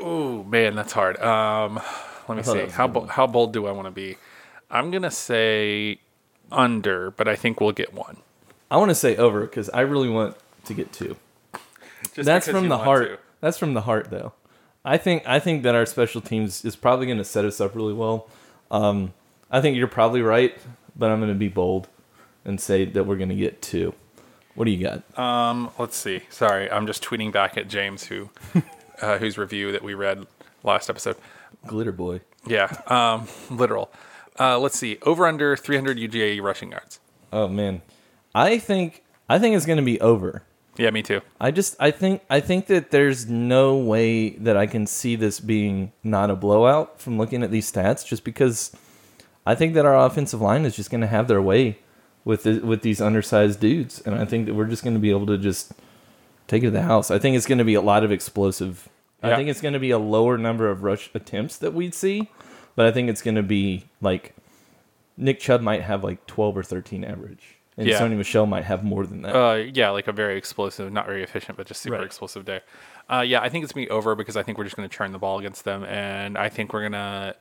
Ooh, 0.00 0.44
man, 0.44 0.74
that's 0.76 0.92
hard. 0.92 1.20
Um, 1.20 1.80
let 2.28 2.36
me 2.38 2.42
see. 2.42 2.52
that 2.54 2.64
was 2.66 2.72
a 2.72 2.76
How 2.76 2.86
bo- 2.86 3.06
how 3.06 3.26
bold 3.26 3.52
do 3.52 3.66
I 3.66 3.72
want 3.72 3.86
to 3.86 3.90
be? 3.90 4.16
I'm 4.70 4.90
gonna 4.90 5.10
say 5.10 5.98
under, 6.52 7.10
but 7.10 7.28
I 7.28 7.36
think 7.36 7.60
we'll 7.60 7.72
get 7.72 7.92
one. 7.92 8.18
I 8.70 8.76
want 8.76 8.90
to 8.90 8.94
say 8.94 9.16
over 9.16 9.46
cuz 9.46 9.68
I 9.70 9.80
really 9.80 10.08
want 10.08 10.36
to 10.64 10.74
get 10.74 10.92
two. 10.92 11.16
That's 12.14 12.48
from 12.48 12.68
the 12.68 12.78
heart. 12.78 13.08
to. 13.08 13.18
That's 13.40 13.58
from 13.58 13.74
the 13.74 13.82
heart, 13.82 14.10
though. 14.10 14.32
I 14.84 14.96
think 14.96 15.22
I 15.26 15.38
think 15.38 15.62
that 15.64 15.74
our 15.74 15.86
special 15.86 16.20
teams 16.20 16.64
is 16.64 16.76
probably 16.76 17.06
going 17.06 17.18
to 17.18 17.24
set 17.24 17.44
us 17.44 17.60
up 17.60 17.74
really 17.74 17.92
well. 17.92 18.28
Um, 18.70 19.12
I 19.50 19.60
think 19.60 19.76
you're 19.76 19.86
probably 19.86 20.22
right, 20.22 20.56
but 20.96 21.10
I'm 21.10 21.20
going 21.20 21.32
to 21.32 21.38
be 21.38 21.48
bold 21.48 21.88
and 22.44 22.60
say 22.60 22.84
that 22.84 23.04
we're 23.04 23.16
going 23.16 23.28
to 23.28 23.34
get 23.34 23.60
two. 23.62 23.94
What 24.54 24.64
do 24.64 24.70
you 24.70 24.82
got? 24.82 25.18
Um, 25.18 25.70
let's 25.78 25.96
see. 25.96 26.22
Sorry, 26.30 26.70
I'm 26.70 26.86
just 26.86 27.04
tweeting 27.04 27.32
back 27.32 27.56
at 27.56 27.68
James, 27.68 28.04
who 28.04 28.30
uh, 29.02 29.18
whose 29.18 29.38
review 29.38 29.72
that 29.72 29.82
we 29.82 29.94
read 29.94 30.26
last 30.64 30.90
episode. 30.90 31.16
Glitter 31.66 31.92
boy. 31.92 32.20
Yeah, 32.46 32.80
um, 32.86 33.28
literal. 33.56 33.90
Uh, 34.38 34.58
let's 34.58 34.78
see. 34.78 34.98
Over 35.02 35.26
under 35.26 35.56
300 35.56 35.98
UGA 35.98 36.40
rushing 36.40 36.72
yards. 36.72 37.00
Oh 37.32 37.48
man, 37.48 37.82
I 38.34 38.58
think 38.58 39.04
I 39.28 39.38
think 39.38 39.54
it's 39.56 39.66
going 39.66 39.78
to 39.78 39.84
be 39.84 40.00
over. 40.00 40.42
Yeah, 40.78 40.90
me 40.90 41.02
too. 41.02 41.20
I 41.40 41.50
just 41.50 41.76
I 41.80 41.90
think 41.90 42.22
I 42.30 42.38
think 42.40 42.66
that 42.66 42.92
there's 42.92 43.28
no 43.28 43.76
way 43.76 44.30
that 44.30 44.56
I 44.56 44.66
can 44.66 44.86
see 44.86 45.16
this 45.16 45.40
being 45.40 45.92
not 46.04 46.30
a 46.30 46.36
blowout 46.36 47.00
from 47.00 47.18
looking 47.18 47.42
at 47.42 47.50
these 47.50 47.70
stats 47.70 48.06
just 48.06 48.22
because 48.22 48.74
I 49.44 49.56
think 49.56 49.74
that 49.74 49.84
our 49.84 50.06
offensive 50.06 50.40
line 50.40 50.64
is 50.64 50.76
just 50.76 50.90
going 50.90 51.00
to 51.00 51.08
have 51.08 51.26
their 51.26 51.42
way 51.42 51.78
with 52.24 52.44
the, 52.44 52.60
with 52.60 52.82
these 52.82 53.00
undersized 53.00 53.58
dudes 53.58 54.00
and 54.02 54.14
I 54.14 54.24
think 54.24 54.46
that 54.46 54.54
we're 54.54 54.66
just 54.66 54.84
going 54.84 54.94
to 54.94 55.00
be 55.00 55.10
able 55.10 55.26
to 55.26 55.36
just 55.36 55.72
take 56.46 56.62
it 56.62 56.66
to 56.66 56.70
the 56.70 56.82
house. 56.82 57.10
I 57.10 57.18
think 57.18 57.36
it's 57.36 57.46
going 57.46 57.58
to 57.58 57.64
be 57.64 57.74
a 57.74 57.80
lot 57.80 58.04
of 58.04 58.12
explosive. 58.12 58.88
I 59.20 59.34
think 59.34 59.48
it's 59.48 59.60
going 59.60 59.74
to 59.74 59.80
be 59.80 59.90
a 59.90 59.98
lower 59.98 60.38
number 60.38 60.70
of 60.70 60.84
rush 60.84 61.10
attempts 61.12 61.56
that 61.58 61.74
we'd 61.74 61.94
see, 61.94 62.30
but 62.76 62.86
I 62.86 62.92
think 62.92 63.10
it's 63.10 63.20
going 63.20 63.34
to 63.34 63.42
be 63.42 63.86
like 64.00 64.36
Nick 65.16 65.40
Chubb 65.40 65.60
might 65.60 65.82
have 65.82 66.04
like 66.04 66.24
12 66.28 66.56
or 66.56 66.62
13 66.62 67.02
average. 67.02 67.57
And 67.78 67.86
Yeah. 67.86 68.00
Sony 68.00 68.16
Michel 68.16 68.44
might 68.44 68.64
have 68.64 68.82
more 68.84 69.06
than 69.06 69.22
that. 69.22 69.34
Uh, 69.34 69.54
yeah, 69.54 69.88
like 69.90 70.08
a 70.08 70.12
very 70.12 70.36
explosive, 70.36 70.92
not 70.92 71.06
very 71.06 71.22
efficient, 71.22 71.56
but 71.56 71.66
just 71.66 71.80
super 71.80 71.96
Right. 71.96 72.04
explosive 72.04 72.44
day. 72.44 72.60
Uh, 73.08 73.20
yeah, 73.26 73.40
I 73.40 73.48
think 73.48 73.62
it's 73.64 73.72
gonna 73.72 73.86
be 73.86 73.90
over 73.90 74.14
because 74.14 74.36
I 74.36 74.42
think 74.42 74.58
we're 74.58 74.64
just 74.64 74.76
gonna 74.76 74.88
churn 74.88 75.12
the 75.12 75.18
ball 75.18 75.38
against 75.38 75.64
them, 75.64 75.84
and 75.84 76.36
I 76.36 76.48
think 76.50 76.72
we're 76.74 76.82
gonna 76.82 77.34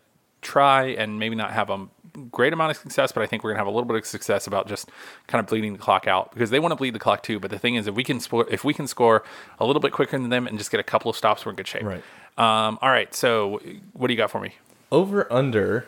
try 0.43 0.84
and 0.86 1.17
maybe 1.19 1.36
not 1.36 1.52
have 1.52 1.69
a 1.71 1.88
great 2.32 2.54
amount 2.54 2.69
of 2.71 2.78
success, 2.78 3.12
but 3.12 3.23
I 3.23 3.26
think 3.26 3.43
we're 3.43 3.50
gonna 3.50 3.60
have 3.60 3.67
a 3.67 3.71
little 3.71 3.86
bit 3.86 3.97
of 3.97 4.06
success 4.06 4.45
about 4.45 4.67
just 4.67 4.89
kind 5.26 5.39
of 5.39 5.47
bleeding 5.47 5.73
the 5.73 5.80
clock 5.80 6.08
out 6.08 6.32
because 6.32 6.52
they 6.52 6.60
want 6.60 6.71
to 6.71 6.76
bleed 6.76 6.93
the 6.93 7.00
clock 7.00 7.23
too. 7.23 7.39
But 7.39 7.50
the 7.50 7.58
thing 7.60 7.73
is, 7.76 7.88
if 7.88 7.95
we 7.95 8.04
can 8.04 8.19
score, 8.19 8.45
if 8.50 8.63
we 8.63 8.73
can 8.76 8.86
score 8.88 9.23
a 9.60 9.65
little 9.65 9.80
bit 9.82 9.91
quicker 9.91 10.17
than 10.17 10.30
them 10.30 10.45
and 10.47 10.58
just 10.60 10.69
get 10.69 10.80
a 10.80 10.84
couple 10.84 11.10
of 11.10 11.17
stops, 11.17 11.45
we're 11.45 11.52
in 11.52 11.56
good 11.56 11.67
shape. 11.67 11.84
Right. 11.84 12.04
Um, 12.38 12.78
all 12.84 12.89
right. 12.91 13.13
So, 13.15 13.60
what 13.93 14.08
do 14.08 14.13
you 14.13 14.17
got 14.17 14.30
for 14.32 14.39
me? 14.39 14.54
over 14.89 15.28
under 15.34 15.86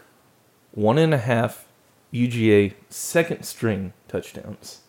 one 0.71 0.97
and 0.97 1.13
a 1.13 1.17
half 1.19 1.68
UGA 2.13 2.73
second 2.89 3.43
string 3.43 3.93
touchdowns. 4.07 4.81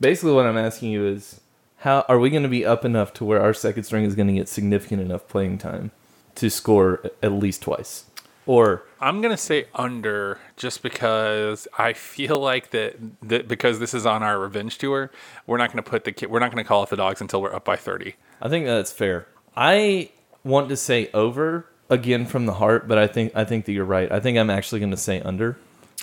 Basically, 0.00 0.32
what 0.32 0.46
I'm 0.46 0.58
asking 0.58 0.90
you 0.90 1.06
is, 1.06 1.40
how 1.78 2.04
are 2.08 2.18
we 2.18 2.30
going 2.30 2.42
to 2.42 2.48
be 2.48 2.64
up 2.64 2.84
enough 2.84 3.12
to 3.14 3.24
where 3.24 3.40
our 3.40 3.54
second 3.54 3.84
string 3.84 4.04
is 4.04 4.14
going 4.14 4.28
to 4.28 4.34
get 4.34 4.48
significant 4.48 5.00
enough 5.00 5.28
playing 5.28 5.58
time 5.58 5.90
to 6.36 6.50
score 6.50 7.10
at 7.22 7.32
least 7.32 7.62
twice, 7.62 8.04
or 8.46 8.84
I'm 9.00 9.20
gonna 9.20 9.36
say 9.36 9.66
under 9.74 10.38
just 10.56 10.82
because 10.82 11.66
I 11.78 11.92
feel 11.92 12.36
like 12.36 12.70
that, 12.70 12.96
that 13.22 13.48
because 13.48 13.78
this 13.78 13.94
is 13.94 14.04
on 14.06 14.22
our 14.22 14.38
revenge 14.38 14.78
tour, 14.78 15.10
we're 15.46 15.56
not 15.56 15.70
gonna 15.70 15.82
put 15.82 16.04
the 16.04 16.26
we're 16.26 16.40
not 16.40 16.50
gonna 16.50 16.64
call 16.64 16.82
off 16.82 16.90
the 16.90 16.96
dogs 16.96 17.20
until 17.20 17.40
we're 17.40 17.54
up 17.54 17.64
by 17.64 17.76
thirty. 17.76 18.16
I 18.40 18.48
think 18.48 18.66
that's 18.66 18.92
fair. 18.92 19.26
I 19.56 20.10
want 20.42 20.68
to 20.68 20.76
say 20.76 21.10
over 21.14 21.66
again 21.88 22.26
from 22.26 22.46
the 22.46 22.54
heart, 22.54 22.88
but 22.88 22.98
I 22.98 23.06
think 23.06 23.32
I 23.34 23.44
think 23.44 23.64
that 23.66 23.72
you're 23.72 23.84
right. 23.84 24.10
I 24.10 24.20
think 24.20 24.36
I'm 24.36 24.50
actually 24.50 24.80
going 24.80 24.90
to 24.90 24.96
say 24.96 25.20
under 25.20 25.56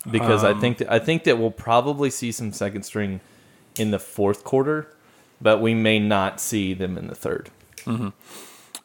because 0.09 0.43
I 0.43 0.53
think 0.59 0.77
that 0.79 0.91
I 0.91 0.99
think 0.99 1.23
that 1.25 1.37
we'll 1.37 1.51
probably 1.51 2.09
see 2.09 2.31
some 2.31 2.51
second 2.53 2.83
string 2.83 3.19
in 3.77 3.91
the 3.91 3.99
fourth 3.99 4.43
quarter, 4.43 4.87
but 5.41 5.61
we 5.61 5.73
may 5.73 5.99
not 5.99 6.39
see 6.39 6.73
them 6.73 6.97
in 6.97 7.07
the 7.07 7.15
third. 7.15 7.49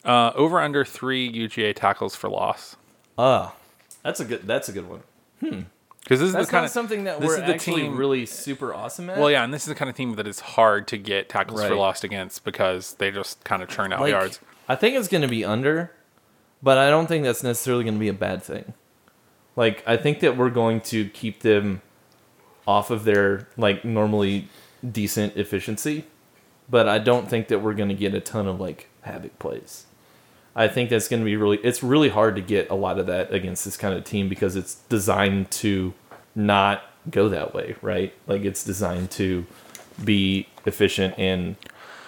Uh, 0.05 0.33
over 0.35 0.61
under 0.61 0.85
three 0.85 1.31
UGA 1.31 1.75
tackles 1.75 2.15
for 2.15 2.29
loss 2.31 2.77
Ah, 3.19 3.55
that's 4.03 4.21
a 4.21 4.25
good. 4.25 4.47
That's 4.47 4.69
a 4.69 4.73
good 4.73 4.89
one. 4.89 5.01
because 5.41 6.21
this 6.21 6.29
is 6.29 6.33
That's 6.33 6.47
the 6.47 6.51
kind 6.53 6.65
of 6.65 6.71
something 6.71 7.05
that 7.05 7.19
this 7.21 7.29
we're 7.29 7.35
is 7.41 7.41
the 7.47 7.55
actually 7.55 7.83
team- 7.83 7.97
really 7.97 8.25
super 8.27 8.73
awesome 8.75 9.11
at. 9.11 9.19
well, 9.19 9.31
yeah, 9.31 9.43
and 9.43 9.53
this 9.53 9.63
is 9.63 9.69
the 9.69 9.75
kind 9.75 9.89
of 9.89 9.97
team 9.97 10.15
that 10.17 10.27
is 10.27 10.39
hard 10.41 10.87
to 10.89 10.97
get 10.99 11.29
tackles 11.29 11.61
for 11.63 11.71
Right. 11.71 11.77
loss 11.79 12.05
against 12.05 12.45
because 12.45 12.95
they 12.95 13.11
just 13.11 13.43
kind 13.45 13.63
of 13.63 13.69
churn 13.69 13.93
out 13.93 14.01
Like, 14.01 14.11
yards. 14.11 14.39
I 14.69 14.77
think 14.77 14.95
it's 14.97 15.09
going 15.09 15.23
to 15.23 15.29
be 15.29 15.45
under, 15.45 15.91
but 16.63 16.77
I 16.79 16.91
don't 16.91 17.07
think 17.07 17.25
that's 17.25 17.43
necessarily 17.43 17.83
going 17.85 17.95
to 17.95 18.01
be 18.01 18.09
a 18.09 18.13
bad 18.13 18.43
thing. 18.43 18.75
Like 19.57 19.83
I 19.87 19.97
think 19.97 20.21
that 20.21 20.37
we're 20.37 20.51
going 20.51 20.81
to 20.83 21.09
keep 21.09 21.41
them 21.41 21.83
off 22.67 22.91
of 22.91 23.05
their 23.05 23.49
like 23.57 23.85
normally 23.85 24.49
decent 24.89 25.37
efficiency, 25.37 26.05
but 26.69 26.89
I 26.89 26.99
don't 26.99 27.29
think 27.29 27.49
that 27.49 27.61
we're 27.61 27.75
going 27.75 27.89
to 27.89 27.95
get 27.95 28.15
a 28.15 28.21
ton 28.21 28.47
of 28.47 28.61
like 28.61 28.89
havoc 29.03 29.39
plays. 29.39 29.87
I 30.55 30.69
think 30.69 30.91
that's 30.91 31.09
going 31.09 31.21
to 31.21 31.25
be 31.25 31.37
really 31.37 31.59
it's 31.59 31.83
really 31.83 32.09
hard 32.09 32.35
to 32.37 32.43
get 32.43 32.71
a 32.71 32.75
lot 32.75 32.99
of 32.99 33.07
that 33.07 33.33
against 33.33 33.65
this 33.65 33.77
kind 33.77 33.95
of 33.95 34.05
team 34.05 34.29
because 34.29 34.57
it's 34.57 34.77
designed 34.89 35.51
to 35.53 35.93
not 36.35 36.83
go 37.11 37.29
that 37.29 37.55
way, 37.55 37.77
right? 37.83 38.13
Like 38.27 38.43
it's 38.43 38.65
designed 38.65 39.11
to 39.13 39.47
be 40.05 40.49
efficient 40.67 41.15
and 41.19 41.57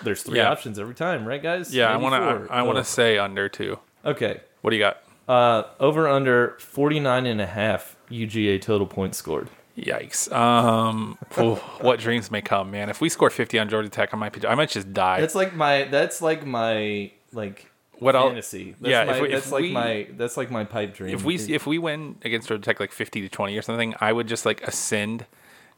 there's 0.02 0.22
three 0.22 0.38
Yeah. 0.38 0.50
options 0.50 0.78
every 0.78 0.94
time, 0.94 1.26
right 1.26 1.42
guys? 1.42 1.74
Yeah, 1.74 1.92
I 1.92 1.96
want 1.96 2.14
to 2.48 2.52
I, 2.52 2.60
I 2.60 2.62
want 2.62 2.78
to 2.78 2.84
say 2.84 3.18
under 3.18 3.48
2. 3.48 3.78
Okay. 4.04 4.40
What 4.60 4.70
do 4.70 4.76
you 4.76 4.82
got? 4.82 4.98
Uh, 5.28 5.64
over 5.78 6.08
under 6.08 6.56
49 6.58 7.26
and 7.26 7.40
a 7.40 7.46
half 7.46 7.96
UGA 8.10 8.60
total 8.62 8.86
points 8.86 9.18
scored. 9.18 9.50
Yikes! 9.76 10.32
Um, 10.32 11.18
ooh, 11.38 11.54
what 11.84 12.00
dreams 12.00 12.30
may 12.30 12.40
come, 12.42 12.70
man. 12.70 12.88
If 12.88 13.00
we 13.00 13.08
score 13.08 13.30
50 13.30 13.58
on 13.60 13.68
Georgia 13.68 13.88
Tech, 13.90 14.12
I 14.12 14.16
might 14.16 14.32
be, 14.32 14.44
I 14.46 14.54
might 14.56 14.70
just 14.70 14.92
die. 14.92 15.20
That's 15.20 15.34
like 15.36 15.54
my 15.54 15.84
that's 15.84 16.20
like 16.22 16.44
my 16.46 17.12
like 17.32 17.70
What 17.98 18.16
I'll- 18.16 18.28
fantasy. 18.28 18.74
That's 18.80 18.90
yeah, 18.90 19.04
my, 19.04 19.14
if 19.16 19.22
we- 19.22 19.28
if 19.28 19.34
that's 19.34 19.52
like 19.52 19.62
we- 19.62 19.72
my 19.72 20.06
that's 20.16 20.36
like 20.36 20.50
my 20.50 20.64
pipe 20.64 20.94
dream. 20.94 21.14
if 21.14 21.22
we 21.24 21.36
if 21.36 21.66
we 21.66 21.78
win 21.78 22.16
against 22.24 22.48
Georgia 22.48 22.62
Tech 22.62 22.80
like 22.80 22.90
50 22.90 23.20
to 23.20 23.28
20 23.28 23.56
or 23.56 23.62
something, 23.62 23.94
I 24.00 24.12
would 24.12 24.26
just 24.26 24.44
like 24.46 24.62
ascend 24.66 25.26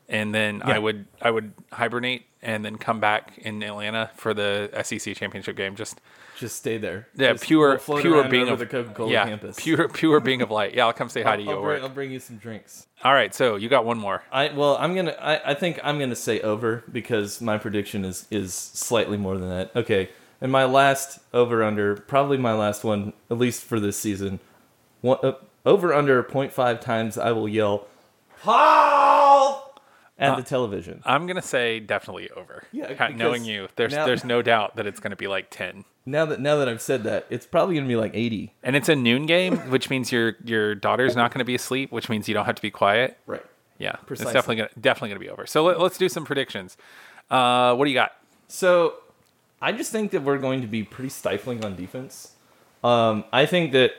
and 0.09 0.33
then 0.35 0.63
Yeah. 0.67 0.77
I 0.77 0.79
would 0.79 1.07
I 1.21 1.31
would 1.31 1.53
hibernate 1.73 2.25
and 2.43 2.65
then 2.65 2.77
come 2.77 3.01
back 3.01 3.37
in 3.39 3.63
Atlanta 3.63 4.11
for 4.17 4.33
the 4.35 4.71
SEC 4.83 5.15
championship 5.17 5.57
game. 5.57 5.77
Just 5.77 6.01
just 6.39 6.57
stay 6.57 6.79
there. 6.79 7.07
yeah, 7.15 7.33
Just- 7.33 7.45
pure 7.45 7.79
pure 7.79 8.25
being 8.29 8.49
of 8.49 8.59
the 8.59 8.65
Coca-Cola 8.67 9.11
yeah, 9.13 9.27
campus. 9.27 9.57
pure 9.61 9.89
pure 9.89 10.21
being 10.29 10.41
of 10.41 10.51
light. 10.51 10.75
Yeah, 10.75 10.87
I'll 10.87 10.93
come 10.95 11.09
say 11.11 11.23
hi 11.23 11.37
to 11.37 11.43
you. 11.43 11.51
I'll, 11.51 11.61
bring. 11.63 11.83
I'll 11.83 11.89
bring 11.91 12.11
you 12.11 12.19
some 12.21 12.37
drinks. 12.39 12.87
All 13.05 13.13
right, 13.13 13.35
so 13.35 13.57
you 13.57 13.69
got 13.69 13.85
one 13.85 13.99
more. 13.99 14.23
I 14.33 14.49
well, 14.55 14.77
I'm 14.79 14.95
gonna. 14.95 15.17
I, 15.21 15.51
I 15.51 15.55
think 15.55 15.79
I'm 15.83 15.99
gonna 15.99 16.17
say 16.17 16.41
over 16.41 16.83
because 16.91 17.41
my 17.43 17.59
prediction 17.59 18.05
is 18.05 18.27
is 18.31 18.55
slightly 18.55 19.17
more 19.19 19.37
than 19.37 19.49
that. 19.51 19.71
Okay, 19.77 20.09
And 20.41 20.51
my 20.51 20.65
last 20.65 21.19
over 21.35 21.63
under, 21.63 21.97
probably 21.97 22.39
my 22.39 22.55
last 22.55 22.85
one, 22.85 23.13
at 23.31 23.37
least 23.37 23.63
for 23.65 23.79
this 23.79 23.99
season, 23.99 24.41
one, 25.03 25.19
uh, 25.23 25.33
over 25.67 25.93
under 25.93 26.23
0.5 26.23 26.81
times 26.81 27.19
I 27.19 27.33
will 27.33 27.47
yell, 27.49 27.87
Paul! 30.21 30.31
at 30.31 30.37
the 30.37 30.43
television. 30.49 31.03
I'm 31.05 31.27
gonna 31.27 31.43
say 31.43 31.81
definitely 31.81 32.31
over. 32.31 32.65
Yeah, 32.73 33.09
knowing 33.15 33.45
you, 33.45 33.69
there's 33.77 33.93
now- 33.93 34.07
there's 34.07 34.25
no 34.25 34.43
doubt 34.43 34.77
that 34.77 34.87
it's 34.87 35.01
gonna 35.01 35.17
be 35.17 35.27
like 35.27 35.49
ten. 35.51 35.85
Now 36.07 36.25
that 36.27 36.41
now 36.41 36.57
that 36.57 36.69
I've 36.69 36.81
said 36.83 37.05
that, 37.05 37.27
it's 37.31 37.47
probably 37.47 37.75
going 37.75 37.85
to 37.85 37.89
be 37.89 37.95
like 37.97 38.13
80. 38.15 38.55
And 38.63 38.75
it's 38.75 38.89
a 38.89 38.97
noon 38.97 39.27
game, 39.27 39.59
which 39.71 39.91
means 39.91 40.11
your 40.11 40.35
your 40.45 40.75
daughter's 40.75 41.15
not 41.15 41.31
going 41.31 41.41
to 41.41 41.45
be 41.45 41.55
asleep, 41.55 41.93
which 41.93 42.09
means 42.09 42.27
you 42.27 42.33
don't 42.35 42.47
have 42.47 42.55
to 42.55 42.63
be 42.63 42.71
quiet. 42.71 43.19
Right. 43.27 43.45
Yeah, 43.79 43.93
Precisely. 44.07 44.31
it's 44.31 44.33
definitely 44.35 44.57
gonna 44.57 44.71
definitely 44.81 45.09
gonna 45.11 45.21
be 45.21 45.29
over. 45.29 45.47
So 45.47 45.63
let, 45.65 45.79
let's 45.79 45.99
do 45.99 46.09
some 46.09 46.25
predictions. 46.25 46.77
Uh, 47.31 47.75
what 47.77 47.85
do 47.85 47.91
you 47.91 47.95
got? 47.95 48.13
So 48.49 48.95
I 49.63 49.73
just 49.73 49.93
think 49.93 50.11
that 50.13 50.23
we're 50.23 50.39
going 50.39 50.63
to 50.63 50.67
be 50.67 50.83
pretty 50.83 51.11
stifling 51.11 51.65
on 51.65 51.77
defense. 51.77 52.33
Um, 52.83 53.25
I 53.33 53.45
think 53.47 53.73
that 53.73 53.93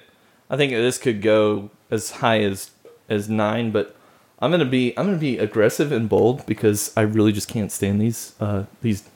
I 0.50 0.58
think 0.58 0.74
that 0.74 0.80
this 0.80 0.98
could 0.98 1.22
go 1.22 1.70
as 1.92 2.12
high 2.12 2.42
as 2.42 2.72
as 3.10 3.30
nine, 3.30 3.72
but 3.72 3.96
I'm 4.42 4.50
gonna 4.50 4.66
be 4.66 4.98
I'm 4.98 5.06
gonna 5.06 5.18
be 5.18 5.38
aggressive 5.38 5.92
and 5.92 6.10
bold 6.10 6.46
because 6.46 6.92
I 6.98 7.02
really 7.02 7.32
just 7.32 7.48
can't 7.48 7.72
stand 7.72 8.02
these 8.02 8.34
uh, 8.40 8.66
these 8.82 9.08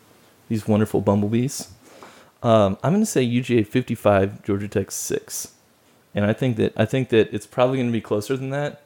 these 0.49 0.67
wonderful 0.67 1.01
bumblebees. 1.01 1.69
Um, 2.43 2.77
I'm 2.83 2.93
gonna 2.93 3.07
say 3.07 3.25
UGA 3.25 3.65
55, 3.65 4.43
Georgia 4.43 4.67
Tech 4.67 4.91
six, 4.91 5.53
and 6.13 6.25
I 6.25 6.33
think 6.33 6.57
that 6.57 6.73
I 6.77 6.85
think 6.85 7.09
that 7.09 7.33
it's 7.33 7.47
probably 7.47 7.79
gonna 7.79 7.91
be 7.91 8.01
closer 8.01 8.37
than 8.37 8.51
that, 8.51 8.83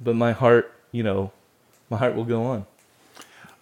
but 0.00 0.14
my 0.14 0.32
heart, 0.32 0.74
you 0.92 1.02
know, 1.02 1.32
my 1.88 1.96
heart 1.96 2.14
will 2.14 2.26
go 2.26 2.44
on. 2.44 2.66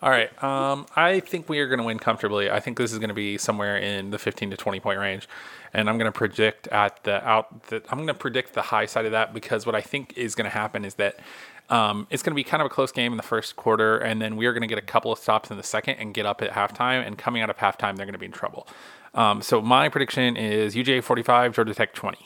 All 0.02 0.10
right. 0.10 0.30
Um, 0.42 0.86
I 0.94 1.20
think 1.20 1.48
we 1.48 1.58
are 1.60 1.66
to 1.78 1.84
win 1.84 1.98
comfortably. 1.98 2.50
I 2.50 2.60
think 2.60 2.76
this 2.76 2.92
is 2.92 2.98
to 3.08 3.14
be 3.14 3.38
somewhere 3.38 3.78
in 3.78 4.10
the 4.10 4.18
15 4.18 4.50
to 4.50 4.56
20 4.56 4.78
point 4.78 4.98
range, 4.98 5.26
and 5.72 5.88
I'm 5.88 5.96
to 6.12 6.16
predict 6.16 6.68
at 6.68 7.02
the 7.04 7.26
out. 7.26 7.68
The, 7.68 7.82
I'm 7.88 7.98
to 8.08 8.14
predict 8.14 8.52
the 8.52 8.62
high 8.62 8.86
side 8.86 9.06
of 9.06 9.12
that 9.12 9.32
because 9.32 9.64
what 9.64 9.74
I 9.74 9.80
think 9.80 10.12
is 10.16 10.34
to 10.44 10.56
happen 10.56 10.84
is 10.84 10.94
that 10.96 11.18
um, 11.68 12.06
it's 12.10 12.22
going 12.22 12.32
to 12.32 12.36
be 12.36 12.44
kind 12.44 12.60
of 12.60 12.66
a 12.66 12.70
close 12.70 12.92
game 12.92 13.12
in 13.12 13.16
the 13.16 13.22
first 13.22 13.56
quarter, 13.56 13.98
and 13.98 14.20
then 14.20 14.36
we 14.36 14.46
are 14.46 14.52
going 14.52 14.62
to 14.62 14.68
get 14.68 14.78
a 14.78 14.82
couple 14.86 15.12
of 15.12 15.18
stops 15.18 15.50
in 15.50 15.56
the 15.56 15.62
second 15.62 15.96
and 15.96 16.14
get 16.14 16.26
up 16.26 16.42
at 16.42 16.52
halftime. 16.52 17.06
And 17.06 17.18
coming 17.18 17.42
out 17.42 17.50
of 17.50 17.56
halftime, 17.56 17.96
they're 17.96 18.06
going 18.06 18.12
to 18.12 18.18
be 18.18 18.26
in 18.26 18.32
trouble. 18.32 18.66
Um, 19.14 19.42
so 19.42 19.60
my 19.60 19.88
prediction 19.88 20.36
is 20.36 20.74
UGA 20.74 21.02
45, 21.02 21.54
Georgia 21.54 21.74
Tech 21.74 21.94
20. 21.94 22.18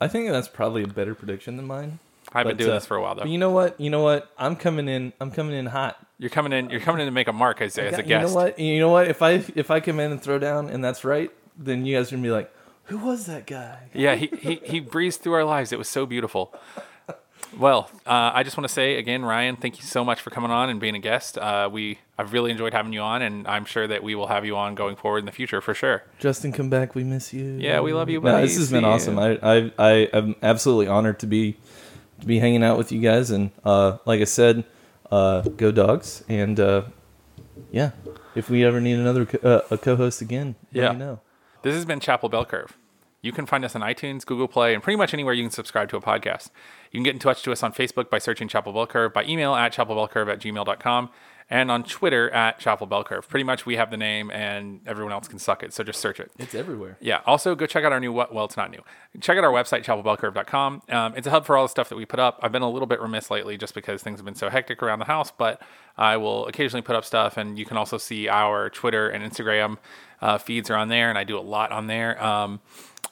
I 0.00 0.08
think 0.08 0.30
that's 0.30 0.48
probably 0.48 0.82
a 0.82 0.88
better 0.88 1.14
prediction 1.14 1.56
than 1.56 1.66
mine. 1.66 2.00
I've 2.32 2.46
been 2.46 2.56
But, 2.56 2.58
doing 2.58 2.70
uh, 2.70 2.74
this 2.74 2.86
for 2.86 2.96
a 2.96 3.02
while 3.02 3.14
though. 3.14 3.22
But 3.22 3.30
you 3.30 3.38
know 3.38 3.50
what? 3.50 3.80
You 3.80 3.90
know 3.90 4.02
what? 4.02 4.30
I'm 4.38 4.56
coming 4.56 4.88
in. 4.88 5.12
I'm 5.20 5.30
coming 5.30 5.54
in 5.54 5.66
hot. 5.66 5.96
You're 6.18 6.30
coming 6.30 6.52
in. 6.52 6.70
You're 6.70 6.80
coming 6.80 7.00
in 7.00 7.06
to 7.06 7.12
make 7.12 7.28
a 7.28 7.32
mark 7.32 7.60
as, 7.60 7.76
as 7.78 7.98
a 7.98 8.02
guest. 8.02 8.08
you 8.08 8.18
know 8.18 8.34
what? 8.34 8.58
You 8.58 8.78
know 8.80 8.88
what? 8.88 9.08
If 9.08 9.22
I 9.22 9.44
if 9.54 9.70
I 9.70 9.80
come 9.80 10.00
in 10.00 10.12
and 10.12 10.22
throw 10.22 10.38
down 10.38 10.68
and 10.70 10.82
that's 10.82 11.04
right, 11.04 11.30
then 11.58 11.84
you 11.84 11.96
guys 11.96 12.10
are 12.10 12.16
gonna 12.16 12.22
be 12.22 12.30
like, 12.30 12.52
who 12.84 12.98
was 12.98 13.26
that 13.26 13.46
guy? 13.46 13.90
Yeah, 13.92 14.14
he, 14.14 14.28
he, 14.38 14.60
he 14.64 14.80
breezed 14.80 15.20
through 15.20 15.34
our 15.34 15.44
lives. 15.44 15.72
It 15.72 15.78
was 15.78 15.88
so 15.88 16.06
beautiful. 16.06 16.54
Well, 17.58 17.90
uh, 18.06 18.30
I 18.34 18.42
just 18.44 18.56
want 18.56 18.66
to 18.66 18.72
say 18.72 18.96
again, 18.96 19.24
Ryan, 19.24 19.56
thank 19.56 19.76
you 19.78 19.84
so 19.84 20.04
much 20.04 20.20
for 20.20 20.30
coming 20.30 20.50
on 20.50 20.70
and 20.70 20.80
being 20.80 20.94
a 20.94 20.98
guest. 20.98 21.36
Uh, 21.36 21.68
we 21.70 21.98
I've 22.18 22.32
really 22.32 22.50
enjoyed 22.50 22.72
having 22.72 22.92
you 22.92 23.00
on, 23.00 23.20
and 23.22 23.46
I'm 23.46 23.64
sure 23.66 23.86
that 23.86 24.02
we 24.02 24.14
will 24.14 24.28
have 24.28 24.44
you 24.46 24.56
on 24.56 24.74
going 24.74 24.96
forward 24.96 25.18
in 25.18 25.26
the 25.26 25.32
future 25.32 25.60
for 25.60 25.74
sure. 25.74 26.02
Justin, 26.18 26.52
come 26.52 26.70
back. 26.70 26.94
We 26.94 27.04
miss 27.04 27.32
you. 27.34 27.44
Yeah, 27.60 27.80
we 27.80 27.92
love 27.92 28.08
you, 28.08 28.20
No, 28.20 28.40
this 28.40 28.56
has 28.56 28.68
See 28.68 28.74
been 28.74 28.84
you. 28.84 28.90
awesome. 28.90 29.18
I 29.18 29.38
I 29.42 29.72
I 29.78 29.90
am 30.14 30.34
absolutely 30.42 30.86
honored 30.88 31.18
to 31.20 31.26
be 31.26 31.56
to 32.20 32.26
be 32.26 32.38
hanging 32.38 32.62
out 32.64 32.78
with 32.78 32.90
you 32.90 33.00
guys, 33.00 33.30
and 33.30 33.50
uh, 33.64 33.98
like 34.06 34.20
I 34.20 34.24
said, 34.24 34.64
uh, 35.10 35.42
go 35.42 35.70
dogs, 35.72 36.24
and 36.28 36.58
uh, 36.58 36.82
yeah, 37.70 37.90
if 38.34 38.48
we 38.48 38.64
ever 38.64 38.80
need 38.80 38.98
another 38.98 39.26
co- 39.26 39.46
uh, 39.46 39.60
a 39.70 39.76
co-host 39.76 40.22
again, 40.22 40.54
Yeah. 40.72 40.84
let 40.84 40.92
me 40.94 40.98
know. 41.00 41.20
This 41.62 41.74
has 41.74 41.84
been 41.84 42.00
Chapel 42.00 42.28
Bell 42.28 42.44
Curve. 42.44 42.76
You 43.22 43.30
can 43.30 43.46
find 43.46 43.64
us 43.64 43.76
on 43.76 43.82
iTunes, 43.82 44.26
Google 44.26 44.48
Play, 44.48 44.74
and 44.74 44.82
pretty 44.82 44.96
much 44.96 45.14
anywhere 45.14 45.32
you 45.32 45.44
can 45.44 45.50
subscribe 45.52 45.88
to 45.90 45.96
a 45.96 46.00
podcast. 46.00 46.50
You 46.90 46.98
can 46.98 47.04
get 47.04 47.14
in 47.14 47.20
touch 47.20 47.42
to 47.44 47.52
us 47.52 47.62
on 47.62 47.72
Facebook 47.72 48.10
by 48.10 48.18
searching 48.18 48.48
Chapel 48.48 48.72
Bell 48.72 48.86
Curve, 48.86 49.12
by 49.12 49.24
email 49.24 49.54
at 49.54 49.72
chapelbellcurve 49.72 50.32
at 50.32 50.40
gmail.com, 50.40 51.08
and 51.52 51.70
on 51.70 51.84
Twitter 51.84 52.30
at 52.30 52.58
Chapel 52.58 52.86
Bell 52.86 53.04
Curve. 53.04 53.28
Pretty 53.28 53.44
much 53.44 53.66
we 53.66 53.76
have 53.76 53.90
the 53.90 53.98
name, 53.98 54.30
and 54.30 54.80
everyone 54.86 55.12
else 55.12 55.28
can 55.28 55.38
suck 55.38 55.62
it, 55.62 55.74
so 55.74 55.84
just 55.84 56.00
search 56.00 56.18
it. 56.18 56.32
It's 56.38 56.54
everywhere. 56.54 56.96
Yeah. 56.98 57.20
Also, 57.26 57.54
go 57.54 57.66
check 57.66 57.84
out 57.84 57.92
our 57.92 58.00
new. 58.00 58.10
Well, 58.10 58.46
it's 58.46 58.56
not 58.56 58.70
new. 58.70 58.80
Check 59.20 59.36
out 59.36 59.44
our 59.44 59.52
website, 59.52 59.84
chapelbellcurve.com. 59.84 60.82
Um, 60.88 61.14
it's 61.14 61.26
a 61.26 61.30
hub 61.30 61.44
for 61.44 61.58
all 61.58 61.66
the 61.66 61.68
stuff 61.68 61.90
that 61.90 61.96
we 61.96 62.06
put 62.06 62.18
up. 62.18 62.40
I've 62.42 62.52
been 62.52 62.62
a 62.62 62.70
little 62.70 62.86
bit 62.86 63.02
remiss 63.02 63.30
lately 63.30 63.58
just 63.58 63.74
because 63.74 64.02
things 64.02 64.18
have 64.18 64.24
been 64.24 64.34
so 64.34 64.48
hectic 64.48 64.82
around 64.82 65.00
the 65.00 65.04
house, 65.04 65.30
but 65.30 65.60
I 65.98 66.16
will 66.16 66.46
occasionally 66.46 66.80
put 66.80 66.96
up 66.96 67.04
stuff, 67.04 67.36
and 67.36 67.58
you 67.58 67.66
can 67.66 67.76
also 67.76 67.98
see 67.98 68.28
our 68.28 68.70
Twitter 68.70 69.10
and 69.10 69.22
Instagram 69.22 69.76
uh, 70.22 70.38
feeds 70.38 70.70
are 70.70 70.76
on 70.76 70.88
there, 70.88 71.10
and 71.10 71.18
I 71.18 71.24
do 71.24 71.38
a 71.38 71.40
lot 71.40 71.70
on 71.70 71.86
there. 71.86 72.22
Um, 72.24 72.60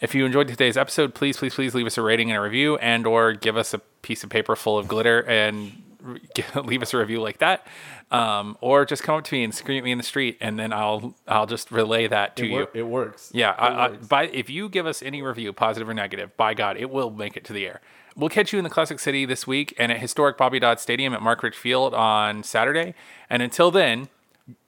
if 0.01 0.15
you 0.15 0.25
enjoyed 0.25 0.49
today's 0.49 0.79
episode, 0.79 1.13
please, 1.15 1.37
please, 1.37 1.55
please 1.55 1.75
leave 1.75 1.87
us 1.87 1.99
a 1.99 2.03
rating 2.03 2.31
and 2.31 2.39
a 2.39 2.41
review, 2.41 2.79
and 2.79 3.07
or 3.07 3.35
give 3.35 3.59
us 3.59 3.75
a 3.75 3.81
piece 4.01 4.25
of 4.25 4.31
paper 4.31 4.57
full 4.57 4.79
of 4.79 4.89
glitter 4.89 5.23
and 5.25 5.90
leave 6.65 6.83
us 6.83 6.93
a 6.95 6.99
review 6.99 7.21
like 7.21 7.39
that. 7.39 7.67
Um, 8.11 8.57
or 8.61 8.85
just 8.85 9.03
come 9.03 9.17
up 9.17 9.25
to 9.25 9.35
me 9.35 9.45
and 9.45 9.55
scream 9.55 9.79
at 9.79 9.85
me 9.85 9.93
in 9.93 9.99
the 9.99 10.05
street, 10.05 10.37
and 10.41 10.59
then 10.59 10.73
I'll 10.73 11.15
I'll 11.29 11.47
just 11.47 11.71
relay 11.71 12.07
that 12.09 12.37
to 12.37 12.45
It, 12.45 12.51
you. 12.51 12.69
it 12.75 12.83
works. 12.83 13.31
Yeah, 13.33 13.55
I, 13.59 13.67
I, 13.69 13.89
works. 13.91 14.07
by, 14.09 14.27
if 14.29 14.51
you 14.51 14.69
give 14.69 14.87
us 14.87 15.03
any 15.03 15.23
review, 15.23 15.53
positive 15.53 15.89
or 15.89 15.95
negative, 15.95 16.37
by 16.37 16.55
God, 16.55 16.77
it 16.77 16.91
will 16.91 17.11
make 17.11 17.37
it 17.37 17.45
to 17.45 17.53
the 17.53 17.67
air. 17.67 17.81
We'll 18.17 18.29
catch 18.29 18.53
you 18.53 18.59
in 18.59 18.65
the 18.65 18.71
Classic 18.71 18.99
City 18.99 19.25
this 19.25 19.47
week 19.47 19.73
and 19.79 19.93
at 19.93 19.99
historic 19.99 20.37
Bobby 20.37 20.59
Dodd 20.59 20.81
Stadium 20.81 21.15
at 21.15 21.23
Mark 21.23 21.43
Rich 21.45 21.57
Field 21.57 21.95
on 21.95 22.43
Saturday. 22.43 22.95
And 23.31 23.41
until 23.43 23.71
then, 23.71 24.09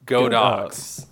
go, 0.06 0.22
Go 0.22 0.28
dogs. 0.28 0.98
dogs. 0.98 1.06